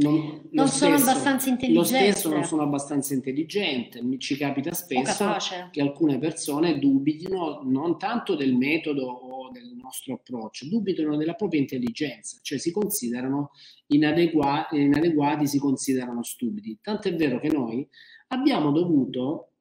[0.00, 1.78] Non, non sono stesso, abbastanza intelligente.
[1.78, 4.02] Lo stesso non sono abbastanza intelligente.
[4.02, 5.36] Mi ci capita spesso
[5.70, 11.60] che alcune persone dubitino non tanto del metodo o del nostro approccio, dubitano della propria
[11.60, 13.50] intelligenza, cioè si considerano
[13.88, 16.78] inadeguati, inadeguati si considerano stupidi.
[16.80, 17.86] Tant'è vero che noi
[18.28, 19.52] abbiamo dovuto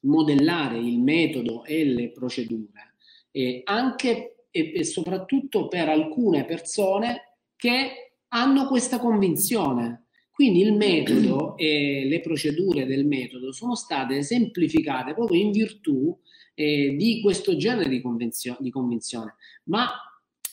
[0.00, 2.94] modellare il metodo e le procedure
[3.36, 8.05] eh, anche e, e soprattutto per alcune persone che
[8.36, 10.08] hanno questa convinzione.
[10.30, 16.16] Quindi il metodo e le procedure del metodo sono state semplificate proprio in virtù
[16.54, 19.36] eh, di questo genere di, convenzio- di convinzione.
[19.64, 19.84] Ma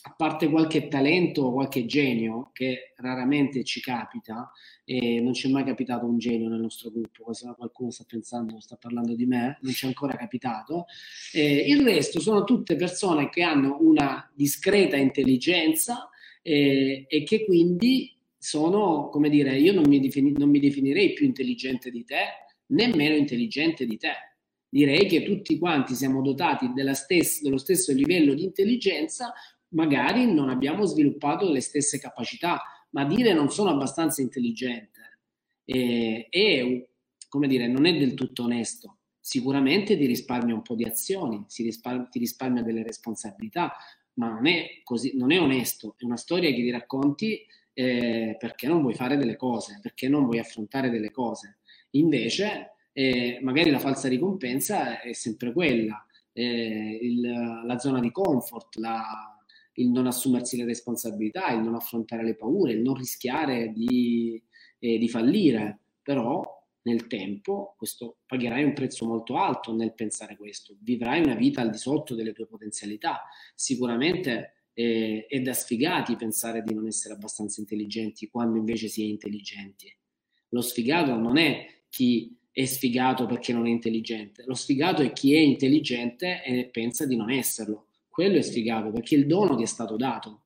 [0.06, 4.50] a parte qualche talento o qualche genio che raramente ci capita,
[4.84, 8.60] e non ci è mai capitato un genio nel nostro gruppo, se qualcuno sta pensando,
[8.60, 10.84] sta parlando di me, non ci è ancora capitato.
[11.32, 16.10] Eh, il resto sono tutte persone che hanno una discreta intelligenza,
[16.46, 21.24] eh, e che quindi sono, come dire, io non mi, defini- non mi definirei più
[21.24, 22.24] intelligente di te,
[22.66, 24.12] né meno intelligente di te.
[24.68, 29.32] Direi che tutti quanti siamo dotati stessa, dello stesso livello di intelligenza,
[29.68, 32.60] magari non abbiamo sviluppato le stesse capacità,
[32.90, 34.94] ma dire non sono abbastanza intelligente
[35.64, 36.86] è,
[37.28, 38.98] come dire, non è del tutto onesto.
[39.18, 41.62] Sicuramente ti risparmia un po' di azioni, ti
[42.12, 43.72] risparmia delle responsabilità,
[44.14, 48.66] ma non è, così, non è onesto, è una storia che ti racconti eh, perché
[48.66, 51.58] non vuoi fare delle cose, perché non vuoi affrontare delle cose.
[51.90, 57.20] Invece, eh, magari la falsa ricompensa è sempre quella, eh, il,
[57.64, 59.02] la zona di comfort, la,
[59.74, 64.40] il non assumersi le responsabilità, il non affrontare le paure, il non rischiare di,
[64.78, 65.78] eh, di fallire.
[66.02, 66.43] Però
[66.84, 71.70] nel tempo questo, pagherai un prezzo molto alto nel pensare questo, vivrai una vita al
[71.70, 73.22] di sotto delle tue potenzialità.
[73.54, 79.06] Sicuramente eh, è da sfigati pensare di non essere abbastanza intelligenti quando invece si è
[79.06, 79.94] intelligenti.
[80.48, 85.34] Lo sfigato non è chi è sfigato perché non è intelligente, lo sfigato è chi
[85.34, 87.88] è intelligente e pensa di non esserlo.
[88.08, 90.44] Quello è sfigato perché il dono ti è stato dato,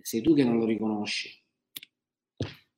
[0.00, 1.37] sei tu che non lo riconosci.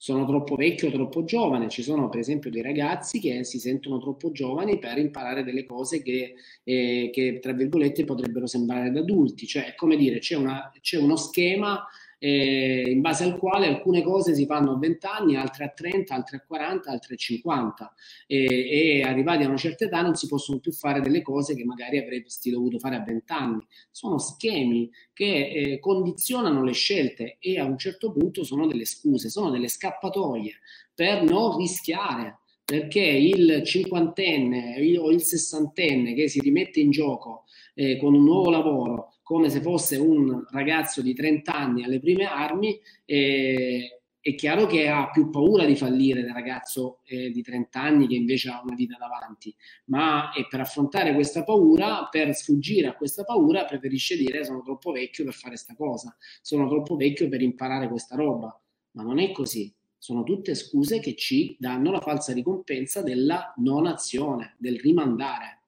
[0.03, 1.69] Sono troppo vecchio o troppo giovane.
[1.69, 6.03] Ci sono per esempio dei ragazzi che si sentono troppo giovani per imparare delle cose
[6.03, 9.47] che, eh, che tra virgolette potrebbero sembrare da adulti.
[9.47, 11.87] Cioè, come dire, c'è, una, c'è uno schema
[12.23, 16.15] eh, in base al quale alcune cose si fanno a 20 anni, altre a 30,
[16.15, 17.95] altre a 40, altre a 50
[18.27, 21.65] e, e arrivati a una certa età non si possono più fare delle cose che
[21.65, 23.67] magari avresti dovuto fare a 20 anni.
[23.91, 29.31] Sono schemi che eh, condizionano le scelte e a un certo punto sono delle scuse,
[29.31, 30.59] sono delle scappatoie
[30.95, 37.45] per non rischiare perché il cinquantenne o il sessantenne che si rimette in gioco
[37.75, 42.25] eh, con un nuovo lavoro come se fosse un ragazzo di 30 anni alle prime
[42.25, 47.81] armi, eh, è chiaro che ha più paura di fallire del ragazzo eh, di 30
[47.81, 49.55] anni che invece ha una vita davanti,
[49.85, 55.23] ma per affrontare questa paura, per sfuggire a questa paura, preferisce dire sono troppo vecchio
[55.23, 58.61] per fare questa cosa, sono troppo vecchio per imparare questa roba,
[58.95, 59.73] ma non è così.
[59.97, 65.60] Sono tutte scuse che ci danno la falsa ricompensa della non azione, del rimandare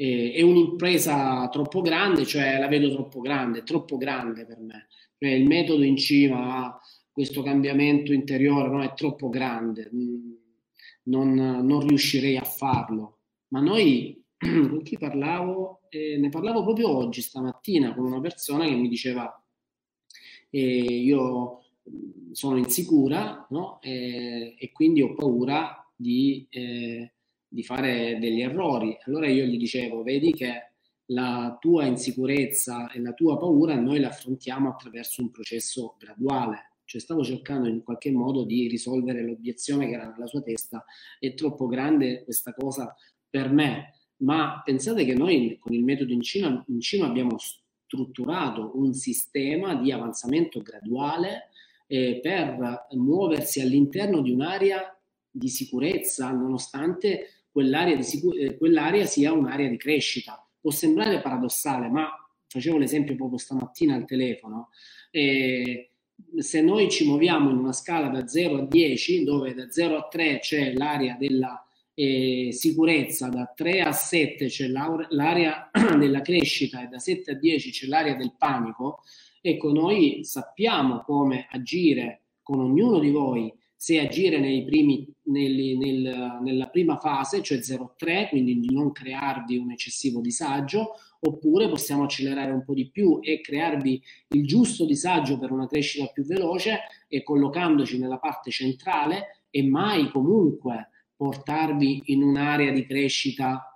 [0.00, 4.86] eh, è un'impresa troppo grande, cioè la vedo troppo grande, troppo grande per me.
[5.18, 6.80] Cioè, il metodo in cima a
[7.10, 10.32] questo cambiamento interiore no, è troppo grande, mm,
[11.04, 13.18] non, non, riuscirei a farlo.
[13.48, 18.74] Ma noi, con chi parlavo, eh, ne parlavo proprio oggi, stamattina, con una persona che
[18.76, 19.44] mi diceva,
[20.50, 23.80] eh, io mm, sono insicura no?
[23.82, 27.14] eh, e quindi ho paura di eh,
[27.48, 28.96] di fare degli errori.
[29.06, 30.72] Allora io gli dicevo, vedi che
[31.10, 36.72] la tua insicurezza e la tua paura noi la affrontiamo attraverso un processo graduale.
[36.84, 40.84] Cioè stavo cercando in qualche modo di risolvere l'obiezione che era nella sua testa,
[41.18, 42.94] è troppo grande questa cosa
[43.28, 48.72] per me, ma pensate che noi con il metodo in Cina, in Cina abbiamo strutturato
[48.74, 51.50] un sistema di avanzamento graduale
[51.86, 54.94] eh, per muoversi all'interno di un'area
[55.30, 60.40] di sicurezza, nonostante quell'area, sicur- eh, quell'area sia un'area di crescita.
[60.60, 62.08] Può sembrare paradossale, ma
[62.46, 64.68] facevo l'esempio proprio stamattina al telefono.
[65.10, 65.90] Eh,
[66.36, 70.08] se noi ci muoviamo in una scala da 0 a 10, dove da 0 a
[70.08, 71.60] 3 c'è l'area della
[71.94, 75.68] eh, sicurezza, da 3 a 7 c'è l'area
[75.98, 79.02] della crescita e da 7 a 10 c'è l'area del panico,
[79.40, 86.66] ecco, noi sappiamo come agire con ognuno di voi se agire primi, nel, nel, nella
[86.66, 92.64] prima fase, cioè 0,3, quindi di non crearvi un eccessivo disagio, oppure possiamo accelerare un
[92.64, 98.00] po' di più e crearvi il giusto disagio per una crescita più veloce e collocandoci
[98.00, 103.72] nella parte centrale e mai comunque portarvi in un'area di crescita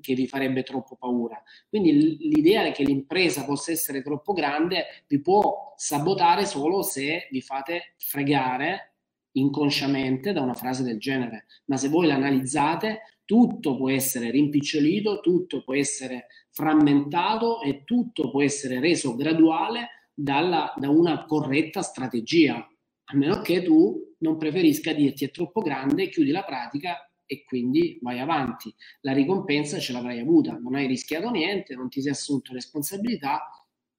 [0.00, 1.42] che vi farebbe troppo paura.
[1.68, 7.94] Quindi l'idea che l'impresa possa essere troppo grande vi può sabotare solo se vi fate
[7.98, 8.91] fregare
[9.32, 15.62] inconsciamente da una frase del genere, ma se voi l'analizzate, tutto può essere rimpicciolito, tutto
[15.62, 23.16] può essere frammentato e tutto può essere reso graduale dalla, da una corretta strategia, a
[23.16, 28.20] meno che tu non preferisca dirti è troppo grande, chiudi la pratica e quindi vai
[28.20, 28.74] avanti.
[29.00, 33.48] La ricompensa ce l'avrai avuta, non hai rischiato niente, non ti sei assunto responsabilità,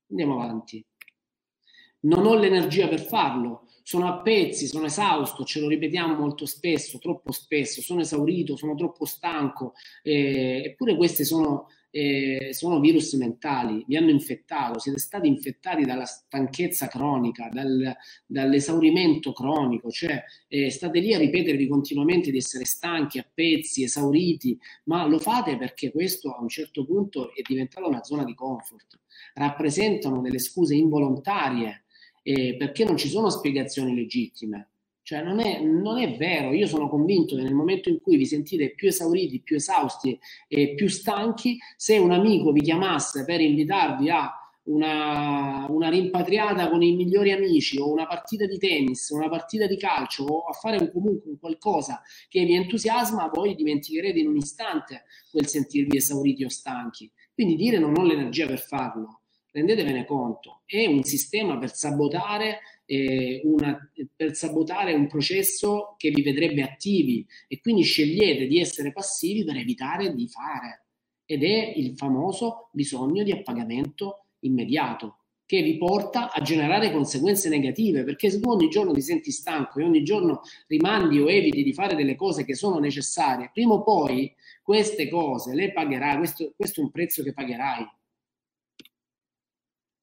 [0.10, 0.86] andiamo avanti.
[2.02, 6.98] Non ho l'energia per farlo, sono a pezzi, sono esausto, ce lo ripetiamo molto spesso,
[7.00, 13.84] troppo spesso, sono esaurito, sono troppo stanco, eh, eppure questi sono, eh, sono, virus mentali,
[13.86, 17.94] vi hanno infettato, siete stati infettati dalla stanchezza cronica, dal,
[18.26, 24.58] dall'esaurimento cronico, cioè eh, state lì a ripetervi continuamente di essere stanchi, a pezzi, esauriti,
[24.86, 28.98] ma lo fate perché questo a un certo punto è diventato una zona di comfort,
[29.34, 31.83] rappresentano delle scuse involontarie
[32.24, 34.70] eh, perché non ci sono spiegazioni legittime.
[35.04, 38.26] Cioè non è, non è, vero, io sono convinto che nel momento in cui vi
[38.26, 40.18] sentite più esauriti, più esausti
[40.48, 44.32] e più stanchi, se un amico vi chiamasse per invitarvi a
[44.66, 49.76] una, una, rimpatriata con i migliori amici o una partita di tennis, una partita di
[49.76, 54.38] calcio o a fare un, comunque un qualcosa che vi entusiasma, voi dimenticherete in un
[54.38, 57.12] istante quel sentirvi esauriti o stanchi.
[57.34, 59.23] Quindi dire non ho l'energia per farlo
[59.54, 63.78] rendetevene conto, è un sistema per sabotare, eh, una,
[64.16, 69.56] per sabotare un processo che vi vedrebbe attivi e quindi scegliete di essere passivi per
[69.56, 70.86] evitare di fare.
[71.26, 78.04] Ed è il famoso bisogno di appagamento immediato che vi porta a generare conseguenze negative,
[78.04, 81.74] perché se tu ogni giorno ti senti stanco e ogni giorno rimandi o eviti di
[81.74, 86.82] fare delle cose che sono necessarie, prima o poi queste cose le pagherai, questo, questo
[86.82, 87.88] è un prezzo che pagherai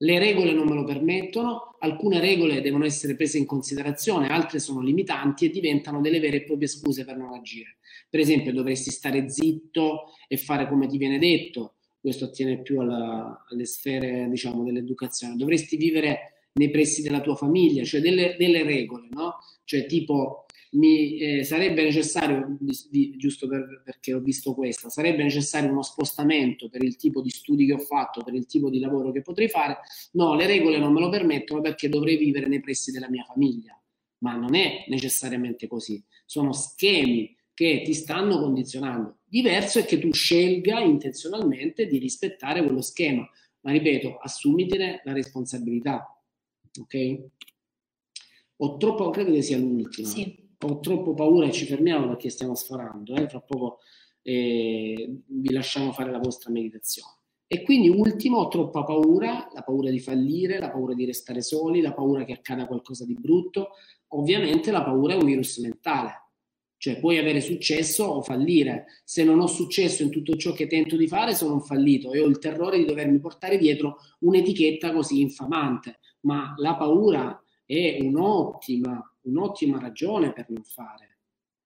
[0.03, 4.81] Le regole non me lo permettono, alcune regole devono essere prese in considerazione, altre sono
[4.81, 7.77] limitanti e diventano delle vere e proprie scuse per non agire.
[8.09, 13.45] Per esempio, dovresti stare zitto e fare come ti viene detto, questo attiene più alla,
[13.47, 19.07] alle sfere diciamo, dell'educazione, dovresti vivere nei pressi della tua famiglia, cioè delle, delle regole,
[19.11, 19.35] no?
[19.65, 25.71] Cioè tipo mi eh, sarebbe necessario, di, giusto per, perché ho visto questa, sarebbe necessario
[25.71, 29.11] uno spostamento per il tipo di studi che ho fatto, per il tipo di lavoro
[29.11, 29.79] che potrei fare.
[30.13, 33.81] No, le regole non me lo permettono perché dovrei vivere nei pressi della mia famiglia.
[34.19, 36.03] Ma non è necessariamente così.
[36.27, 39.21] Sono schemi che ti stanno condizionando.
[39.25, 43.29] Diverso è che tu scelga intenzionalmente di rispettare quello schema.
[43.63, 46.23] Ma ripeto, assumitene la responsabilità.
[46.79, 47.21] Ok?
[48.63, 50.07] Ho troppo, credo che sia l'ultima.
[50.07, 53.29] Sì ho troppo paura e ci fermiamo perché stiamo sforando, eh?
[53.29, 53.79] fra poco
[54.23, 57.15] eh, vi lasciamo fare la vostra meditazione.
[57.47, 61.81] E quindi ultimo, ho troppa paura, la paura di fallire, la paura di restare soli,
[61.81, 63.71] la paura che accada qualcosa di brutto.
[64.09, 66.13] Ovviamente la paura è un virus mentale,
[66.77, 68.87] cioè puoi avere successo o fallire.
[69.03, 72.21] Se non ho successo in tutto ciò che tento di fare, sono un fallito e
[72.21, 75.99] ho il terrore di dovermi portare dietro un'etichetta così infamante.
[76.21, 81.19] Ma la paura è un'ottima un'ottima ragione per non fare.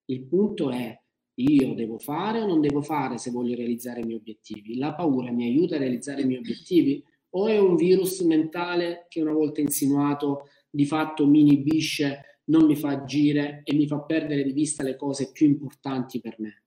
[0.06, 0.98] Il punto è
[1.36, 4.76] io devo fare o non devo fare se voglio realizzare i miei obiettivi?
[4.76, 7.02] La paura mi aiuta a realizzare i miei obiettivi?
[7.30, 12.76] O è un virus mentale che una volta insinuato di fatto mi inibisce, non mi
[12.76, 16.62] fa agire e mi fa perdere di vista le cose più importanti per me?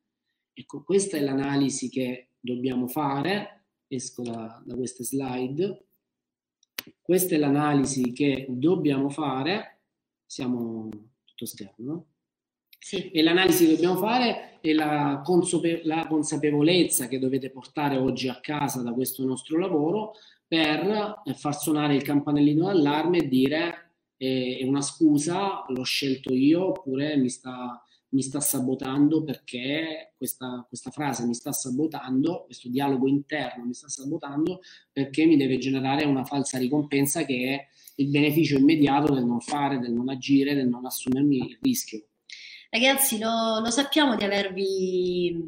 [0.52, 3.68] Ecco, questa è l'analisi che dobbiamo fare.
[3.88, 5.86] Esco da, da queste slide.
[7.02, 9.77] Questa è l'analisi che dobbiamo fare
[10.28, 10.90] siamo
[11.26, 12.06] tutto schermo, no?
[12.80, 13.10] Sì.
[13.10, 18.40] E l'analisi che dobbiamo fare è la, consape- la, consapevolezza che dovete portare oggi a
[18.40, 20.14] casa da questo nostro lavoro
[20.48, 26.68] per far suonare il campanellino d'allarme e dire eh, è una scusa, l'ho scelto io
[26.68, 33.08] oppure mi sta, mi sta sabotando perché questa, questa frase mi sta sabotando, questo dialogo
[33.08, 37.68] interno mi sta sabotando perché mi deve generare una falsa ricompensa che è
[38.00, 42.08] il beneficio immediato del non fare, del non agire, del non assumermi il rischio.
[42.70, 45.46] Ragazzi, lo, lo sappiamo di avervi,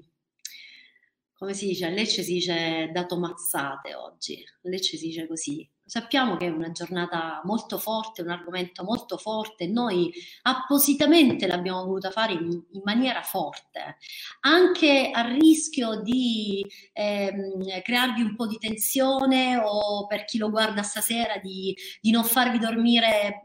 [1.34, 5.70] come si dice, a Lecce si dice dato mazzate oggi, a Lecce si dice così,
[5.90, 10.14] Sappiamo che è una giornata molto forte, un argomento molto forte, noi
[10.44, 13.98] appositamente l'abbiamo voluta fare in, in maniera forte,
[14.42, 16.64] anche a rischio di
[16.94, 22.24] ehm, crearvi un po' di tensione o per chi lo guarda stasera di, di non
[22.24, 23.42] farvi dormire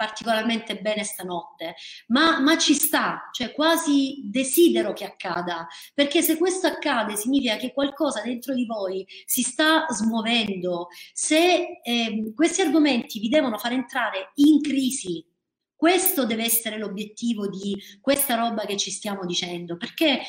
[0.00, 1.74] particolarmente bene stanotte,
[2.06, 7.74] ma, ma, ci sta, cioè quasi desidero che accada, perché se questo accade significa che
[7.74, 14.30] qualcosa dentro di voi si sta smuovendo, se eh, questi argomenti vi devono far entrare
[14.36, 15.22] in crisi
[15.80, 20.20] questo deve essere l'obiettivo di questa roba che ci stiamo dicendo, perché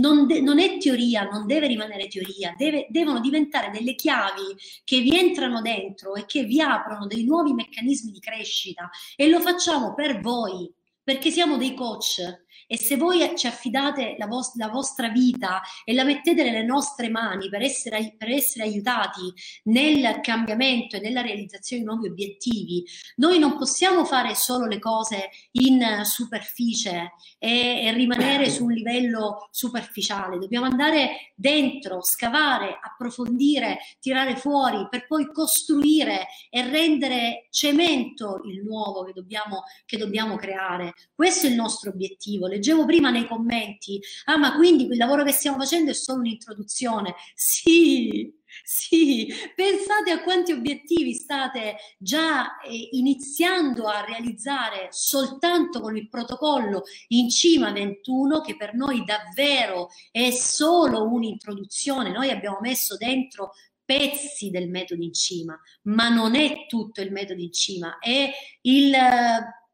[0.00, 4.54] non, de- non è teoria, non deve rimanere teoria, deve, devono diventare delle chiavi
[4.84, 9.40] che vi entrano dentro e che vi aprono dei nuovi meccanismi di crescita e lo
[9.40, 10.70] facciamo per voi,
[11.02, 15.94] perché siamo dei coach e se voi ci affidate la, vos- la vostra vita e
[15.94, 19.32] la mettete nelle nostre mani per essere, per essere aiutati
[19.64, 22.84] nel cambiamento e nella realizzazione di nuovi obiettivi,
[23.16, 29.48] noi non possiamo fare solo le cose in superficie e, e rimanere su un livello
[29.50, 38.62] superficiale, dobbiamo andare dentro, scavare, approfondire, tirare fuori per poi costruire e rendere cemento il
[38.62, 40.94] nuovo che dobbiamo, che dobbiamo creare.
[41.14, 42.47] Questo è il nostro obiettivo.
[42.48, 47.14] Leggevo prima nei commenti, ah ma quindi il lavoro che stiamo facendo è solo un'introduzione.
[47.34, 56.08] Sì, sì, pensate a quanti obiettivi state già eh, iniziando a realizzare soltanto con il
[56.08, 62.10] protocollo in cima 21 che per noi davvero è solo un'introduzione.
[62.10, 63.52] Noi abbiamo messo dentro
[63.84, 68.30] pezzi del metodo in cima, ma non è tutto il metodo in cima, è
[68.62, 68.92] il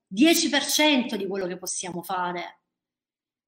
[0.08, 2.60] 10% di quello che possiamo fare.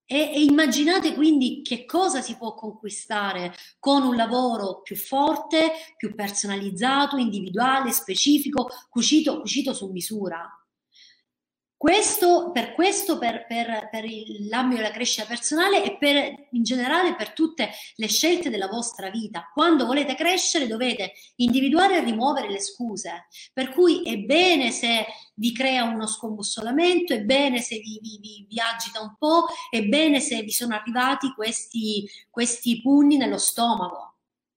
[0.09, 6.15] E, e, immaginate quindi che cosa si può conquistare con un lavoro più forte, più
[6.15, 10.49] personalizzato, individuale, specifico, cucito, cucito su misura.
[11.79, 14.05] Questo, per questo, per, per, per
[14.49, 19.51] l'ambito della crescita personale e per, in generale per tutte le scelte della vostra vita.
[19.53, 23.27] Quando volete crescere dovete individuare e rimuovere le scuse.
[23.53, 25.05] Per cui è bene se
[25.35, 29.83] vi crea uno scombussolamento, è bene se vi, vi, vi, vi agita un po', è
[29.83, 34.15] bene se vi sono arrivati questi, questi pugni nello stomaco.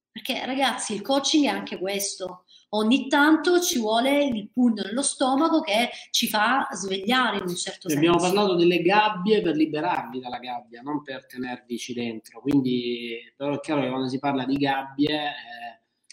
[0.09, 5.61] Perché ragazzi, il coaching è anche questo ogni tanto ci vuole il pugno nello stomaco
[5.61, 7.97] che ci fa svegliare in un certo senso.
[7.97, 12.41] Abbiamo parlato delle gabbie per liberarvi dalla gabbia, non per tenervici dentro.
[12.41, 15.31] Quindi, però è chiaro che quando si parla di gabbie,